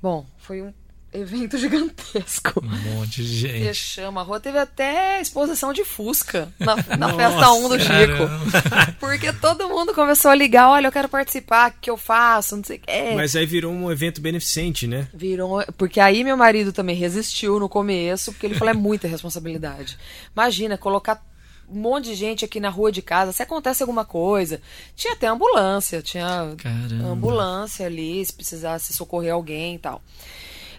Bom, 0.01 0.25
foi 0.38 0.62
um 0.62 0.73
evento 1.14 1.57
gigantesco. 1.57 2.61
Um 2.62 2.96
monte 2.96 3.22
de 3.22 3.37
gente. 3.37 3.66
Fechamos 3.66 4.20
a 4.20 4.24
rua. 4.24 4.40
Teve 4.40 4.59
até 4.59 5.20
exposição 5.20 5.72
de 5.72 5.85
Fusca 5.85 6.53
na, 6.59 6.77
na 6.96 7.09
Nossa, 7.09 7.16
festa 7.16 7.53
1 7.53 7.68
do 7.68 7.79
Chico. 7.81 8.94
Porque 8.98 9.33
todo 9.33 9.68
mundo 9.68 9.94
começou 9.94 10.31
a 10.31 10.35
ligar, 10.35 10.68
olha, 10.68 10.88
eu 10.88 10.92
quero 10.92 11.09
participar, 11.09 11.70
o 11.70 11.74
que 11.81 11.90
eu 11.90 11.96
faço, 11.96 12.57
não 12.57 12.64
sei 12.64 12.79
o 12.79 12.81
que. 12.81 13.14
Mas 13.14 13.37
aí 13.37 13.46
virou 13.46 13.72
um 13.72 13.90
evento 13.90 14.20
beneficente, 14.20 14.87
né? 14.87 15.09
Virou. 15.14 15.64
Porque 15.79 16.00
aí 16.00 16.24
meu 16.24 16.37
marido 16.37 16.72
também 16.72 16.96
resistiu 16.96 17.61
no 17.61 17.68
começo, 17.68 18.33
porque 18.33 18.46
ele 18.46 18.55
falou, 18.55 18.74
é 18.74 18.77
muita 18.77 19.07
responsabilidade. 19.07 19.96
Imagina, 20.35 20.77
colocar 20.77 21.22
um 21.68 21.81
monte 21.81 22.07
de 22.07 22.14
gente 22.14 22.44
aqui 22.44 22.61
na 22.61 22.68
rua 22.68 22.92
de 22.92 23.00
casa, 23.00 23.33
se 23.33 23.42
acontece 23.42 23.83
alguma 23.83 24.05
coisa. 24.05 24.61
Tinha 24.94 25.14
até 25.14 25.27
ambulância, 25.27 26.03
tinha 26.03 26.55
Caramba. 26.59 27.09
ambulância 27.09 27.87
ali, 27.87 28.24
se 28.24 28.33
precisasse 28.33 28.92
socorrer 28.92 29.33
alguém 29.33 29.77
e 29.77 29.79
tal. 29.79 30.03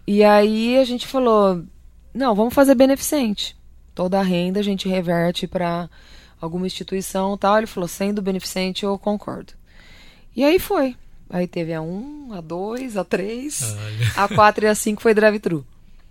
E 0.07 0.23
aí 0.23 0.77
a 0.77 0.85
gente 0.85 1.07
falou: 1.07 1.63
não, 2.13 2.35
vamos 2.35 2.53
fazer 2.53 2.75
beneficente. 2.75 3.55
Toda 3.93 4.19
a 4.19 4.23
renda 4.23 4.59
a 4.59 4.63
gente 4.63 4.87
reverte 4.87 5.47
para 5.47 5.89
alguma 6.39 6.67
instituição 6.67 7.37
tal. 7.37 7.57
Ele 7.57 7.67
falou: 7.67 7.87
sendo 7.87 8.21
beneficente, 8.21 8.83
eu 8.83 8.97
concordo. 8.97 9.53
E 10.35 10.43
aí 10.43 10.59
foi. 10.59 10.95
Aí 11.29 11.47
teve 11.47 11.73
a 11.73 11.81
1, 11.81 12.33
a 12.33 12.41
2, 12.41 12.97
a 12.97 13.03
3, 13.03 13.75
a 14.15 14.27
4 14.27 14.65
e 14.65 14.67
a 14.67 14.75
5 14.75 15.01
foi 15.01 15.13
drive-thru. 15.13 15.65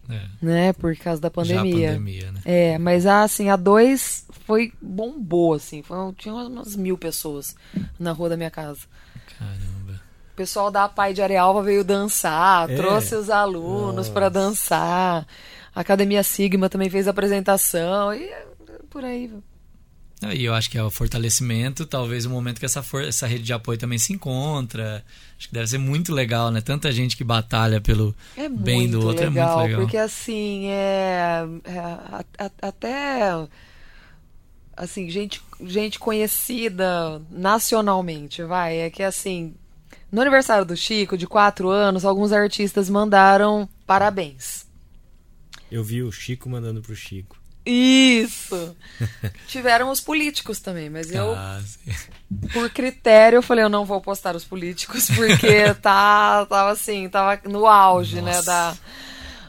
É. 0.08 0.20
Né, 0.42 0.72
por 0.74 0.94
causa 0.96 1.20
da 1.20 1.30
pandemia. 1.30 1.92
Pandemia 1.92 2.32
né? 2.32 2.40
É, 2.44 2.78
mas 2.78 3.06
assim, 3.06 3.48
a 3.48 3.56
2 3.56 4.26
foi 4.46 4.72
bombou, 4.82 5.54
assim. 5.54 5.82
Foi, 5.82 5.96
tinha 6.18 6.34
umas 6.34 6.76
mil 6.76 6.98
pessoas 6.98 7.56
na 7.98 8.12
rua 8.12 8.28
da 8.28 8.36
minha 8.36 8.50
casa. 8.50 8.80
Caramba. 9.38 9.73
O 10.34 10.36
pessoal 10.36 10.68
da 10.68 10.88
Pai 10.88 11.14
de 11.14 11.22
Arealva 11.22 11.62
veio 11.62 11.84
dançar, 11.84 12.68
é. 12.68 12.74
trouxe 12.74 13.14
os 13.14 13.30
alunos 13.30 14.08
para 14.08 14.28
dançar. 14.28 15.24
A 15.72 15.80
Academia 15.80 16.24
Sigma 16.24 16.68
também 16.68 16.90
fez 16.90 17.06
apresentação 17.06 18.12
e 18.12 18.32
por 18.90 19.04
aí. 19.04 19.30
E 20.32 20.44
eu 20.44 20.52
acho 20.52 20.68
que 20.68 20.76
é 20.76 20.82
o 20.82 20.90
fortalecimento, 20.90 21.86
talvez 21.86 22.26
o 22.26 22.30
momento 22.30 22.58
que 22.58 22.64
essa, 22.64 22.82
for 22.82 23.04
essa 23.04 23.28
rede 23.28 23.44
de 23.44 23.52
apoio 23.52 23.78
também 23.78 23.96
se 23.96 24.12
encontra. 24.12 25.04
Acho 25.38 25.46
que 25.46 25.54
deve 25.54 25.68
ser 25.68 25.78
muito 25.78 26.12
legal, 26.12 26.50
né? 26.50 26.60
Tanta 26.60 26.90
gente 26.90 27.16
que 27.16 27.22
batalha 27.22 27.80
pelo 27.80 28.12
é 28.36 28.48
bem 28.48 28.90
do 28.90 29.06
outro 29.06 29.26
legal, 29.26 29.50
é 29.50 29.52
muito 29.52 29.66
legal. 29.68 29.80
Porque 29.82 29.96
assim, 29.96 30.66
é, 30.66 31.46
é 31.62 31.78
a, 31.78 32.24
a, 32.38 32.50
até 32.60 33.46
assim, 34.76 35.08
gente, 35.08 35.40
gente 35.60 36.00
conhecida 36.00 37.22
nacionalmente, 37.30 38.42
vai. 38.42 38.78
É 38.78 38.90
que 38.90 39.04
assim, 39.04 39.54
no 40.14 40.20
aniversário 40.20 40.64
do 40.64 40.76
Chico, 40.76 41.18
de 41.18 41.26
4 41.26 41.68
anos, 41.68 42.04
alguns 42.04 42.30
artistas 42.30 42.88
mandaram 42.88 43.68
parabéns. 43.84 44.64
Eu 45.68 45.82
vi 45.82 46.04
o 46.04 46.12
Chico 46.12 46.48
mandando 46.48 46.80
pro 46.80 46.94
Chico. 46.94 47.36
Isso! 47.66 48.76
Tiveram 49.48 49.90
os 49.90 50.00
políticos 50.00 50.60
também, 50.60 50.88
mas 50.88 51.10
eu, 51.12 51.32
ah, 51.34 51.60
por 52.52 52.70
critério, 52.70 53.38
eu 53.38 53.42
falei, 53.42 53.64
eu 53.64 53.68
não 53.68 53.84
vou 53.84 54.00
postar 54.00 54.36
os 54.36 54.44
políticos, 54.44 55.08
porque 55.08 55.74
tá, 55.82 56.46
tava 56.46 56.70
assim, 56.70 57.08
tava 57.08 57.40
no 57.48 57.66
auge, 57.66 58.22
né, 58.22 58.36
Nossa. 58.36 58.70
né, 58.70 58.78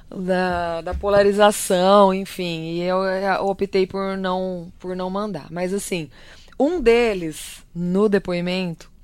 da, 0.09 0.17
da, 0.17 0.81
da, 0.81 0.93
polarização, 0.95 2.11
enfim, 2.11 2.71
e 2.71 2.81
eu, 2.81 3.03
eu 3.03 3.45
optei 3.45 3.85
por 3.85 4.17
não, 4.17 4.73
por 4.79 4.95
não 4.95 5.11
mandar. 5.11 5.45
Mas 5.51 5.75
assim, 5.75 6.09
um 6.59 6.81
deles, 6.81 7.63
no 7.75 8.09
depoimento, 8.09 8.94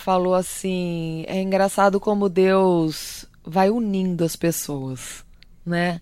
falou 0.00 0.34
assim: 0.34 1.24
é 1.28 1.40
engraçado 1.40 2.00
como 2.00 2.28
Deus 2.28 3.26
vai 3.44 3.70
unindo 3.70 4.24
as 4.24 4.36
pessoas, 4.36 5.24
né? 5.64 6.00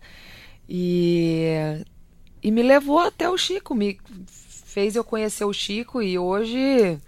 E, 0.68 1.54
e 2.42 2.50
me 2.50 2.62
levou 2.62 2.98
até 2.98 3.28
o 3.28 3.36
Chico, 3.36 3.74
me 3.74 3.98
fez 4.26 4.94
eu 4.94 5.02
conhecer 5.02 5.44
o 5.44 5.52
Chico 5.52 6.02
e 6.02 6.18
hoje, 6.18 6.98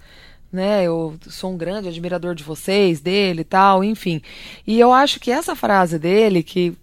né, 0.51 0.83
eu 0.85 1.17
sou 1.29 1.53
um 1.53 1.57
grande 1.57 1.89
admirador 1.89 2.35
de 2.35 2.43
vocês, 2.43 3.01
dele 3.01 3.43
e 3.43 3.45
tal, 3.45 3.85
enfim. 3.85 4.23
E 4.67 4.81
eu 4.81 4.93
acho 4.93 5.21
que 5.21 5.31
essa 5.31 5.55
frase 5.55 5.99
dele, 5.99 6.43
que 6.43 6.77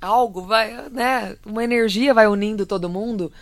algo 0.00 0.42
vai, 0.42 0.88
né, 0.90 1.36
uma 1.46 1.64
energia 1.64 2.12
vai 2.12 2.26
unindo 2.26 2.66
todo 2.66 2.90
mundo, 2.90 3.32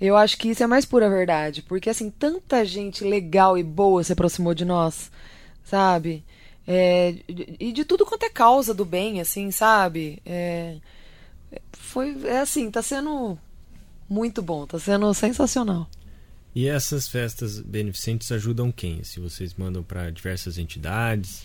eu 0.00 0.16
acho 0.16 0.36
que 0.36 0.48
isso 0.48 0.62
é 0.62 0.66
mais 0.66 0.84
pura 0.84 1.08
verdade, 1.08 1.62
porque 1.62 1.88
assim, 1.88 2.10
tanta 2.10 2.64
gente 2.64 3.02
legal 3.02 3.56
e 3.56 3.62
boa 3.62 4.04
se 4.04 4.12
aproximou 4.12 4.54
de 4.54 4.64
nós, 4.64 5.10
sabe? 5.64 6.24
É, 6.66 7.14
e 7.60 7.72
de 7.72 7.84
tudo 7.84 8.04
quanto 8.04 8.24
é 8.24 8.30
causa 8.30 8.74
do 8.74 8.84
bem, 8.84 9.20
assim, 9.20 9.50
sabe? 9.50 10.20
É, 10.26 10.76
foi, 11.72 12.16
é 12.24 12.40
assim, 12.40 12.70
tá 12.70 12.82
sendo 12.82 13.38
muito 14.08 14.42
bom, 14.42 14.66
tá 14.66 14.78
sendo 14.78 15.12
sensacional. 15.14 15.88
E 16.54 16.68
essas 16.68 17.06
festas 17.06 17.60
beneficentes 17.60 18.32
ajudam 18.32 18.72
quem? 18.72 19.04
Se 19.04 19.20
vocês 19.20 19.54
mandam 19.54 19.82
para 19.82 20.10
diversas 20.10 20.58
entidades? 20.58 21.44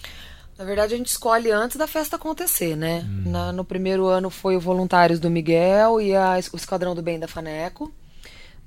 Na 0.57 0.65
verdade, 0.65 0.93
a 0.93 0.97
gente 0.97 1.07
escolhe 1.07 1.51
antes 1.51 1.75
da 1.75 1.87
festa 1.87 2.15
acontecer, 2.15 2.75
né? 2.75 3.05
Hum. 3.05 3.29
Na, 3.29 3.51
no 3.51 3.65
primeiro 3.65 4.05
ano 4.07 4.29
foi 4.29 4.55
o 4.55 4.59
Voluntários 4.59 5.19
do 5.19 5.29
Miguel 5.29 5.99
e 5.99 6.15
a, 6.15 6.39
o 6.53 6.55
Esquadrão 6.55 6.95
do 6.95 7.01
Bem 7.01 7.19
da 7.19 7.27
Faneco. 7.27 7.93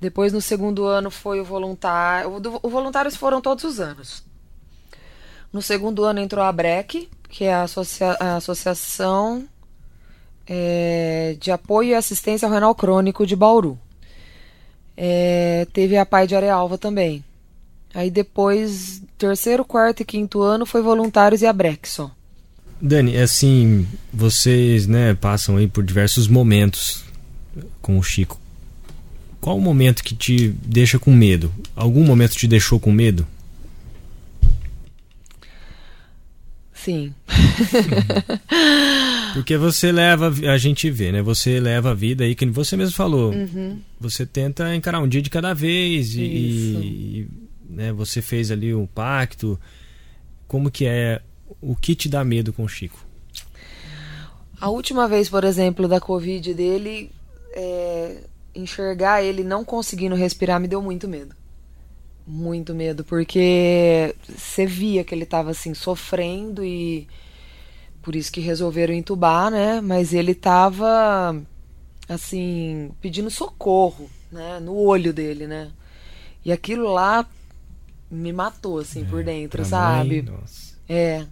Depois, 0.01 0.33
no 0.33 0.41
segundo 0.41 0.85
ano, 0.85 1.11
foi 1.11 1.41
o 1.41 1.45
Voluntário. 1.45 2.41
O, 2.63 2.69
Voluntários 2.69 3.17
foram 3.17 3.41
todos 3.41 3.65
os 3.65 3.81
anos. 3.81 4.23
No 5.53 5.63
segundo 5.63 6.05
ano 6.05 6.21
entrou 6.21 6.45
a 6.45 6.53
BREC, 6.53 7.09
que 7.29 7.45
é 7.45 7.55
a, 7.55 7.63
associa, 7.63 8.17
a 8.21 8.37
Associação 8.37 9.45
é, 10.47 11.37
de 11.41 11.51
Apoio 11.51 11.91
e 11.91 11.95
Assistência 11.95 12.47
ao 12.47 12.53
Renal 12.53 12.75
Crônico 12.75 13.27
de 13.27 13.37
Bauru. 13.37 13.79
É, 14.97 15.67
teve 15.73 15.97
a 15.97 16.05
Pai 16.05 16.27
de 16.27 16.35
Arealva 16.35 16.77
também. 16.77 17.25
Aí 17.95 18.11
depois, 18.11 19.01
terceiro, 19.17 19.65
quarto 19.65 20.01
e 20.01 20.05
quinto 20.05 20.43
ano 20.43 20.67
foi 20.67 20.83
voluntários 20.83 21.43
e 21.43 21.47
a 21.47 21.53
Brexon. 21.53 22.11
Dani, 22.81 23.17
assim, 23.17 23.87
vocês 24.13 24.87
né, 24.87 25.15
passam 25.15 25.57
aí 25.57 25.69
por 25.69 25.85
diversos 25.85 26.27
momentos 26.27 27.05
com 27.81 27.99
o 27.99 28.03
Chico. 28.03 28.39
Qual 29.45 29.59
o 29.59 29.61
momento 29.61 30.03
que 30.03 30.15
te 30.15 30.49
deixa 30.49 30.99
com 30.99 31.13
medo? 31.13 31.53
Algum 31.77 32.03
momento 32.03 32.35
te 32.35 32.49
deixou 32.49 32.81
com 32.81 32.91
medo? 32.91 33.27
Sim. 36.73 37.15
Porque 39.35 39.59
você 39.59 39.93
leva, 39.93 40.33
a 40.51 40.57
gente 40.57 40.91
vê, 40.91 41.13
né? 41.13 41.21
Você 41.21 41.61
leva 41.61 41.91
a 41.91 41.95
vida 41.95 42.25
aí, 42.25 42.35
que 42.35 42.47
você 42.47 42.75
mesmo 42.75 42.97
falou. 42.97 43.35
Uhum. 43.35 43.83
Você 44.01 44.25
tenta 44.25 44.75
encarar 44.75 45.01
um 45.01 45.07
dia 45.07 45.21
de 45.21 45.29
cada 45.29 45.53
vez 45.53 46.15
e, 46.15 46.23
e, 46.23 47.29
né, 47.69 47.93
você 47.93 48.23
fez 48.23 48.51
ali 48.51 48.75
um 48.75 48.87
pacto. 48.87 49.61
Como 50.49 50.71
que 50.71 50.87
é? 50.87 51.21
O 51.61 51.77
que 51.77 51.95
te 51.95 52.09
dá 52.09 52.25
medo 52.25 52.51
com 52.51 52.65
o 52.65 52.69
Chico? 52.69 53.07
A 54.59 54.71
última 54.71 55.07
vez, 55.07 55.29
por 55.29 55.45
exemplo, 55.45 55.87
da 55.87 56.01
Covid 56.01 56.55
dele, 56.55 57.11
é, 57.53 58.23
enxergar 58.55 59.23
ele 59.23 59.43
não 59.43 59.65
conseguindo 59.65 60.15
respirar 60.15 60.61
me 60.61 60.69
deu 60.69 60.81
muito 60.81 61.09
medo 61.09 61.35
muito 62.27 62.75
medo, 62.75 63.05
porque 63.05 64.15
você 64.29 64.65
via 64.65 65.05
que 65.05 65.15
ele 65.15 65.25
estava 65.25 65.51
assim 65.51 65.75
sofrendo 65.75 66.65
e 66.65 67.07
por 68.03 68.17
isso 68.17 68.33
que 68.33 68.41
resolveram 68.41 68.95
entubar, 68.95 69.51
né? 69.51 69.81
Mas 69.81 70.13
ele 70.13 70.33
estava 70.33 71.37
assim 72.09 72.91
pedindo 73.01 73.31
socorro, 73.31 74.09
né? 74.33 74.59
No 74.61 74.75
olho 74.75 75.13
dele, 75.13 75.47
né? 75.47 75.71
E 76.45 76.53
aquilo 76.53 76.93
lá 76.93 77.27
me 78.11 78.33
matou 78.33 78.79
assim 78.79 79.03
é, 79.03 79.05
por 79.05 79.23
dentro, 79.23 79.65
sabe? 79.65 80.23
Mãe, 80.23 80.35
nossa. 80.35 80.75
É. 80.89 81.27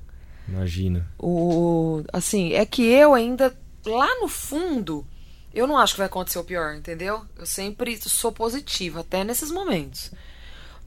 Imagina. 0.48 1.08
O 1.18 2.02
assim, 2.12 2.52
é 2.52 2.66
que 2.66 2.82
eu 2.82 3.14
ainda 3.14 3.56
lá 3.86 4.20
no 4.20 4.28
fundo 4.28 5.06
eu 5.54 5.66
não 5.66 5.78
acho 5.78 5.94
que 5.94 5.98
vai 5.98 6.06
acontecer 6.06 6.38
o 6.38 6.44
pior, 6.44 6.74
entendeu? 6.74 7.24
Eu 7.36 7.46
sempre 7.46 7.98
sou 8.00 8.32
positiva 8.32 9.00
até 9.00 9.24
nesses 9.24 9.50
momentos 9.50 10.10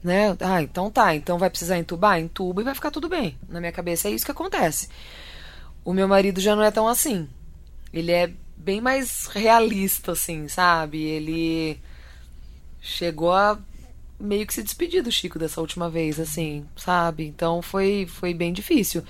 né? 0.06 0.36
Ah, 0.40 0.62
então 0.62 0.88
tá, 0.88 1.14
então 1.16 1.36
vai 1.36 1.50
precisar 1.50 1.78
entubar? 1.78 2.20
Entuba 2.20 2.60
e 2.60 2.64
vai 2.64 2.74
ficar 2.74 2.92
tudo 2.92 3.08
bem. 3.08 3.36
Na 3.48 3.58
minha 3.58 3.72
cabeça 3.72 4.08
é 4.08 4.12
isso 4.12 4.24
que 4.24 4.30
acontece. 4.30 4.88
O 5.84 5.92
meu 5.92 6.06
marido 6.06 6.40
já 6.40 6.54
não 6.54 6.62
é 6.62 6.70
tão 6.70 6.86
assim. 6.86 7.28
Ele 7.92 8.12
é 8.12 8.32
bem 8.56 8.80
mais 8.80 9.26
realista, 9.26 10.12
assim, 10.12 10.46
sabe? 10.46 11.02
Ele 11.02 11.80
chegou 12.80 13.32
a 13.32 13.58
meio 14.18 14.46
que 14.46 14.54
se 14.54 14.62
despedir 14.62 15.02
do 15.02 15.10
Chico 15.10 15.40
dessa 15.40 15.60
última 15.60 15.90
vez, 15.90 16.20
assim, 16.20 16.64
sabe? 16.76 17.26
Então 17.26 17.60
foi, 17.60 18.06
foi 18.08 18.32
bem 18.32 18.52
difícil. 18.52 19.02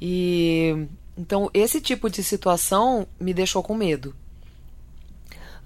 E 0.00 0.86
então 1.16 1.50
esse 1.54 1.80
tipo 1.80 2.10
de 2.10 2.22
situação 2.22 3.06
me 3.18 3.32
deixou 3.32 3.62
com 3.62 3.74
medo. 3.74 4.14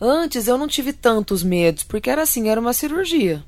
Antes 0.00 0.48
eu 0.48 0.56
não 0.56 0.66
tive 0.66 0.92
tantos 0.92 1.42
medos, 1.42 1.84
porque 1.84 2.08
era 2.08 2.22
assim, 2.22 2.48
era 2.48 2.60
uma 2.60 2.72
cirurgia 2.72 3.44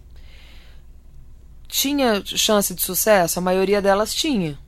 tinha 1.72 2.22
chance 2.24 2.74
de 2.74 2.82
sucesso? 2.82 3.38
A 3.38 3.42
maioria 3.42 3.80
delas 3.80 4.12
tinha. 4.12 4.58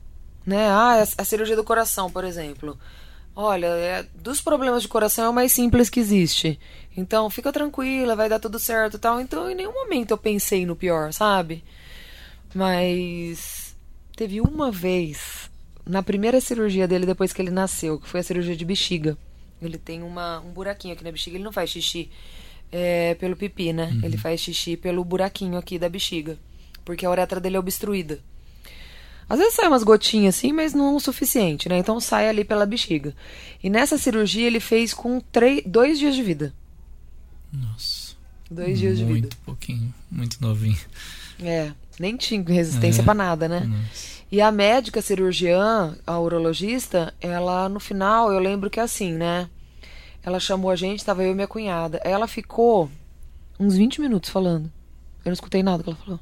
Né? 0.43 0.67
Ah, 0.67 1.03
a 1.17 1.23
cirurgia 1.23 1.55
do 1.55 1.63
coração, 1.63 2.09
por 2.09 2.25
exemplo. 2.25 2.77
Olha, 3.35 3.67
é, 3.67 4.05
dos 4.15 4.41
problemas 4.41 4.81
de 4.81 4.87
coração 4.87 5.25
é 5.25 5.29
o 5.29 5.33
mais 5.33 5.51
simples 5.51 5.87
que 5.87 5.99
existe. 5.99 6.59
Então, 6.97 7.29
fica 7.29 7.53
tranquila, 7.53 8.15
vai 8.15 8.27
dar 8.27 8.39
tudo 8.39 8.57
certo 8.57 8.97
tal. 8.97 9.21
Então, 9.21 9.49
em 9.49 9.53
nenhum 9.53 9.71
momento 9.71 10.11
eu 10.11 10.17
pensei 10.17 10.65
no 10.65 10.75
pior, 10.75 11.13
sabe? 11.13 11.63
Mas 12.55 13.75
teve 14.15 14.41
uma 14.41 14.71
vez, 14.71 15.51
na 15.85 16.01
primeira 16.01 16.41
cirurgia 16.41 16.87
dele 16.87 17.05
depois 17.05 17.31
que 17.31 17.41
ele 17.41 17.51
nasceu, 17.51 17.99
que 17.99 18.07
foi 18.07 18.21
a 18.21 18.23
cirurgia 18.23 18.55
de 18.55 18.65
bexiga. 18.65 19.15
Ele 19.65 19.77
tem 19.77 20.03
uma, 20.03 20.39
um 20.39 20.51
buraquinho 20.51 20.93
aqui 20.93 21.03
na 21.03 21.11
bexiga. 21.11 21.37
Ele 21.37 21.43
não 21.43 21.51
faz 21.51 21.69
xixi 21.69 22.09
é, 22.71 23.15
pelo 23.15 23.35
pipi, 23.35 23.73
né? 23.73 23.91
Uhum. 23.93 24.01
Ele 24.03 24.17
faz 24.17 24.41
xixi 24.41 24.77
pelo 24.77 25.03
buraquinho 25.03 25.57
aqui 25.57 25.77
da 25.77 25.89
bexiga 25.89 26.37
porque 26.85 27.05
a 27.05 27.09
uretra 27.09 27.41
dele 27.41 27.57
é 27.57 27.59
obstruída. 27.59 28.19
Às 29.27 29.39
vezes 29.39 29.55
sai 29.55 29.67
umas 29.67 29.81
gotinhas 29.81 30.35
assim, 30.35 30.53
mas 30.53 30.75
não 30.75 30.95
o 30.95 30.99
suficiente, 30.99 31.67
né? 31.67 31.79
Então 31.79 31.99
sai 31.99 32.29
ali 32.29 32.45
pela 32.45 32.65
bexiga. 32.65 33.13
E 33.61 33.71
nessa 33.71 33.97
cirurgia 33.97 34.45
ele 34.45 34.59
fez 34.59 34.93
com 34.93 35.19
três, 35.19 35.63
dois 35.65 35.97
dias 35.97 36.15
de 36.15 36.21
vida. 36.21 36.53
Nossa. 37.51 38.13
Dois 38.49 38.77
dias 38.77 38.99
de 38.99 39.03
vida. 39.03 39.19
Muito 39.21 39.37
pouquinho, 39.37 39.91
muito 40.11 40.37
novinho. 40.39 40.77
É, 41.41 41.71
nem 41.99 42.15
tinha 42.15 42.43
resistência 42.43 43.01
é. 43.01 43.03
para 43.03 43.15
nada, 43.15 43.49
né? 43.49 43.61
Nossa. 43.61 44.15
E 44.31 44.39
a 44.39 44.51
médica 44.51 45.01
cirurgiã, 45.01 45.97
a 46.05 46.19
urologista, 46.19 47.13
ela 47.19 47.67
no 47.67 47.79
final, 47.79 48.31
eu 48.31 48.39
lembro 48.39 48.69
que 48.69 48.79
é 48.79 48.83
assim, 48.83 49.13
né? 49.13 49.49
Ela 50.25 50.39
chamou 50.39 50.71
a 50.71 50.75
gente, 50.75 51.05
tava 51.05 51.23
eu 51.23 51.31
e 51.31 51.35
minha 51.35 51.47
cunhada. 51.47 52.01
Ela 52.03 52.27
ficou 52.27 52.89
uns 53.59 53.75
20 53.77 54.01
minutos 54.01 54.31
falando. 54.31 54.65
Eu 55.23 55.29
não 55.29 55.33
escutei 55.33 55.61
nada 55.61 55.83
que 55.83 55.89
ela 55.89 55.97
falou. 55.97 56.19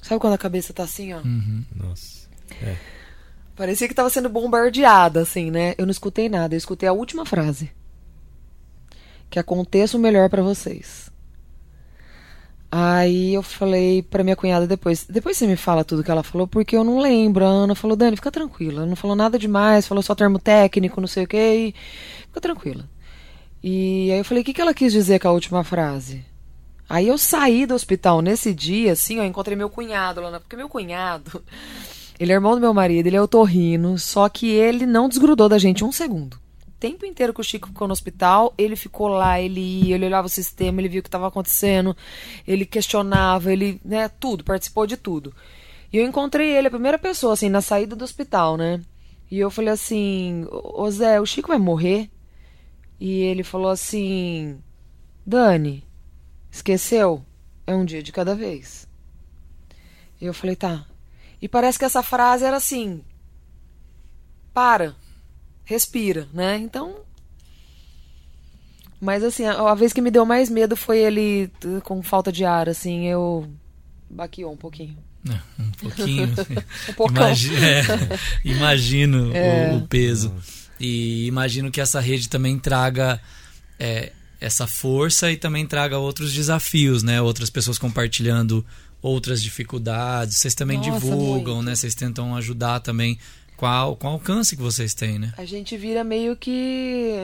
Sabe 0.00 0.18
quando 0.18 0.32
a 0.32 0.38
cabeça 0.38 0.72
tá 0.72 0.82
assim, 0.82 1.12
ó? 1.12 1.18
Uhum. 1.18 1.64
Nossa. 1.76 2.26
É. 2.62 2.76
Parecia 3.54 3.86
que 3.86 3.94
tava 3.94 4.08
sendo 4.08 4.30
bombardeada, 4.30 5.20
assim, 5.20 5.50
né? 5.50 5.74
Eu 5.76 5.84
não 5.84 5.90
escutei 5.90 6.30
nada, 6.30 6.54
eu 6.54 6.58
escutei 6.58 6.88
a 6.88 6.94
última 6.94 7.26
frase. 7.26 7.70
Que 9.28 9.38
aconteça 9.38 9.98
o 9.98 10.00
melhor 10.00 10.30
para 10.30 10.42
vocês. 10.42 11.11
Aí 12.74 13.34
eu 13.34 13.42
falei 13.42 14.02
pra 14.02 14.24
minha 14.24 14.34
cunhada 14.34 14.66
depois, 14.66 15.04
depois 15.06 15.36
você 15.36 15.46
me 15.46 15.56
fala 15.56 15.84
tudo 15.84 16.02
que 16.02 16.10
ela 16.10 16.22
falou, 16.22 16.46
porque 16.46 16.74
eu 16.74 16.82
não 16.82 16.98
lembro. 16.98 17.44
A 17.44 17.48
Ana 17.48 17.74
falou, 17.74 17.94
Dani, 17.94 18.16
fica 18.16 18.30
tranquila. 18.30 18.86
Não 18.86 18.96
falou 18.96 19.14
nada 19.14 19.38
demais, 19.38 19.86
falou 19.86 20.02
só 20.02 20.14
termo 20.14 20.38
técnico, 20.38 20.98
não 20.98 21.06
sei 21.06 21.24
o 21.24 21.28
que. 21.28 21.74
Fica 22.28 22.40
tranquila. 22.40 22.88
E 23.62 24.10
aí 24.10 24.18
eu 24.18 24.24
falei, 24.24 24.42
o 24.42 24.44
que, 24.44 24.54
que 24.54 24.60
ela 24.60 24.72
quis 24.72 24.90
dizer 24.90 25.20
com 25.20 25.28
a 25.28 25.32
última 25.32 25.62
frase? 25.62 26.24
Aí 26.88 27.08
eu 27.08 27.18
saí 27.18 27.66
do 27.66 27.74
hospital 27.74 28.22
nesse 28.22 28.54
dia, 28.54 28.92
assim, 28.92 29.20
ó, 29.20 29.24
encontrei 29.24 29.56
meu 29.56 29.68
cunhado 29.68 30.22
lá, 30.22 30.40
porque 30.40 30.56
meu 30.56 30.68
cunhado, 30.68 31.44
ele 32.18 32.32
é 32.32 32.34
irmão 32.34 32.54
do 32.54 32.60
meu 32.60 32.72
marido, 32.72 33.06
ele 33.06 33.16
é 33.16 33.22
otorrino, 33.22 33.98
só 33.98 34.30
que 34.30 34.48
ele 34.48 34.86
não 34.86 35.10
desgrudou 35.10 35.48
da 35.48 35.58
gente 35.58 35.84
um 35.84 35.92
segundo. 35.92 36.41
Tempo 36.82 37.06
inteiro 37.06 37.32
que 37.32 37.40
o 37.40 37.44
Chico 37.44 37.68
ficou 37.68 37.86
no 37.86 37.92
hospital, 37.92 38.52
ele 38.58 38.74
ficou 38.74 39.06
lá, 39.06 39.40
ele 39.40 39.60
ia, 39.60 39.94
ele 39.94 40.06
olhava 40.06 40.26
o 40.26 40.28
sistema, 40.28 40.80
ele 40.80 40.88
via 40.88 40.98
o 40.98 41.02
que 41.04 41.06
estava 41.06 41.28
acontecendo, 41.28 41.96
ele 42.44 42.66
questionava, 42.66 43.52
ele, 43.52 43.80
né, 43.84 44.08
tudo, 44.08 44.42
participou 44.42 44.84
de 44.84 44.96
tudo. 44.96 45.32
E 45.92 45.98
eu 45.98 46.04
encontrei 46.04 46.56
ele, 46.56 46.66
a 46.66 46.70
primeira 46.70 46.98
pessoa, 46.98 47.34
assim, 47.34 47.48
na 47.48 47.60
saída 47.60 47.94
do 47.94 48.02
hospital, 48.02 48.56
né? 48.56 48.80
E 49.30 49.38
eu 49.38 49.48
falei 49.48 49.70
assim, 49.70 50.44
ô 50.50 50.90
Zé, 50.90 51.20
o 51.20 51.24
Chico 51.24 51.50
vai 51.50 51.58
morrer? 51.58 52.10
E 52.98 53.20
ele 53.20 53.44
falou 53.44 53.70
assim, 53.70 54.58
Dani, 55.24 55.84
Esqueceu? 56.50 57.24
É 57.64 57.76
um 57.76 57.84
dia 57.84 58.02
de 58.02 58.10
cada 58.10 58.34
vez. 58.34 58.88
E 60.20 60.26
eu 60.26 60.34
falei, 60.34 60.56
tá. 60.56 60.84
E 61.40 61.48
parece 61.48 61.78
que 61.78 61.84
essa 61.84 62.02
frase 62.02 62.44
era 62.44 62.56
assim: 62.56 63.04
para, 64.52 64.96
respira, 65.64 66.28
né? 66.32 66.56
Então. 66.58 66.96
Mas 69.00 69.24
assim, 69.24 69.44
a, 69.44 69.54
a 69.70 69.74
vez 69.74 69.92
que 69.92 70.00
me 70.00 70.10
deu 70.10 70.24
mais 70.24 70.48
medo 70.48 70.76
foi 70.76 70.98
ele 70.98 71.50
com 71.82 72.02
falta 72.02 72.30
de 72.30 72.44
ar, 72.44 72.68
assim, 72.68 73.06
eu 73.06 73.48
baqueou 74.08 74.52
um 74.52 74.56
pouquinho. 74.56 74.96
É, 75.28 75.62
um 75.62 75.70
pouquinho. 75.72 76.28
um 76.98 77.10
Imagina, 77.10 77.66
é, 77.66 77.84
imagino 78.44 79.36
é. 79.36 79.72
o, 79.72 79.78
o, 79.78 79.88
peso. 79.88 80.32
E 80.78 81.26
imagino 81.26 81.70
que 81.70 81.80
essa 81.80 82.00
rede 82.00 82.28
também 82.28 82.58
traga 82.58 83.20
é, 83.78 84.12
essa 84.40 84.66
força 84.66 85.30
e 85.30 85.36
também 85.36 85.66
traga 85.66 85.98
outros 85.98 86.32
desafios, 86.32 87.02
né? 87.02 87.20
Outras 87.20 87.50
pessoas 87.50 87.78
compartilhando 87.78 88.64
outras 89.00 89.42
dificuldades. 89.42 90.36
Vocês 90.36 90.54
também 90.54 90.78
Nossa, 90.78 90.90
divulgam, 90.90 91.56
muito. 91.56 91.66
né? 91.66 91.74
Vocês 91.76 91.94
tentam 91.94 92.34
ajudar 92.36 92.80
também 92.80 93.18
com 93.96 94.08
o 94.08 94.10
alcance 94.10 94.56
que 94.56 94.62
vocês 94.62 94.94
têm, 94.94 95.18
né? 95.18 95.32
A 95.36 95.44
gente 95.44 95.76
vira 95.76 96.02
meio 96.04 96.36
que. 96.36 97.14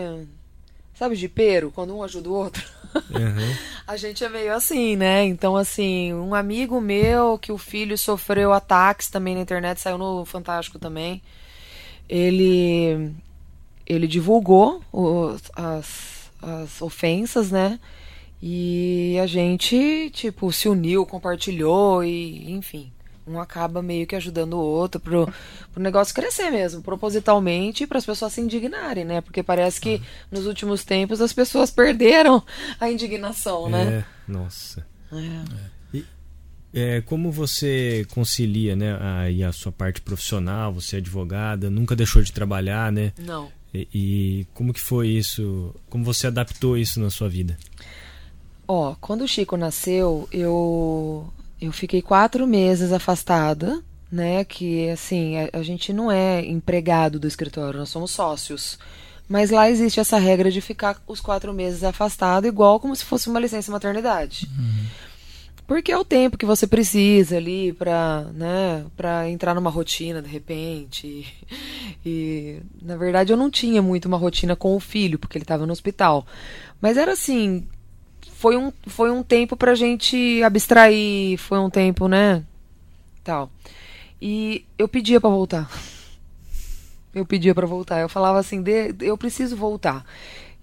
Sabe, 0.95 1.17
de 1.17 1.29
pero, 1.29 1.71
quando 1.71 1.95
um 1.97 2.03
ajuda 2.03 2.29
o 2.29 2.35
outro? 2.35 2.65
Uhum. 2.95 3.55
A 3.87 3.97
gente 3.97 4.23
é 4.25 4.29
meio 4.29 4.53
assim, 4.55 4.97
né? 4.97 5.25
Então, 5.25 5.57
assim, 5.57 6.13
um 6.13 6.35
amigo 6.35 6.79
meu 6.81 7.39
que 7.39 7.51
o 7.53 7.57
filho 7.57 7.97
sofreu 7.97 8.53
ataques 8.53 9.09
também 9.09 9.35
na 9.35 9.41
internet, 9.41 9.81
saiu 9.81 9.97
no 9.97 10.25
Fantástico 10.25 10.79
também. 10.79 11.23
Ele. 12.09 13.13
Ele 13.87 14.07
divulgou 14.07 14.83
os- 14.93 15.43
as, 15.55 16.31
as 16.43 16.83
ofensas, 16.83 17.51
né? 17.51 17.79
E 18.43 19.17
a 19.23 19.27
gente, 19.27 20.11
tipo, 20.13 20.53
se 20.53 20.69
uniu, 20.69 21.07
compartilhou 21.07 22.05
e, 22.05 22.51
enfim. 22.53 22.93
Um 23.29 23.41
acaba 23.41 23.83
meio 23.83 24.07
que 24.07 24.17
ajudando 24.17 24.55
o 24.55 24.61
outro 24.61 25.01
pro, 25.01 25.33
pro 25.73 25.83
negócio 25.83 26.15
crescer 26.15 26.51
mesmo, 26.51 26.83
propositalmente, 26.83 27.87
para 27.87 27.99
as 27.99 28.07
pessoas 28.07 28.33
se 28.33 28.41
indignarem, 28.41 29.05
né? 29.05 29.21
Porque 29.21 29.43
parece 29.43 29.81
que 29.81 30.01
nos 30.31 30.47
últimos 30.47 30.85
tempos 30.85 31.21
as 31.21 31.33
pessoas 31.33 31.71
perderam 31.71 32.43
a 32.81 32.91
indignação, 32.91 33.69
né? 33.69 34.05
É, 34.29 34.33
nossa. 34.33 34.87
É. 35.13 35.79
É, 36.73 37.01
como 37.01 37.33
você 37.33 38.07
concilia, 38.11 38.77
né, 38.77 38.99
aí 39.01 39.43
a 39.43 39.53
sua 39.53 39.73
parte 39.73 40.03
profissional, 40.03 40.73
você 40.73 40.97
é 40.97 40.99
advogada, 40.99 41.71
nunca 41.71 41.97
deixou 41.97 42.21
de 42.23 42.31
trabalhar, 42.31 42.93
né? 42.93 43.13
Não. 43.19 43.51
E, 43.73 43.89
e 43.95 44.47
como 44.53 44.73
que 44.73 44.81
foi 44.81 45.09
isso? 45.09 45.75
Como 45.89 46.05
você 46.05 46.27
adaptou 46.27 46.77
isso 46.77 47.01
na 47.01 47.11
sua 47.11 47.29
vida? 47.29 47.57
Ó, 48.67 48.95
quando 49.01 49.23
o 49.23 49.29
Chico 49.29 49.57
nasceu, 49.57 50.29
eu 50.31 51.33
eu 51.61 51.73
fiquei 51.73 52.01
quatro 52.01 52.47
meses 52.47 52.93
afastada, 52.93 53.83
né? 54.11 54.45
Que 54.45 54.89
assim, 54.91 55.37
a, 55.37 55.59
a 55.59 55.63
gente 55.63 55.93
não 55.93 56.11
é 56.11 56.45
empregado 56.45 57.19
do 57.19 57.27
escritório, 57.29 57.79
nós 57.79 57.89
somos 57.89 58.11
sócios. 58.11 58.79
Mas 59.29 59.51
lá 59.51 59.69
existe 59.69 60.01
essa 60.01 60.19
regra 60.19 60.51
de 60.51 60.61
ficar 60.61 61.03
os 61.07 61.21
quatro 61.21 61.53
meses 61.53 61.85
afastado, 61.85 62.47
igual 62.47 62.81
como 62.81 62.97
se 62.97 63.05
fosse 63.05 63.29
uma 63.29 63.39
licença 63.39 63.71
maternidade. 63.71 64.49
Porque 65.67 65.93
é 65.93 65.99
o 65.99 66.05
tempo 66.05 66.39
que 66.39 66.47
você 66.47 66.67
precisa 66.67 67.37
ali 67.37 67.75
pra, 67.75 68.23
né, 68.33 68.87
pra 68.97 69.29
entrar 69.29 69.55
numa 69.55 69.69
rotina 69.69 70.23
de 70.23 70.29
repente. 70.29 71.27
E, 72.07 72.63
na 72.81 72.97
verdade, 72.97 73.35
eu 73.35 73.37
não 73.37 73.51
tinha 73.51 73.83
muito 73.83 74.07
uma 74.07 74.17
rotina 74.17 74.57
com 74.57 74.75
o 74.75 74.81
filho, 74.81 75.19
porque 75.19 75.37
ele 75.37 75.45
estava 75.45 75.67
no 75.67 75.73
hospital. 75.73 76.27
Mas 76.81 76.97
era 76.97 77.13
assim, 77.13 77.69
foi 78.39 78.57
um, 78.57 78.73
foi 78.87 79.11
um 79.11 79.23
tempo 79.23 79.57
pra 79.57 79.75
gente 79.75 80.43
abstrair, 80.45 81.37
foi 81.39 81.59
um 81.59 81.69
tempo, 81.69 82.07
né, 82.07 82.45
tal. 83.25 83.51
E 84.23 84.65
eu 84.79 84.89
pedia 84.89 85.21
pra 85.21 85.29
voltar. 85.31 85.69
Eu 87.15 87.25
pedia 87.27 87.55
pra 87.55 87.67
voltar. 87.67 88.01
Eu 88.01 88.09
falava 88.09 88.39
assim, 88.39 88.63
"De- 88.63 88.95
eu 89.01 89.17
preciso 89.19 89.57
voltar. 89.57 90.05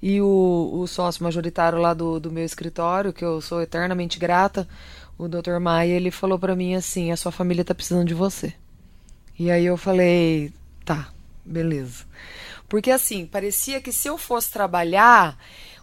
E 0.02 0.22
o, 0.22 0.72
o 0.74 0.88
sócio 0.88 1.24
majoritário 1.24 1.80
lá 1.80 1.94
do, 1.94 2.20
do 2.20 2.32
meu 2.32 2.46
escritório, 2.46 3.12
que 3.14 3.26
eu 3.26 3.42
sou 3.42 3.62
eternamente 3.62 4.20
grata, 4.20 4.68
o 5.18 5.28
Dr. 5.28 5.60
Maia, 5.60 5.94
ele 5.94 6.12
falou 6.12 6.38
pra 6.38 6.56
mim 6.56 6.76
assim: 6.76 7.12
a 7.12 7.18
sua 7.18 7.32
família 7.32 7.66
tá 7.66 7.74
precisando 7.74 8.08
de 8.08 8.14
você. 8.14 8.54
E 9.38 9.50
aí 9.52 9.66
eu 9.66 9.78
falei: 9.78 10.54
tá, 10.86 11.10
beleza. 11.44 12.06
Porque 12.70 12.92
assim, 12.92 13.26
parecia 13.26 13.82
que 13.82 13.92
se 13.92 14.08
eu 14.08 14.18
fosse 14.18 14.52
trabalhar, 14.52 15.38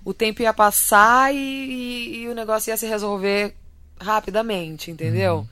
o 0.04 0.12
tempo 0.14 0.42
ia 0.42 0.52
passar 0.52 1.32
e, 1.34 1.38
e- 1.38 2.16
e 2.22 2.28
o 2.28 2.34
negócio 2.34 2.70
ia 2.70 2.76
se 2.76 2.86
resolver 2.86 3.54
rapidamente, 4.00 4.90
entendeu? 4.90 5.46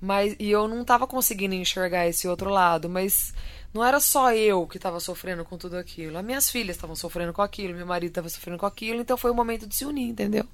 Mas 0.00 0.36
e 0.38 0.48
eu 0.50 0.68
não 0.68 0.84
tava 0.84 1.06
conseguindo 1.06 1.54
enxergar 1.54 2.06
esse 2.06 2.28
outro 2.28 2.48
lado, 2.50 2.88
mas 2.88 3.34
não 3.74 3.84
era 3.84 3.98
só 3.98 4.32
eu 4.32 4.66
que 4.66 4.76
estava 4.76 5.00
sofrendo 5.00 5.44
com 5.44 5.58
tudo 5.58 5.76
aquilo. 5.76 6.16
As 6.16 6.24
minhas 6.24 6.48
filhas 6.48 6.76
estavam 6.76 6.94
sofrendo 6.94 7.32
com 7.32 7.42
aquilo, 7.42 7.74
meu 7.74 7.84
marido 7.86 8.10
estava 8.10 8.28
sofrendo 8.28 8.58
com 8.58 8.66
aquilo, 8.66 9.00
então 9.00 9.16
foi 9.16 9.30
o 9.30 9.34
momento 9.34 9.66
de 9.66 9.74
se 9.74 9.84
unir, 9.84 10.08
entendeu? 10.08 10.44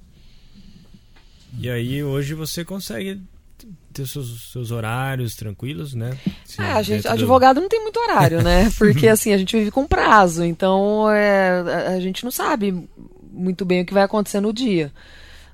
E 1.58 1.70
aí 1.70 2.02
hoje 2.02 2.34
você 2.34 2.64
consegue 2.64 3.20
ter 3.92 4.06
seus, 4.08 4.50
seus 4.50 4.70
horários 4.70 5.36
tranquilos, 5.36 5.94
né? 5.94 6.10
Sim, 6.44 6.62
É, 6.62 6.72
a 6.72 6.82
gente, 6.82 7.02
dentro 7.02 7.10
do- 7.10 7.14
advogado 7.14 7.60
não 7.60 7.68
tem 7.68 7.80
muito 7.80 8.00
horário, 8.00 8.42
né? 8.42 8.70
Porque 8.76 9.06
assim, 9.08 9.32
a 9.32 9.38
gente 9.38 9.56
vive 9.56 9.70
com 9.70 9.86
prazo, 9.86 10.42
então 10.42 11.08
é, 11.10 11.60
a- 11.60 11.88
a 11.90 12.00
gente 12.00 12.24
não 12.24 12.30
sabe 12.30 12.88
muito 13.34 13.64
bem 13.64 13.82
o 13.82 13.86
que 13.86 13.94
vai 13.94 14.02
acontecer 14.04 14.40
no 14.40 14.52
dia. 14.52 14.92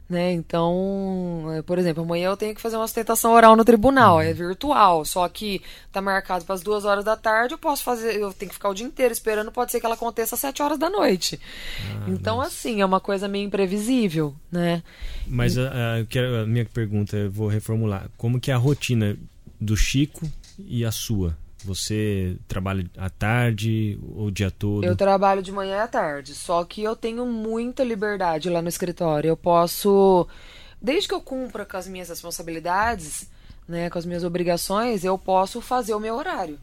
Né? 0.09 0.33
Então, 0.33 1.45
é, 1.57 1.63
por 1.63 1.79
exemplo, 1.79 2.03
amanhã 2.03 2.31
eu 2.31 2.37
tenho 2.37 2.53
que 2.53 2.61
fazer 2.61 2.77
uma 2.77 2.87
sustentação 2.89 3.33
oral 3.33 3.55
no 3.55 3.65
tribunal, 3.65 4.21
é 4.21 4.33
virtual, 4.33 5.05
só 5.05 5.29
que 5.29 5.63
tá 5.93 6.03
marcado 6.03 6.45
para 6.45 6.57
as 6.57 6.63
duas 6.63 6.85
horas 6.85 7.05
da 7.05 7.17
tarde, 7.17 7.55
eu 7.55 7.59
posso 7.59 7.85
fazer, 7.85 8.17
eu 8.17 8.33
tenho 8.33 8.49
que 8.49 8.57
ficar 8.57 8.71
o 8.71 8.75
dia 8.75 8.85
inteiro 8.85 9.13
esperando, 9.13 9.53
pode 9.53 9.71
ser 9.71 9.79
que 9.79 9.87
ela 9.87 9.95
aconteça 9.95 10.35
às 10.35 10.41
sete 10.41 10.61
horas 10.63 10.81
da 10.81 10.91
noite. 10.91 11.39
então, 12.09 12.41
assim, 12.41 12.81
é 12.81 12.85
uma 12.85 12.99
coisa 12.99 13.29
meio 13.29 13.47
imprevisível, 13.47 14.35
né? 14.51 14.83
Mas 15.29 15.57
a, 15.57 15.71
a, 15.95 15.99
eu 16.01 16.07
quero- 16.07 16.39
a 16.43 16.45
minha 16.47 16.65
pergunta, 16.65 17.17
eu 17.17 17.31
vou 17.31 17.47
reformular. 17.47 18.11
Como 18.17 18.41
que 18.41 18.51
é 18.51 18.55
a 18.55 18.59
rotina 18.59 19.17
do 19.61 19.77
Chico 19.77 20.27
e 20.59 20.85
a 20.85 20.91
sua? 20.91 21.37
Você 21.65 22.37
trabalha 22.49 22.89
à 22.97 23.11
tarde 23.11 23.99
ou 24.15 24.27
o 24.27 24.31
dia 24.31 24.51
todo? 24.51 24.85
Eu 24.85 24.97
trabalho 24.97 25.43
de 25.43 25.53
manhã 25.53 25.77
e 25.77 25.81
à 25.81 25.89
tarde, 25.89 26.35
só 26.35 26.65
que 26.65 26.83
eu 26.83 26.97
tenho 26.97 27.27
muita 27.27 27.85
liberdade 27.85 28.49
lá 28.49 28.63
no 28.63 28.69
escritório. 28.69 29.29
Eu 29.29 29.37
posso, 29.37 30.27
desde 30.81 31.09
que 31.09 31.15
eu 31.15 31.21
cumpra 31.21 31.65
com 31.67 31.77
as 31.77 31.87
minhas 31.87 32.09
responsabilidades, 32.09 33.31
né, 33.69 33.89
com 33.91 33.99
as 33.99 34.07
minhas 34.07 34.25
obrigações, 34.25 35.05
eu 35.05 35.17
posso 35.19 35.61
fazer 35.61 35.95
o 35.95 36.01
meu 36.01 36.17
horário, 36.17 36.59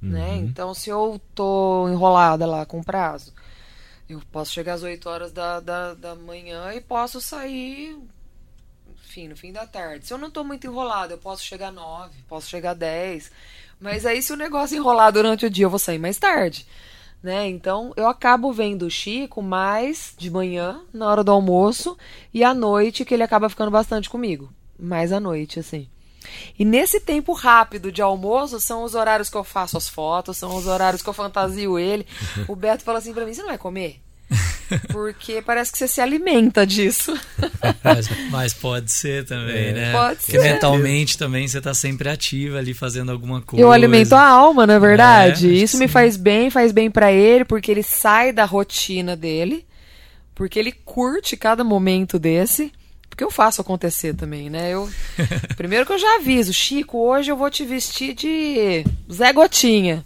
né? 0.00 0.36
Então, 0.36 0.74
se 0.74 0.90
eu 0.90 1.20
tô 1.34 1.88
enrolada 1.88 2.44
lá 2.44 2.66
com 2.66 2.82
prazo, 2.82 3.32
eu 4.08 4.20
posso 4.30 4.52
chegar 4.52 4.74
às 4.74 4.82
8 4.82 5.08
horas 5.08 5.32
da, 5.32 5.60
da, 5.60 5.94
da 5.94 6.14
manhã 6.14 6.74
e 6.74 6.80
posso 6.80 7.20
sair, 7.20 7.96
enfim, 9.04 9.28
no 9.28 9.36
fim 9.36 9.52
da 9.52 9.66
tarde. 9.66 10.06
Se 10.06 10.12
eu 10.12 10.18
não 10.18 10.30
tô 10.30 10.44
muito 10.44 10.66
enrolada, 10.66 11.14
eu 11.14 11.18
posso 11.18 11.42
chegar 11.42 11.68
às 11.68 11.74
9, 11.74 12.14
posso 12.28 12.48
chegar 12.48 12.72
às 12.72 12.78
10. 12.78 13.30
Mas 13.82 14.06
aí, 14.06 14.22
se 14.22 14.32
o 14.32 14.36
negócio 14.36 14.76
enrolar 14.76 15.12
durante 15.12 15.44
o 15.44 15.50
dia, 15.50 15.64
eu 15.64 15.70
vou 15.70 15.78
sair 15.78 15.98
mais 15.98 16.16
tarde. 16.16 16.64
Né? 17.20 17.48
Então, 17.48 17.92
eu 17.96 18.06
acabo 18.06 18.52
vendo 18.52 18.86
o 18.86 18.90
Chico 18.90 19.42
mais 19.42 20.14
de 20.16 20.30
manhã, 20.30 20.80
na 20.94 21.08
hora 21.08 21.24
do 21.24 21.32
almoço, 21.32 21.98
e 22.32 22.44
à 22.44 22.54
noite, 22.54 23.04
que 23.04 23.12
ele 23.12 23.24
acaba 23.24 23.48
ficando 23.48 23.72
bastante 23.72 24.08
comigo. 24.08 24.52
Mais 24.78 25.12
à 25.12 25.18
noite, 25.18 25.58
assim. 25.58 25.88
E 26.56 26.64
nesse 26.64 27.00
tempo 27.00 27.32
rápido 27.32 27.90
de 27.90 28.00
almoço, 28.00 28.60
são 28.60 28.84
os 28.84 28.94
horários 28.94 29.28
que 29.28 29.36
eu 29.36 29.42
faço 29.42 29.76
as 29.76 29.88
fotos, 29.88 30.36
são 30.36 30.56
os 30.56 30.68
horários 30.68 31.02
que 31.02 31.08
eu 31.08 31.12
fantasio 31.12 31.76
ele. 31.76 32.06
O 32.46 32.54
Beto 32.54 32.84
fala 32.84 32.98
assim 32.98 33.12
pra 33.12 33.26
mim: 33.26 33.34
você 33.34 33.40
não 33.40 33.48
vai 33.48 33.58
comer? 33.58 34.00
Porque 34.90 35.42
parece 35.42 35.70
que 35.72 35.78
você 35.78 35.86
se 35.88 36.00
alimenta 36.00 36.66
disso. 36.66 37.14
Mas, 37.84 38.08
mas 38.30 38.52
pode 38.54 38.90
ser 38.90 39.24
também, 39.24 39.68
É. 39.68 39.72
né? 39.72 39.92
Pode 39.92 40.20
Porque 40.20 40.38
ser. 40.40 40.52
mentalmente 40.52 41.18
também 41.18 41.46
você 41.46 41.60
tá 41.60 41.74
sempre 41.74 42.08
ativa 42.08 42.58
ali 42.58 42.72
fazendo 42.74 43.10
alguma 43.12 43.40
coisa. 43.40 43.62
Eu 43.64 43.70
alimento 43.72 44.14
a 44.14 44.26
alma, 44.26 44.66
não 44.66 44.74
é 44.74 44.78
verdade? 44.80 45.48
É, 45.48 45.52
Isso 45.52 45.76
me 45.78 45.86
sim. 45.86 45.92
faz 45.92 46.16
bem, 46.16 46.48
faz 46.50 46.72
bem 46.72 46.90
pra 46.90 47.12
ele, 47.12 47.44
porque 47.44 47.70
ele 47.70 47.82
sai 47.82 48.32
da 48.32 48.44
rotina 48.44 49.14
dele, 49.16 49.66
porque 50.34 50.58
ele 50.58 50.72
curte 50.72 51.36
cada 51.36 51.62
momento 51.64 52.18
desse. 52.18 52.72
Porque 53.08 53.22
eu 53.24 53.30
faço 53.30 53.60
acontecer 53.60 54.14
também, 54.14 54.48
né? 54.48 54.70
Eu 54.72 54.88
primeiro 55.56 55.84
que 55.84 55.92
eu 55.92 55.98
já 55.98 56.16
aviso, 56.16 56.52
Chico, 56.52 56.98
hoje 56.98 57.30
eu 57.30 57.36
vou 57.36 57.50
te 57.50 57.62
vestir 57.64 58.14
de 58.14 58.84
Zé 59.12 59.32
Gotinha, 59.34 60.02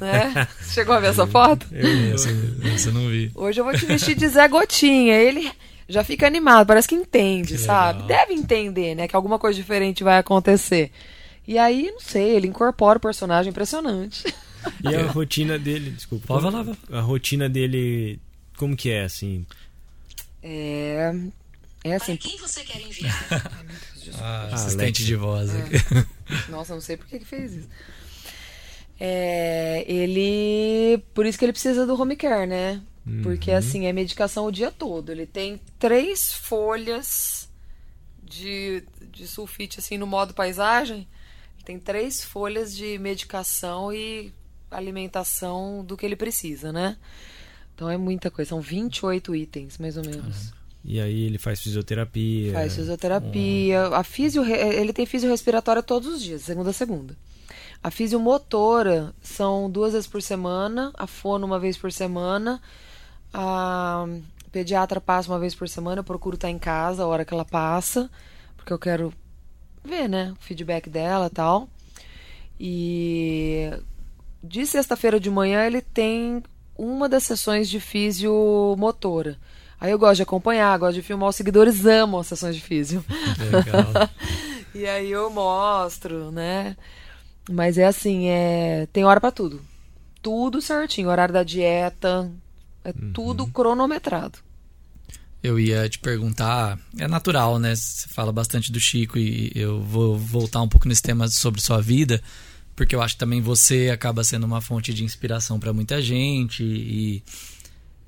né? 0.00 0.46
Chegou 0.72 0.94
a 0.94 1.00
ver 1.00 1.08
essa 1.08 1.26
foto? 1.26 1.66
Essa, 1.72 2.28
essa 2.74 2.88
eu 2.90 2.92
não 2.92 3.08
vi. 3.08 3.30
Hoje 3.34 3.60
eu 3.60 3.64
vou 3.64 3.72
te 3.74 3.86
vestir 3.86 4.14
de 4.16 4.28
Zé 4.28 4.46
Gotinha. 4.48 5.14
Ele 5.14 5.50
já 5.88 6.04
fica 6.04 6.26
animado, 6.26 6.66
parece 6.66 6.86
que 6.88 6.94
entende, 6.94 7.54
Que 7.54 7.58
sabe? 7.58 8.02
legal. 8.02 8.08
Deve 8.08 8.34
entender, 8.34 8.94
né? 8.94 9.08
Que 9.08 9.16
alguma 9.16 9.38
coisa 9.38 9.56
diferente 9.58 10.04
vai 10.04 10.18
acontecer. 10.18 10.90
E 11.48 11.58
aí, 11.58 11.90
não 11.90 12.00
sei, 12.00 12.36
ele 12.36 12.46
incorpora 12.46 12.98
o 12.98 13.00
personagem 13.00 13.50
impressionante. 13.50 14.22
E 14.84 14.94
a 14.94 15.06
rotina 15.10 15.58
dele, 15.58 15.90
desculpa. 15.90 16.26
Pode 16.28 16.42
como- 16.44 16.52
falar, 16.64 16.76
pode 16.76 16.78
A 16.98 17.00
rotina 17.00 17.48
dele, 17.48 18.20
como 18.56 18.76
que 18.76 18.90
é, 18.90 19.04
assim? 19.04 19.44
É. 20.42 21.12
É 21.82 21.94
assim. 21.94 22.16
Para 22.16 22.28
quem 22.30 22.38
você 22.38 22.60
quer 22.62 22.80
enviar? 22.80 23.60
Ah, 24.18 24.48
assistente 24.52 25.04
de 25.04 25.14
voz. 25.14 25.54
É. 25.54 25.58
aqui. 25.58 26.50
Nossa, 26.50 26.74
não 26.74 26.80
sei 26.80 26.96
por 26.96 27.06
que 27.06 27.18
que 27.18 27.24
fez 27.24 27.52
isso. 27.52 27.68
É, 29.00 29.82
ele. 29.88 31.02
Por 31.14 31.24
isso 31.24 31.38
que 31.38 31.44
ele 31.46 31.52
precisa 31.52 31.86
do 31.86 31.98
home 31.98 32.16
care, 32.16 32.46
né? 32.46 32.82
Porque 33.22 33.50
assim, 33.50 33.86
é 33.86 33.92
medicação 33.92 34.46
o 34.46 34.52
dia 34.52 34.70
todo. 34.70 35.10
Ele 35.10 35.26
tem 35.26 35.58
três 35.78 36.32
folhas 36.32 37.48
de, 38.22 38.84
de 39.10 39.26
sulfite, 39.26 39.80
assim, 39.80 39.98
no 39.98 40.06
modo 40.06 40.34
paisagem. 40.34 41.08
Ele 41.56 41.64
tem 41.64 41.78
três 41.78 42.22
folhas 42.22 42.76
de 42.76 42.98
medicação 42.98 43.92
e 43.92 44.32
alimentação 44.70 45.84
do 45.84 45.96
que 45.96 46.06
ele 46.06 46.14
precisa, 46.14 46.72
né? 46.72 46.96
Então 47.74 47.90
é 47.90 47.96
muita 47.96 48.30
coisa. 48.30 48.50
São 48.50 48.60
28 48.60 49.34
itens, 49.34 49.78
mais 49.78 49.96
ou 49.96 50.04
menos. 50.04 50.52
E 50.84 51.00
aí 51.00 51.24
ele 51.24 51.38
faz 51.38 51.60
fisioterapia. 51.60 52.52
Faz 52.52 52.76
fisioterapia. 52.76 53.88
A 53.88 54.04
fisio, 54.04 54.44
ele 54.44 54.92
tem 54.92 55.04
fisiorrespiratória 55.04 55.82
todos 55.82 56.14
os 56.14 56.22
dias, 56.22 56.42
segunda 56.42 56.70
a 56.70 56.74
segunda. 56.74 57.16
A 57.82 57.90
fisiomotora 57.90 59.14
são 59.22 59.70
duas 59.70 59.94
vezes 59.94 60.06
por 60.06 60.20
semana, 60.20 60.92
a 60.94 61.06
fono 61.06 61.46
uma 61.46 61.58
vez 61.58 61.78
por 61.78 61.90
semana, 61.90 62.60
a 63.32 64.06
pediatra 64.52 65.00
passa 65.00 65.30
uma 65.30 65.38
vez 65.38 65.54
por 65.54 65.68
semana, 65.68 66.00
eu 66.00 66.04
procuro 66.04 66.34
estar 66.34 66.50
em 66.50 66.58
casa 66.58 67.02
a 67.02 67.06
hora 67.06 67.24
que 67.24 67.32
ela 67.32 67.44
passa, 67.44 68.10
porque 68.56 68.72
eu 68.72 68.78
quero 68.78 69.12
ver, 69.82 70.08
né, 70.08 70.34
o 70.38 70.44
feedback 70.44 70.90
dela 70.90 71.26
e 71.26 71.30
tal. 71.30 71.68
E 72.58 73.70
de 74.42 74.66
sexta-feira 74.66 75.18
de 75.18 75.30
manhã 75.30 75.64
ele 75.64 75.80
tem 75.80 76.42
uma 76.76 77.08
das 77.08 77.24
sessões 77.24 77.68
de 77.68 77.80
fisiomotora. 77.80 79.38
Aí 79.80 79.90
eu 79.90 79.98
gosto 79.98 80.16
de 80.16 80.22
acompanhar, 80.22 80.78
gosto 80.78 80.96
de 80.96 81.02
filmar, 81.02 81.30
os 81.30 81.36
seguidores 81.36 81.86
amam 81.86 82.20
as 82.20 82.26
sessões 82.26 82.54
de 82.54 82.60
físio. 82.60 83.02
Legal. 83.38 84.10
e 84.74 84.86
aí 84.86 85.10
eu 85.10 85.30
mostro, 85.30 86.30
né? 86.30 86.76
Mas 87.50 87.76
é 87.76 87.86
assim, 87.86 88.28
é 88.28 88.86
tem 88.92 89.04
hora 89.04 89.20
para 89.20 89.32
tudo. 89.32 89.60
Tudo 90.22 90.62
certinho, 90.62 91.08
horário 91.08 91.34
da 91.34 91.42
dieta, 91.42 92.30
é 92.84 92.90
uhum. 92.90 93.12
tudo 93.12 93.46
cronometrado. 93.46 94.38
Eu 95.42 95.58
ia 95.58 95.88
te 95.88 95.98
perguntar, 95.98 96.78
é 96.98 97.08
natural, 97.08 97.58
né? 97.58 97.74
Você 97.74 98.06
fala 98.08 98.30
bastante 98.30 98.70
do 98.70 98.78
Chico 98.78 99.18
e 99.18 99.50
eu 99.54 99.80
vou 99.80 100.16
voltar 100.16 100.60
um 100.60 100.68
pouco 100.68 100.86
nesse 100.86 101.02
tema 101.02 101.26
sobre 101.28 101.62
sua 101.62 101.80
vida, 101.80 102.22
porque 102.76 102.94
eu 102.94 103.02
acho 103.02 103.14
que 103.14 103.20
também 103.20 103.40
você 103.40 103.90
acaba 103.92 104.22
sendo 104.22 104.44
uma 104.44 104.60
fonte 104.60 104.92
de 104.92 105.02
inspiração 105.02 105.58
para 105.58 105.72
muita 105.72 106.00
gente 106.02 106.62
e, 106.62 107.22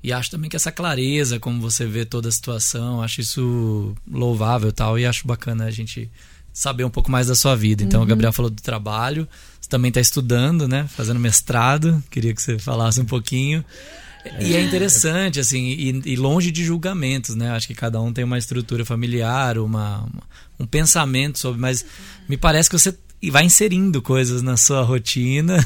e 0.03 0.13
acho 0.13 0.29
também 0.29 0.47
que 0.47 0.55
essa 0.55 0.71
clareza, 0.71 1.39
como 1.39 1.59
você 1.59 1.87
vê 1.87 2.05
toda 2.05 2.29
a 2.29 2.31
situação, 2.31 3.01
acho 3.01 3.19
isso 3.19 3.95
louvável 4.09 4.71
tal 4.71 4.97
e 4.99 5.05
acho 5.05 5.27
bacana 5.27 5.65
a 5.65 5.71
gente 5.71 6.09
saber 6.53 6.83
um 6.83 6.89
pouco 6.89 7.11
mais 7.11 7.27
da 7.27 7.35
sua 7.35 7.55
vida. 7.55 7.83
Então, 7.83 7.99
uhum. 7.99 8.05
o 8.05 8.09
Gabriel 8.09 8.31
falou 8.31 8.51
do 8.51 8.61
trabalho, 8.61 9.27
você 9.59 9.67
também 9.67 9.89
está 9.89 9.99
estudando, 9.99 10.67
né? 10.67 10.87
Fazendo 10.87 11.19
mestrado, 11.19 12.01
queria 12.11 12.33
que 12.33 12.41
você 12.41 12.59
falasse 12.59 13.01
um 13.01 13.05
pouquinho. 13.05 13.65
E 14.39 14.55
é 14.55 14.61
interessante, 14.61 15.39
assim, 15.39 15.65
e, 15.65 16.01
e, 16.05 16.15
longe 16.15 16.49
de 16.49 16.63
julgamentos, 16.63 17.35
né? 17.35 17.49
Acho 17.51 17.67
que 17.67 17.75
cada 17.75 17.99
um 17.99 18.13
tem 18.13 18.23
uma 18.23 18.37
estrutura 18.37 18.85
familiar, 18.85 19.57
uma, 19.57 19.99
uma, 19.99 20.23
um 20.59 20.65
pensamento 20.65 21.39
sobre, 21.39 21.59
mas 21.59 21.85
me 22.29 22.37
parece 22.37 22.69
que 22.69 22.77
você 22.77 22.97
vai 23.29 23.43
inserindo 23.43 24.01
coisas 24.01 24.41
na 24.41 24.55
sua 24.55 24.81
rotina. 24.81 25.57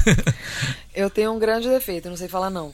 Eu 0.94 1.08
tenho 1.08 1.32
um 1.32 1.38
grande 1.38 1.68
defeito, 1.68 2.08
não 2.08 2.16
sei 2.16 2.26
falar 2.26 2.50
não. 2.50 2.72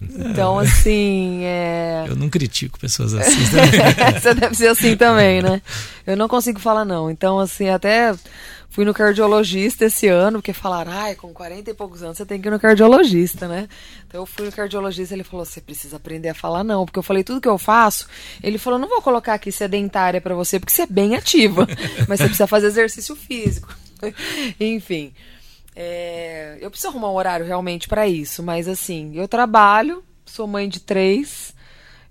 Então, 0.00 0.58
assim. 0.58 1.40
É... 1.44 2.04
Eu 2.06 2.16
não 2.16 2.28
critico 2.28 2.78
pessoas 2.78 3.14
assim. 3.14 3.40
Você 4.20 4.34
deve 4.34 4.54
ser 4.54 4.68
assim 4.68 4.96
também, 4.96 5.42
né? 5.42 5.60
Eu 6.06 6.16
não 6.16 6.28
consigo 6.28 6.60
falar 6.60 6.84
não. 6.84 7.10
Então, 7.10 7.38
assim, 7.38 7.68
até 7.68 8.14
fui 8.70 8.84
no 8.84 8.94
cardiologista 8.94 9.86
esse 9.86 10.06
ano, 10.06 10.38
porque 10.38 10.52
falaram, 10.52 10.92
ai, 10.92 11.16
com 11.16 11.32
40 11.32 11.70
e 11.70 11.74
poucos 11.74 12.02
anos 12.02 12.16
você 12.16 12.24
tem 12.24 12.40
que 12.40 12.46
ir 12.46 12.50
no 12.50 12.60
cardiologista, 12.60 13.48
né? 13.48 13.68
Então 14.06 14.20
eu 14.20 14.26
fui 14.26 14.46
no 14.46 14.52
cardiologista 14.52 15.14
ele 15.14 15.24
falou, 15.24 15.44
você 15.44 15.60
precisa 15.60 15.96
aprender 15.96 16.28
a 16.28 16.34
falar 16.34 16.62
não, 16.62 16.84
porque 16.84 16.98
eu 16.98 17.02
falei 17.02 17.24
tudo 17.24 17.40
que 17.40 17.48
eu 17.48 17.58
faço. 17.58 18.06
Ele 18.40 18.56
falou, 18.56 18.78
não 18.78 18.88
vou 18.88 19.02
colocar 19.02 19.34
aqui 19.34 19.50
sedentária 19.50 20.20
para 20.20 20.34
você, 20.34 20.60
porque 20.60 20.72
você 20.72 20.82
é 20.82 20.86
bem 20.86 21.16
ativa, 21.16 21.66
mas 22.06 22.20
você 22.20 22.26
precisa 22.26 22.46
fazer 22.46 22.68
exercício 22.68 23.16
físico. 23.16 23.74
Enfim. 24.60 25.12
É, 25.80 26.58
eu 26.60 26.68
preciso 26.72 26.88
arrumar 26.88 27.12
um 27.12 27.14
horário 27.14 27.46
realmente 27.46 27.86
para 27.86 28.04
isso, 28.08 28.42
mas 28.42 28.66
assim, 28.66 29.12
eu 29.14 29.28
trabalho, 29.28 30.02
sou 30.26 30.44
mãe 30.44 30.68
de 30.68 30.80
três, 30.80 31.54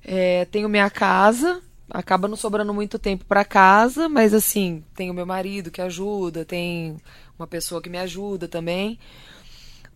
é, 0.06 0.46
tenho 0.46 0.70
minha 0.70 0.90
casa, 0.90 1.62
acaba 1.90 2.30
não 2.30 2.38
sobrando 2.38 2.74
muito 2.74 2.98
tempo 2.98 3.26
para 3.26 3.44
casa, 3.44 4.08
mas 4.08 4.34
assim, 4.34 4.86
tenho 4.96 5.14
meu 5.14 5.26
marido 5.26 5.70
que 5.70 5.82
ajuda, 5.82 6.46
tem 6.46 6.96
uma 7.38 7.46
pessoa 7.46 7.82
que 7.82 7.90
me 7.90 7.98
ajuda 7.98 8.48
também. 8.48 8.98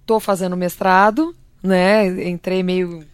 Tô 0.06 0.20
fazendo 0.20 0.58
mestrado, 0.58 1.34
né? 1.64 2.28
Entrei 2.30 2.62
meio 2.64 3.08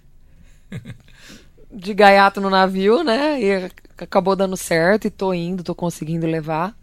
de 1.72 1.94
gaiato 1.94 2.42
no 2.42 2.50
navio, 2.50 3.04
né? 3.04 3.40
E 3.40 3.72
acabou 3.96 4.36
dando 4.36 4.58
certo 4.58 5.06
e 5.06 5.12
tô 5.12 5.36
indo, 5.36 5.64
tô 5.64 5.76
conseguindo 5.76 6.26
levar. 6.26 6.76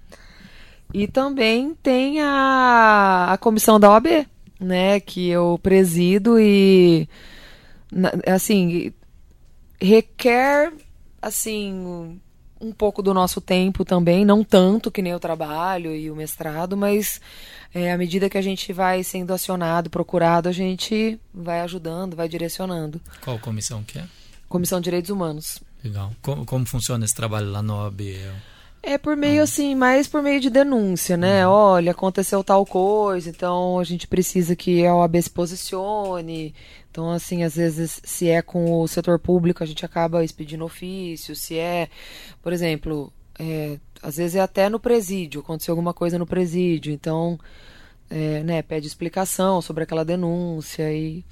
E 0.95 1.09
também 1.09 1.75
tem 1.75 2.21
a, 2.21 3.33
a 3.33 3.39
comissão 3.39 3.81
da 3.81 3.91
OAB, 3.91 4.29
né, 4.61 5.01
que 5.01 5.29
eu 5.29 5.59
presido 5.61 6.39
e 6.39 7.09
assim 8.25 8.93
requer 9.81 10.73
assim 11.21 12.21
um 12.61 12.73
pouco 12.73 13.03
do 13.03 13.13
nosso 13.13 13.41
tempo 13.41 13.85
também, 13.85 14.25
não 14.25 14.45
tanto 14.45 14.89
que 14.89 15.03
nem 15.03 15.13
o 15.13 15.19
trabalho 15.19 15.95
e 15.95 16.09
o 16.13 16.15
mestrado, 16.15 16.77
mas 16.77 17.21
é, 17.75 17.93
à 17.93 17.99
medida 17.99 18.31
que 18.31 18.39
a 18.39 18.43
gente 18.43 18.73
vai 18.73 19.03
sendo 19.03 19.33
acionado, 19.33 19.91
procurado, 19.91 20.49
a 20.49 20.53
gente 20.53 21.19
vai 21.35 21.61
ajudando, 21.63 22.15
vai 22.15 22.29
direcionando. 22.29 23.01
Qual 23.21 23.37
comissão 23.41 23.83
que 23.83 23.99
é? 23.99 24.05
Comissão 24.49 24.79
de 24.79 24.85
Direitos 24.85 25.11
Humanos. 25.11 25.61
Legal. 25.83 26.13
Como, 26.23 26.47
como 26.47 26.65
funciona 26.65 27.05
esse 27.05 27.15
trabalho 27.15 27.51
lá 27.51 27.61
no 27.61 27.75
OAB? 27.75 28.01
É 28.87 28.99
por 28.99 29.17
meio 29.17 29.43
assim, 29.43 29.75
mais 29.75 30.07
por 30.07 30.23
meio 30.23 30.39
de 30.41 30.51
denúncia, 30.51 31.17
né? 31.17 31.47
Uhum. 31.47 31.53
Olha, 31.55 31.93
aconteceu 31.93 32.45
tal 32.45 32.67
coisa, 32.67 33.31
então 33.31 33.79
a 33.79 33.85
gente 33.85 34.07
precisa 34.07 34.55
que 34.55 34.85
a 34.85 34.95
OAB 34.95 35.23
se 35.23 35.31
posicione. 35.31 36.55
Então, 36.91 37.11
assim, 37.11 37.43
às 37.43 37.57
vezes, 37.57 38.01
se 38.05 38.29
é 38.29 38.43
com 38.43 38.81
o 38.81 38.87
setor 38.87 39.19
público, 39.19 39.63
a 39.63 39.67
gente 39.67 39.87
acaba 39.87 40.23
expedindo 40.23 40.65
ofício. 40.65 41.35
Se 41.35 41.59
é, 41.59 41.89
por 42.43 42.53
exemplo, 42.53 43.11
é, 43.39 43.79
às 44.03 44.19
vezes 44.19 44.37
é 44.37 44.41
até 44.41 44.69
no 44.69 44.79
presídio, 44.79 45.41
aconteceu 45.41 45.73
alguma 45.73 45.95
coisa 45.95 46.19
no 46.19 46.27
presídio, 46.27 46.93
então, 46.93 47.39
é, 48.11 48.43
né, 48.43 48.63
pede 48.63 48.87
explicação 48.87 49.63
sobre 49.63 49.85
aquela 49.85 50.05
denúncia 50.05 50.93
e, 50.93 51.25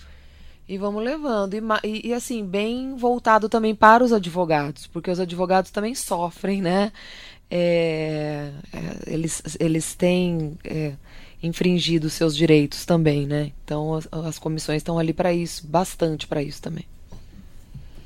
e 0.66 0.78
vamos 0.78 1.05
levando. 1.05 1.55
E, 1.55 1.61
e, 1.84 2.09
e, 2.09 2.14
assim, 2.14 2.44
bem 2.46 2.96
voltado 2.96 3.48
também 3.48 3.74
para 3.74 4.03
os 4.03 4.12
advogados, 4.12 4.86
porque 4.86 5.11
os 5.11 5.20
advogados 5.20 5.70
também 5.70 5.94
sofrem, 5.94 6.62
né? 6.62 6.90
É, 7.55 8.50
é, 8.72 9.12
eles, 9.12 9.42
eles 9.61 9.94
têm 9.94 10.57
é, 10.64 10.94
infringido 11.42 12.09
seus 12.09 12.34
direitos 12.34 12.86
também, 12.86 13.26
né? 13.26 13.53
Então 13.62 13.92
as, 13.92 14.09
as 14.11 14.38
comissões 14.38 14.78
estão 14.78 14.98
ali 14.98 15.12
para 15.12 15.34
isso, 15.34 15.66
bastante 15.66 16.26
para 16.26 16.42
isso 16.42 16.62
também. 16.62 16.86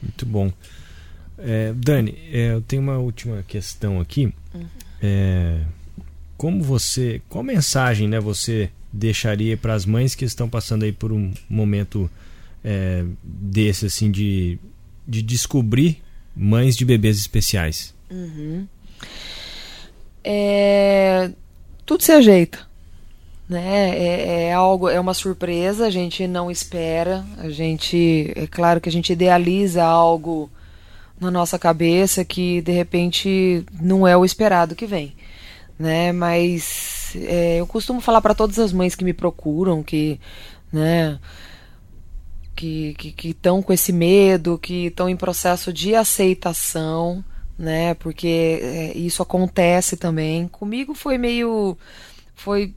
Muito 0.03 0.26
bom. 0.26 0.53
É, 1.38 1.72
Dani, 1.76 2.18
é, 2.32 2.55
eu 2.55 2.61
tenho 2.61 2.82
uma 2.82 2.99
última 2.99 3.44
questão 3.44 4.01
aqui. 4.01 4.34
Uhum. 4.53 4.66
É, 5.01 5.61
como 6.36 6.61
você, 6.61 7.22
qual 7.28 7.44
mensagem, 7.44 8.09
né, 8.09 8.18
você 8.18 8.68
deixaria 8.92 9.57
para 9.57 9.74
as 9.74 9.86
mães 9.86 10.16
que 10.16 10.24
estão 10.24 10.49
passando 10.49 10.82
aí 10.82 10.92
por 10.92 11.12
um 11.12 11.32
momento 11.49 12.11
desse 13.22 13.86
assim 13.86 14.11
de, 14.11 14.59
de 15.07 15.22
descobrir 15.22 16.03
mães 16.34 16.76
de 16.76 16.84
bebês 16.84 17.16
especiais? 17.16 17.94
Uhum 18.11 18.66
é, 20.24 21.30
tudo 21.84 22.03
se 22.03 22.12
ajeita. 22.12 22.66
Né? 23.49 23.97
É, 23.97 24.42
é, 24.49 24.53
algo, 24.53 24.88
é 24.88 24.99
uma 24.99 25.14
surpresa, 25.14 25.86
a 25.86 25.90
gente 25.90 26.26
não 26.26 26.51
espera, 26.51 27.24
a 27.38 27.49
gente, 27.49 28.32
é 28.34 28.44
claro 28.49 28.80
que 28.80 28.88
a 28.88 28.92
gente 28.92 29.12
idealiza 29.12 29.84
algo 29.84 30.51
na 31.20 31.30
nossa 31.30 31.57
cabeça 31.57 32.24
que 32.24 32.61
de 32.61 32.72
repente 32.72 33.64
não 33.80 34.07
é 34.07 34.16
o 34.16 34.24
esperado 34.24 34.74
que 34.74 34.84
vem, 34.84 35.14
né? 35.78 36.12
Mas 36.12 37.14
é, 37.14 37.61
eu 37.61 37.66
costumo 37.66 38.01
falar 38.01 38.20
para 38.20 38.34
todas 38.34 38.59
as 38.59 38.72
mães 38.72 38.94
que 38.97 39.05
me 39.05 39.12
procuram 39.12 39.82
que, 39.82 40.20
né? 40.72 41.18
Que 42.55 42.97
estão 43.24 43.62
com 43.62 43.72
esse 43.72 43.92
medo, 43.92 44.59
que 44.59 44.86
estão 44.86 45.09
em 45.09 45.16
processo 45.16 45.72
de 45.72 45.94
aceitação, 45.94 47.24
né? 47.59 47.94
Porque 47.94 48.61
é, 48.62 48.96
isso 48.96 49.22
acontece 49.22 49.96
também. 49.96 50.48
Comigo 50.48 50.94
foi 50.94 51.18
meio. 51.18 51.76
Foi. 52.34 52.74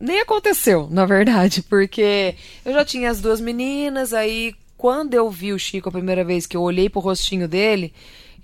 Nem 0.00 0.20
aconteceu, 0.20 0.88
na 0.90 1.04
verdade, 1.04 1.60
porque 1.62 2.36
eu 2.64 2.72
já 2.72 2.84
tinha 2.84 3.10
as 3.10 3.20
duas 3.20 3.40
meninas, 3.40 4.12
aí 4.12 4.54
quando 4.76 5.14
eu 5.14 5.28
vi 5.28 5.52
o 5.52 5.58
Chico 5.58 5.88
a 5.88 5.92
primeira 5.92 6.24
vez 6.24 6.46
que 6.46 6.56
eu 6.56 6.62
olhei 6.62 6.88
pro 6.88 7.00
rostinho 7.00 7.48
dele 7.48 7.92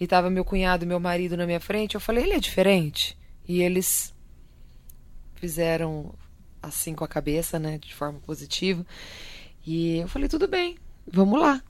e 0.00 0.06
tava 0.06 0.28
meu 0.28 0.44
cunhado 0.44 0.84
e 0.84 0.88
meu 0.88 0.98
marido 0.98 1.36
na 1.36 1.46
minha 1.46 1.60
frente, 1.60 1.94
eu 1.94 2.00
falei, 2.00 2.24
ele 2.24 2.32
é 2.32 2.40
diferente. 2.40 3.16
E 3.46 3.62
eles 3.62 4.12
fizeram 5.36 6.12
assim 6.60 6.92
com 6.92 7.04
a 7.04 7.08
cabeça, 7.08 7.58
né, 7.58 7.78
de 7.78 7.94
forma 7.94 8.18
positiva. 8.18 8.84
E 9.64 9.98
eu 9.98 10.08
falei, 10.08 10.28
tudo 10.28 10.48
bem, 10.48 10.76
vamos 11.06 11.40
lá. 11.40 11.62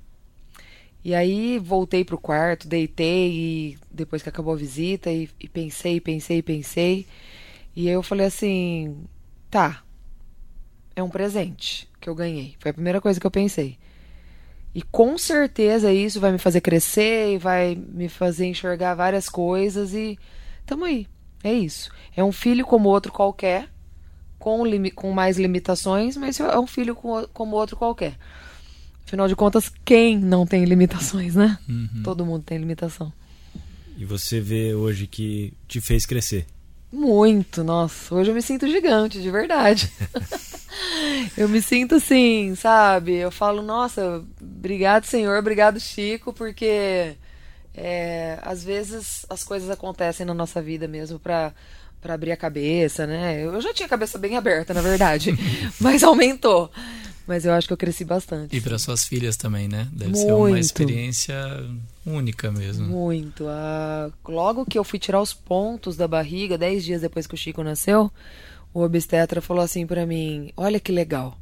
E 1.04 1.14
aí 1.14 1.58
voltei 1.58 2.02
pro 2.02 2.16
quarto, 2.16 2.66
deitei 2.66 3.30
e 3.30 3.78
depois 3.90 4.22
que 4.22 4.28
acabou 4.30 4.54
a 4.54 4.56
visita 4.56 5.12
e, 5.12 5.28
e 5.38 5.46
pensei, 5.46 6.00
pensei, 6.00 6.40
pensei. 6.40 7.06
E 7.76 7.86
eu 7.88 8.02
falei 8.02 8.26
assim, 8.26 8.96
tá, 9.50 9.84
é 10.96 11.02
um 11.02 11.10
presente 11.10 11.86
que 12.00 12.08
eu 12.08 12.14
ganhei. 12.14 12.56
Foi 12.58 12.70
a 12.70 12.74
primeira 12.74 13.02
coisa 13.02 13.20
que 13.20 13.26
eu 13.26 13.30
pensei. 13.30 13.76
E 14.74 14.82
com 14.82 15.18
certeza 15.18 15.92
isso 15.92 16.18
vai 16.20 16.32
me 16.32 16.38
fazer 16.38 16.62
crescer 16.62 17.34
e 17.34 17.38
vai 17.38 17.74
me 17.74 18.08
fazer 18.08 18.46
enxergar 18.46 18.94
várias 18.94 19.28
coisas 19.28 19.92
e 19.92 20.18
tamo 20.64 20.86
aí. 20.86 21.06
É 21.44 21.52
isso. 21.52 21.90
É 22.16 22.24
um 22.24 22.32
filho 22.32 22.64
como 22.64 22.88
outro 22.88 23.12
qualquer, 23.12 23.68
com, 24.38 24.62
com 24.94 25.12
mais 25.12 25.38
limitações, 25.38 26.16
mas 26.16 26.40
é 26.40 26.58
um 26.58 26.66
filho 26.66 26.96
como 26.96 27.56
outro 27.56 27.76
qualquer. 27.76 28.16
Afinal 29.14 29.28
de 29.28 29.36
contas, 29.36 29.70
quem 29.84 30.18
não 30.18 30.44
tem 30.44 30.64
limitações, 30.64 31.36
né? 31.36 31.56
Uhum. 31.68 32.02
Todo 32.02 32.26
mundo 32.26 32.42
tem 32.42 32.58
limitação. 32.58 33.12
E 33.96 34.04
você 34.04 34.40
vê 34.40 34.74
hoje 34.74 35.06
que 35.06 35.52
te 35.68 35.80
fez 35.80 36.04
crescer? 36.04 36.44
Muito, 36.92 37.62
nossa. 37.62 38.12
Hoje 38.12 38.32
eu 38.32 38.34
me 38.34 38.42
sinto 38.42 38.66
gigante, 38.66 39.22
de 39.22 39.30
verdade. 39.30 39.88
eu 41.38 41.48
me 41.48 41.62
sinto 41.62 41.94
assim, 41.94 42.56
sabe? 42.56 43.14
Eu 43.14 43.30
falo, 43.30 43.62
nossa, 43.62 44.24
obrigado, 44.42 45.04
Senhor, 45.04 45.38
obrigado, 45.38 45.78
Chico, 45.78 46.32
porque 46.32 47.14
é, 47.72 48.40
às 48.42 48.64
vezes 48.64 49.24
as 49.30 49.44
coisas 49.44 49.70
acontecem 49.70 50.26
na 50.26 50.34
nossa 50.34 50.60
vida 50.60 50.88
mesmo 50.88 51.20
para 51.20 51.54
para 52.00 52.14
abrir 52.14 52.32
a 52.32 52.36
cabeça, 52.36 53.06
né? 53.06 53.42
Eu 53.42 53.58
já 53.62 53.72
tinha 53.72 53.86
a 53.86 53.88
cabeça 53.88 54.18
bem 54.18 54.36
aberta, 54.36 54.74
na 54.74 54.82
verdade, 54.82 55.34
mas 55.80 56.02
aumentou. 56.02 56.70
Mas 57.26 57.44
eu 57.44 57.52
acho 57.52 57.66
que 57.66 57.72
eu 57.72 57.76
cresci 57.76 58.04
bastante. 58.04 58.54
E 58.54 58.60
para 58.60 58.78
suas 58.78 59.04
filhas 59.04 59.36
também, 59.36 59.66
né? 59.66 59.88
Deve 59.92 60.12
Muito. 60.12 60.26
ser 60.26 60.32
uma 60.32 60.58
experiência 60.58 61.34
única 62.04 62.50
mesmo. 62.50 62.86
Muito. 62.86 63.46
Ah, 63.48 64.10
logo 64.28 64.66
que 64.66 64.78
eu 64.78 64.84
fui 64.84 64.98
tirar 64.98 65.22
os 65.22 65.32
pontos 65.32 65.96
da 65.96 66.06
barriga, 66.06 66.58
dez 66.58 66.84
dias 66.84 67.00
depois 67.00 67.26
que 67.26 67.34
o 67.34 67.38
Chico 67.38 67.62
nasceu, 67.62 68.12
o 68.74 68.82
obstetra 68.82 69.40
falou 69.40 69.62
assim 69.62 69.86
para 69.86 70.04
mim: 70.04 70.52
Olha 70.56 70.78
que 70.78 70.92
legal. 70.92 71.38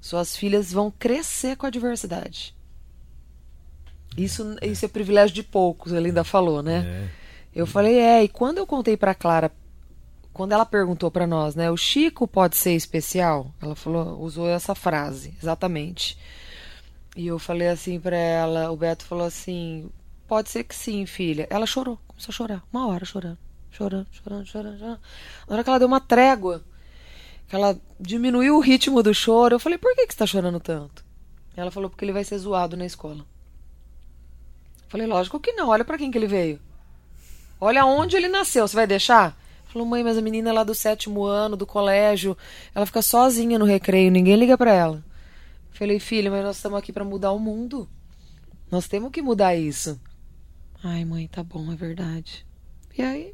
Suas 0.00 0.34
filhas 0.34 0.72
vão 0.72 0.90
crescer 0.90 1.56
com 1.56 1.66
a 1.66 1.70
diversidade. 1.70 2.54
Isso, 4.16 4.56
é. 4.60 4.66
isso 4.68 4.84
é 4.84 4.88
privilégio 4.88 5.34
de 5.34 5.42
poucos, 5.42 5.92
ele 5.92 6.08
ainda 6.08 6.24
falou, 6.24 6.62
né? 6.62 7.06
É. 7.06 7.20
Eu 7.54 7.66
falei, 7.66 7.98
é, 7.98 8.22
e 8.22 8.28
quando 8.28 8.58
eu 8.58 8.66
contei 8.66 8.96
para 8.96 9.14
Clara 9.14 9.50
quando 10.32 10.52
ela 10.52 10.64
perguntou 10.64 11.10
para 11.10 11.26
nós, 11.26 11.54
né, 11.54 11.70
o 11.70 11.76
Chico 11.76 12.26
pode 12.26 12.56
ser 12.56 12.72
especial? 12.72 13.52
Ela 13.60 13.74
falou, 13.74 14.20
usou 14.20 14.48
essa 14.48 14.74
frase, 14.74 15.34
exatamente. 15.42 16.16
E 17.16 17.26
eu 17.26 17.38
falei 17.38 17.68
assim 17.68 17.98
para 17.98 18.16
ela, 18.16 18.70
o 18.70 18.76
Beto 18.76 19.04
falou 19.04 19.26
assim, 19.26 19.90
pode 20.28 20.48
ser 20.48 20.64
que 20.64 20.74
sim, 20.74 21.04
filha. 21.06 21.46
Ela 21.50 21.66
chorou, 21.66 21.98
começou 22.06 22.32
a 22.32 22.34
chorar, 22.34 22.62
uma 22.72 22.86
hora 22.86 23.04
chorando, 23.04 23.38
chorando, 23.70 24.06
chorando, 24.12 24.46
chorando. 24.46 24.78
chorando. 24.78 25.00
Na 25.48 25.54
hora 25.54 25.64
que 25.64 25.70
ela 25.70 25.78
deu 25.78 25.88
uma 25.88 26.00
trégua, 26.00 26.62
que 27.48 27.56
ela 27.56 27.76
diminuiu 27.98 28.56
o 28.56 28.60
ritmo 28.60 29.02
do 29.02 29.12
choro, 29.12 29.56
eu 29.56 29.60
falei, 29.60 29.76
por 29.76 29.94
que, 29.96 30.06
que 30.06 30.12
você 30.12 30.18
tá 30.18 30.26
chorando 30.26 30.60
tanto? 30.60 31.04
Ela 31.56 31.72
falou, 31.72 31.90
porque 31.90 32.04
ele 32.04 32.12
vai 32.12 32.22
ser 32.22 32.38
zoado 32.38 32.76
na 32.76 32.86
escola. 32.86 33.18
Eu 34.84 34.88
falei, 34.88 35.06
lógico 35.06 35.40
que 35.40 35.52
não, 35.52 35.68
olha 35.68 35.84
para 35.84 35.98
quem 35.98 36.10
que 36.10 36.16
ele 36.16 36.28
veio. 36.28 36.60
Olha 37.60 37.84
onde 37.84 38.16
ele 38.16 38.28
nasceu, 38.28 38.66
você 38.66 38.76
vai 38.76 38.86
deixar? 38.86 39.36
Falou, 39.72 39.86
mãe, 39.86 40.02
mas 40.02 40.18
a 40.18 40.22
menina 40.22 40.50
é 40.50 40.52
lá 40.52 40.64
do 40.64 40.74
sétimo 40.74 41.24
ano, 41.24 41.56
do 41.56 41.64
colégio, 41.66 42.36
ela 42.74 42.84
fica 42.84 43.00
sozinha 43.00 43.58
no 43.58 43.64
recreio, 43.64 44.10
ninguém 44.10 44.36
liga 44.36 44.58
para 44.58 44.72
ela. 44.72 45.04
Falei, 45.70 46.00
filha, 46.00 46.30
mas 46.30 46.44
nós 46.44 46.56
estamos 46.56 46.78
aqui 46.78 46.92
para 46.92 47.04
mudar 47.04 47.30
o 47.32 47.38
mundo. 47.38 47.88
Nós 48.70 48.88
temos 48.88 49.10
que 49.12 49.22
mudar 49.22 49.54
isso. 49.54 49.98
Ai, 50.82 51.04
mãe, 51.04 51.28
tá 51.28 51.42
bom, 51.42 51.72
é 51.72 51.76
verdade. 51.76 52.44
E 52.98 53.02
aí? 53.02 53.32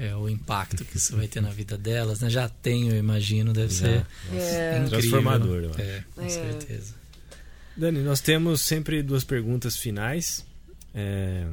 É 0.00 0.16
o 0.16 0.28
impacto 0.28 0.84
que 0.84 0.96
isso 0.96 1.14
vai 1.14 1.28
ter 1.28 1.42
na 1.42 1.50
vida 1.50 1.76
delas, 1.76 2.20
né? 2.20 2.30
Já 2.30 2.48
tenho, 2.48 2.92
eu 2.92 2.98
imagino, 2.98 3.52
deve 3.52 3.72
ser 3.72 4.06
é. 4.32 4.78
incrível. 4.78 4.88
transformador. 4.88 5.62
Eu 5.64 5.70
acho. 5.70 5.80
É, 5.82 6.04
com 6.14 6.22
é. 6.22 6.28
certeza. 6.28 6.94
Dani, 7.76 8.00
nós 8.00 8.20
temos 8.20 8.62
sempre 8.62 9.02
duas 9.02 9.24
perguntas 9.24 9.76
finais. 9.76 10.44
É, 10.94 11.46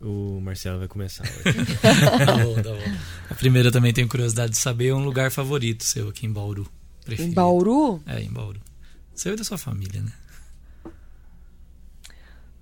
o 0.00 0.40
Marcelo 0.40 0.78
vai 0.78 0.88
começar. 0.88 1.24
tá 2.24 2.36
bom, 2.36 2.54
tá 2.54 2.70
bom. 2.70 2.96
A 3.30 3.34
primeira 3.34 3.72
também 3.72 3.92
tenho 3.92 4.08
curiosidade 4.08 4.52
de 4.52 4.58
saber 4.58 4.92
um 4.92 5.04
lugar 5.04 5.30
favorito 5.30 5.84
seu 5.84 6.08
aqui 6.08 6.26
em 6.26 6.32
Bauru. 6.32 6.68
Preferido. 7.04 7.32
Em 7.32 7.34
Bauru? 7.34 8.02
É, 8.06 8.20
em 8.20 8.30
Bauru. 8.30 8.60
Seu 9.14 9.34
e 9.34 9.36
da 9.36 9.44
sua 9.44 9.56
família, 9.56 10.02
né? 10.02 10.12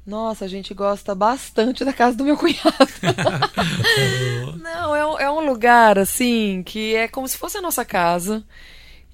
Nossa, 0.07 0.45
a 0.45 0.49
gente 0.49 0.75
gosta 0.75 1.15
bastante 1.15 1.85
da 1.85 1.93
casa 1.93 2.17
do 2.17 2.25
meu 2.25 2.37
cunhado. 2.37 2.61
Não, 4.63 4.95
é 4.95 5.07
um, 5.07 5.19
é 5.19 5.31
um 5.31 5.47
lugar 5.47 5.99
assim 5.99 6.63
que 6.65 6.95
é 6.95 7.09
como 7.09 7.27
se 7.27 7.39
fosse 7.39 7.57
a 7.57 7.63
nossa 7.63 7.85
casa. 7.85 8.45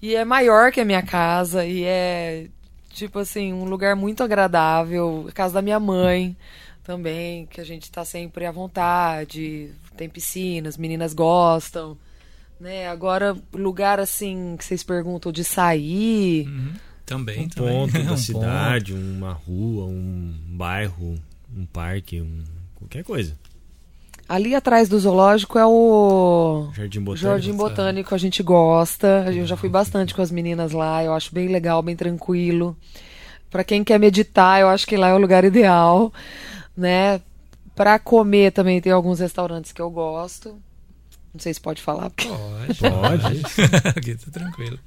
E 0.02 0.14
é 0.14 0.24
maior 0.24 0.72
que 0.72 0.80
a 0.80 0.84
minha 0.84 1.02
casa. 1.02 1.64
E 1.64 1.84
é, 1.84 2.48
tipo 2.90 3.20
assim, 3.20 3.52
um 3.52 3.64
lugar 3.64 3.94
muito 3.94 4.22
agradável. 4.24 5.26
A 5.28 5.32
casa 5.32 5.54
da 5.54 5.62
minha 5.62 5.78
mãe 5.78 6.36
também, 6.82 7.46
que 7.46 7.60
a 7.60 7.64
gente 7.64 7.84
está 7.84 8.04
sempre 8.04 8.46
à 8.46 8.52
vontade, 8.52 9.70
tem 9.96 10.08
piscinas, 10.08 10.76
meninas 10.76 11.12
gostam, 11.12 11.96
né? 12.58 12.88
Agora, 12.88 13.36
lugar 13.52 14.00
assim 14.00 14.56
que 14.58 14.64
vocês 14.64 14.82
perguntam 14.82 15.32
de 15.32 15.44
sair. 15.44 16.46
Uhum. 16.46 16.72
Também, 17.06 17.46
um 17.46 17.48
também. 17.48 17.72
ponto 17.72 17.92
da 17.92 18.12
um 18.12 18.16
cidade, 18.16 18.92
ponto. 18.92 19.04
uma 19.04 19.32
rua, 19.32 19.86
um 19.86 20.34
bairro, 20.46 21.16
um 21.56 21.66
parque, 21.66 22.20
um, 22.20 22.42
qualquer 22.76 23.02
coisa. 23.02 23.36
Ali 24.28 24.54
atrás 24.54 24.88
do 24.88 24.96
zoológico 24.96 25.58
é 25.58 25.66
o 25.66 26.70
Jardim 26.72 27.00
Botânico. 27.00 27.16
Jardim 27.16 27.52
Botânico, 27.52 28.14
a 28.14 28.18
gente 28.18 28.44
gosta. 28.44 29.24
Eu 29.26 29.44
já 29.44 29.56
fui 29.56 29.68
bastante 29.68 30.14
com 30.14 30.22
as 30.22 30.30
meninas 30.30 30.70
lá, 30.70 31.02
eu 31.02 31.12
acho 31.12 31.34
bem 31.34 31.48
legal, 31.48 31.82
bem 31.82 31.96
tranquilo. 31.96 32.76
Para 33.50 33.64
quem 33.64 33.82
quer 33.82 33.98
meditar, 33.98 34.60
eu 34.60 34.68
acho 34.68 34.86
que 34.86 34.96
lá 34.96 35.08
é 35.08 35.14
o 35.14 35.18
lugar 35.18 35.42
ideal 35.44 36.12
né? 36.76 37.20
Para 37.74 37.98
comer 37.98 38.52
também 38.52 38.80
tem 38.80 38.92
alguns 38.92 39.20
restaurantes 39.20 39.72
que 39.72 39.80
eu 39.80 39.90
gosto. 39.90 40.60
Não 41.32 41.40
sei 41.40 41.54
se 41.54 41.60
pode 41.60 41.80
falar. 41.80 42.10
Pode, 42.10 42.80
pode. 42.80 43.42
Aqui 43.96 44.16
tá 44.16 44.30
tranquilo. 44.32 44.78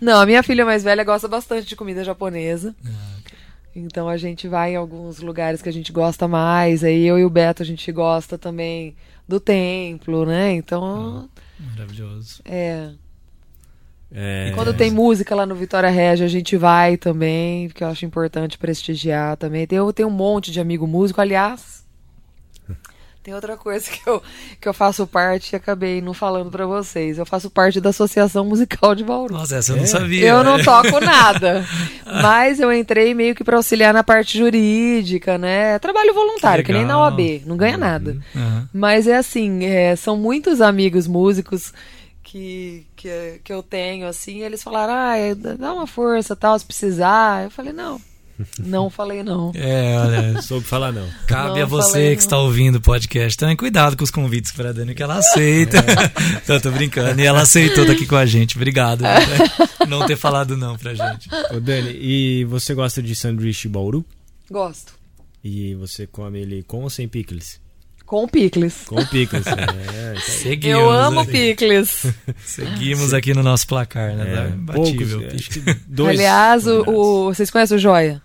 Não, 0.00 0.18
a 0.18 0.26
minha 0.26 0.42
filha 0.42 0.64
mais 0.64 0.82
velha 0.82 1.04
gosta 1.04 1.28
bastante 1.28 1.68
de 1.68 1.76
comida 1.76 2.02
japonesa. 2.02 2.74
Ah, 2.84 3.18
okay. 3.20 3.38
Então 3.76 4.08
a 4.08 4.16
gente 4.16 4.48
vai 4.48 4.72
em 4.72 4.76
alguns 4.76 5.20
lugares 5.20 5.60
que 5.60 5.68
a 5.68 5.72
gente 5.72 5.92
gosta 5.92 6.26
mais. 6.26 6.82
Aí 6.82 7.04
eu 7.04 7.18
e 7.18 7.24
o 7.24 7.30
Beto 7.30 7.62
a 7.62 7.66
gente 7.66 7.92
gosta 7.92 8.38
também 8.38 8.96
do 9.26 9.38
templo, 9.38 10.24
né? 10.24 10.52
Então. 10.54 11.28
Ah, 11.30 11.40
maravilhoso. 11.76 12.40
É. 12.46 12.90
É... 14.10 14.52
Quando 14.54 14.72
tem 14.72 14.90
música 14.90 15.34
lá 15.34 15.44
no 15.44 15.54
Vitória 15.54 15.90
Regia, 15.90 16.24
a 16.24 16.28
gente 16.28 16.56
vai 16.56 16.96
também, 16.96 17.68
porque 17.68 17.84
eu 17.84 17.88
acho 17.88 18.06
importante 18.06 18.56
prestigiar 18.56 19.36
também. 19.36 19.66
Tem, 19.66 19.78
eu 19.78 19.92
tenho 19.92 20.08
um 20.08 20.12
monte 20.12 20.50
de 20.50 20.60
amigo 20.60 20.86
músico, 20.86 21.20
aliás. 21.20 21.78
Tem 23.28 23.34
outra 23.34 23.58
coisa 23.58 23.90
que 23.90 24.08
eu, 24.08 24.22
que 24.58 24.66
eu 24.66 24.72
faço 24.72 25.06
parte 25.06 25.52
e 25.52 25.56
acabei 25.56 26.00
não 26.00 26.14
falando 26.14 26.50
para 26.50 26.64
vocês. 26.64 27.18
Eu 27.18 27.26
faço 27.26 27.50
parte 27.50 27.78
da 27.78 27.90
Associação 27.90 28.42
Musical 28.42 28.94
de 28.94 29.04
Bauru. 29.04 29.34
Nossa, 29.34 29.56
essa 29.56 29.72
eu 29.72 29.76
não 29.76 29.84
é. 29.84 29.86
sabia. 29.86 30.26
Eu 30.26 30.42
não 30.42 30.62
toco 30.62 30.98
nada. 31.04 31.66
mas 32.22 32.58
eu 32.58 32.72
entrei 32.72 33.12
meio 33.12 33.34
que 33.34 33.44
para 33.44 33.58
auxiliar 33.58 33.92
na 33.92 34.02
parte 34.02 34.38
jurídica, 34.38 35.36
né? 35.36 35.78
Trabalho 35.78 36.14
voluntário, 36.14 36.64
que, 36.64 36.72
que 36.72 36.78
nem 36.78 36.86
na 36.86 36.98
OAB, 36.98 37.42
não 37.44 37.58
ganha 37.58 37.76
nada. 37.76 38.16
Uhum. 38.34 38.66
Mas 38.72 39.06
é 39.06 39.18
assim, 39.18 39.62
é, 39.62 39.94
são 39.94 40.16
muitos 40.16 40.62
amigos 40.62 41.06
músicos 41.06 41.74
que, 42.28 42.86
que, 42.94 43.40
que 43.42 43.50
eu 43.50 43.62
tenho, 43.62 44.06
assim, 44.06 44.42
eles 44.42 44.62
falaram, 44.62 44.92
ah, 44.92 45.56
dá 45.58 45.72
uma 45.72 45.86
força, 45.86 46.36
tal, 46.36 46.58
se 46.58 46.64
precisar. 46.64 47.44
Eu 47.44 47.50
falei, 47.50 47.72
não. 47.72 47.98
Não 48.60 48.88
falei 48.88 49.24
não. 49.24 49.50
É, 49.52 49.98
olha, 49.98 50.42
soube 50.42 50.64
falar 50.64 50.92
não. 50.92 51.08
Cabe 51.26 51.58
não, 51.58 51.62
a 51.62 51.64
você 51.64 52.10
que 52.10 52.10
não. 52.10 52.18
está 52.18 52.38
ouvindo 52.38 52.76
o 52.76 52.80
podcast 52.80 53.36
também 53.36 53.56
cuidado 53.56 53.96
com 53.96 54.04
os 54.04 54.12
convites 54.12 54.52
para 54.52 54.68
a 54.68 54.72
Dani 54.72 54.94
que 54.94 55.02
ela 55.02 55.16
aceita. 55.16 55.78
É. 55.78 56.38
então, 56.44 56.60
tô 56.60 56.70
brincando. 56.70 57.20
E 57.20 57.26
ela 57.26 57.42
aceitou 57.42 57.82
estar 57.82 57.94
aqui 57.94 58.06
com 58.06 58.14
a 58.14 58.24
gente. 58.24 58.56
Obrigado 58.56 59.00
né, 59.00 59.18
não 59.88 60.06
ter 60.06 60.14
falado 60.14 60.56
não 60.56 60.78
pra 60.78 60.94
gente. 60.94 61.28
Ô 61.50 61.58
Dani, 61.58 61.90
e 62.00 62.44
você 62.44 62.74
gosta 62.74 63.02
de 63.02 63.16
sanduíche 63.16 63.66
Bauru? 63.66 64.06
Gosto. 64.48 64.94
E 65.42 65.74
você 65.74 66.06
come 66.06 66.38
ele 66.38 66.62
com 66.62 66.84
ou 66.84 66.90
sem 66.90 67.08
picles? 67.08 67.60
Com 68.08 68.26
picles. 68.26 68.86
Com 68.86 69.04
picles. 69.04 69.44
é, 69.52 70.18
Seguimos. 70.18 70.80
Eu 70.80 70.90
amo 70.90 71.20
aqui. 71.20 71.30
picles. 71.30 72.06
Seguimos 72.40 73.12
aqui 73.12 73.34
no 73.34 73.42
nosso 73.42 73.66
placar, 73.66 74.16
né? 74.16 74.46
É, 74.46 74.48
Batível. 74.48 75.20
Poucos, 75.20 75.34
acho 75.34 75.50
que 75.50 75.60
dois. 75.86 76.18
Aliás, 76.18 76.66
o, 76.66 76.88
o, 76.88 77.24
vocês 77.26 77.50
conhecem 77.50 77.76
o 77.76 77.78
Joia? 77.78 78.22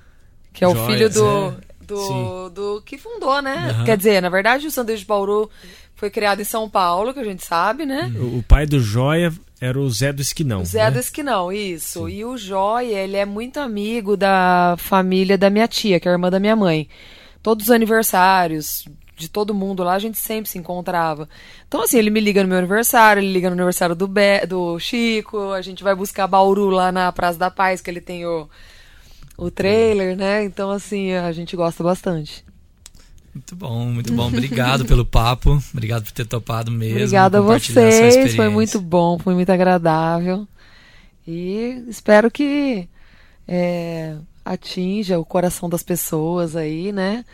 Que 0.53 0.63
é 0.63 0.69
Joia, 0.69 0.81
o 0.81 0.87
filho 0.87 1.09
do, 1.09 1.49
é. 1.49 1.85
do, 1.85 2.49
do, 2.49 2.81
que 2.85 2.97
fundou, 2.97 3.41
né? 3.41 3.75
Uhum. 3.77 3.83
Quer 3.83 3.97
dizer, 3.97 4.21
na 4.21 4.29
verdade, 4.29 4.65
o 4.65 4.71
Sanduíche 4.71 5.01
de 5.01 5.05
Bauru 5.05 5.49
foi 5.95 6.09
criado 6.09 6.41
em 6.41 6.45
São 6.45 6.69
Paulo, 6.69 7.13
que 7.13 7.19
a 7.19 7.25
gente 7.25 7.43
sabe, 7.43 7.85
né? 7.85 8.09
O, 8.15 8.37
o 8.37 8.43
pai 8.43 8.65
do 8.65 8.79
Joia 8.79 9.33
era 9.59 9.77
o 9.77 9.89
Zé 9.89 10.13
do 10.13 10.21
Esquinão. 10.21 10.61
O 10.61 10.65
Zé 10.65 10.85
né? 10.85 10.91
do 10.91 10.99
Esquinão, 10.99 11.51
isso. 11.51 12.07
Sim. 12.07 12.13
E 12.13 12.23
o 12.23 12.37
Joia, 12.37 12.99
ele 12.99 13.17
é 13.17 13.25
muito 13.25 13.59
amigo 13.59 14.15
da 14.15 14.75
família 14.77 15.37
da 15.37 15.49
minha 15.49 15.67
tia, 15.67 15.99
que 15.99 16.07
é 16.07 16.11
a 16.11 16.13
irmã 16.13 16.29
da 16.29 16.39
minha 16.39 16.55
mãe. 16.55 16.87
Todos 17.41 17.65
os 17.65 17.71
aniversários, 17.71 18.85
de 19.15 19.29
todo 19.29 19.53
mundo 19.53 19.83
lá, 19.83 19.93
a 19.93 19.99
gente 19.99 20.17
sempre 20.17 20.49
se 20.49 20.57
encontrava. 20.57 21.29
Então, 21.67 21.81
assim, 21.81 21.97
ele 21.97 22.09
me 22.09 22.19
liga 22.19 22.41
no 22.43 22.49
meu 22.49 22.57
aniversário, 22.57 23.21
ele 23.21 23.31
liga 23.31 23.49
no 23.49 23.53
aniversário 23.53 23.95
do, 23.95 24.07
Be 24.07 24.45
do 24.47 24.79
Chico, 24.79 25.51
a 25.51 25.61
gente 25.61 25.83
vai 25.83 25.95
buscar 25.95 26.27
Bauru 26.27 26.69
lá 26.69 26.91
na 26.91 27.11
Praça 27.11 27.37
da 27.37 27.51
Paz, 27.51 27.81
que 27.81 27.89
ele 27.89 28.01
tem 28.01 28.25
o, 28.25 28.49
o 29.37 29.51
trailer, 29.51 30.17
né? 30.17 30.43
Então, 30.43 30.71
assim, 30.71 31.13
a 31.13 31.31
gente 31.31 31.55
gosta 31.55 31.83
bastante. 31.83 32.43
Muito 33.33 33.55
bom, 33.55 33.85
muito 33.85 34.13
bom. 34.13 34.27
Obrigado 34.27 34.85
pelo 34.85 35.03
papo. 35.03 35.59
Obrigado 35.71 36.03
por 36.03 36.11
ter 36.11 36.25
topado 36.25 36.71
mesmo. 36.71 36.97
Obrigada 36.97 37.39
a 37.39 37.41
vocês. 37.41 38.35
Foi 38.35 38.49
muito 38.49 38.79
bom, 38.79 39.17
foi 39.17 39.33
muito 39.33 39.49
agradável. 39.51 40.47
E 41.27 41.83
espero 41.87 42.29
que 42.29 42.87
é, 43.47 44.15
atinja 44.45 45.17
o 45.17 45.25
coração 45.25 45.67
das 45.67 45.81
pessoas 45.81 46.55
aí, 46.55 46.91
né? 46.91 47.25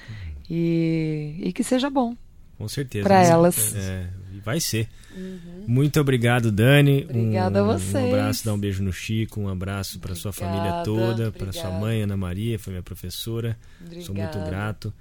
E, 0.50 1.36
e 1.40 1.54
que 1.54 1.64
seja 1.64 1.90
bom. 1.90 2.16
Com 2.58 2.68
certeza. 2.68 3.04
Para 3.04 3.24
elas. 3.24 3.74
É, 3.76 4.10
vai 4.44 4.60
ser. 4.60 4.90
Uhum. 5.16 5.66
Muito 5.68 6.00
obrigado, 6.00 6.52
Dani. 6.52 7.06
Obrigada 7.10 7.64
um, 7.64 7.70
a 7.70 7.78
vocês. 7.78 8.04
Um 8.04 8.08
abraço, 8.08 8.46
dá 8.46 8.54
um 8.54 8.60
beijo 8.60 8.84
no 8.84 8.92
Chico, 8.92 9.40
um 9.40 9.48
abraço 9.48 10.00
para 10.00 10.16
sua 10.16 10.34
família 10.34 10.84
toda, 10.84 11.32
para 11.32 11.52
sua 11.54 11.72
mãe, 11.72 12.02
Ana 12.02 12.18
Maria, 12.18 12.60
foi 12.60 12.72
minha 12.72 12.84
professora. 12.84 13.58
Obrigada. 13.80 14.06
Sou 14.06 14.16
muito 14.16 14.40
grato. 14.40 14.94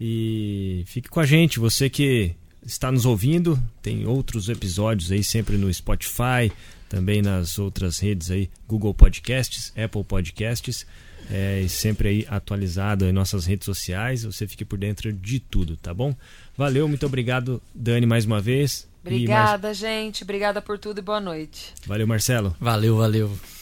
E 0.00 0.84
fique 0.86 1.08
com 1.08 1.20
a 1.20 1.26
gente, 1.26 1.58
você 1.58 1.88
que 1.88 2.34
está 2.64 2.92
nos 2.92 3.06
ouvindo, 3.06 3.58
tem 3.80 4.06
outros 4.06 4.48
episódios 4.48 5.10
aí 5.10 5.24
sempre 5.24 5.56
no 5.56 5.72
Spotify, 5.72 6.52
também 6.88 7.22
nas 7.22 7.58
outras 7.58 7.98
redes 7.98 8.30
aí, 8.30 8.50
Google 8.66 8.94
Podcasts, 8.94 9.72
Apple 9.76 10.04
Podcasts, 10.04 10.86
é, 11.30 11.60
e 11.60 11.68
sempre 11.68 12.08
aí 12.08 12.26
atualizado 12.28 13.04
em 13.04 13.12
nossas 13.12 13.46
redes 13.46 13.64
sociais, 13.64 14.24
você 14.24 14.46
fique 14.46 14.64
por 14.64 14.78
dentro 14.78 15.12
de 15.12 15.38
tudo, 15.40 15.76
tá 15.76 15.92
bom? 15.92 16.14
Valeu, 16.56 16.88
muito 16.88 17.06
obrigado, 17.06 17.62
Dani, 17.74 18.06
mais 18.06 18.24
uma 18.24 18.40
vez. 18.40 18.88
Obrigada, 19.04 19.68
Mar... 19.68 19.74
gente. 19.74 20.22
Obrigada 20.22 20.60
por 20.60 20.78
tudo 20.78 20.98
e 20.98 21.02
boa 21.02 21.20
noite. 21.20 21.72
Valeu, 21.86 22.06
Marcelo. 22.06 22.54
Valeu, 22.60 22.96
valeu. 22.96 23.57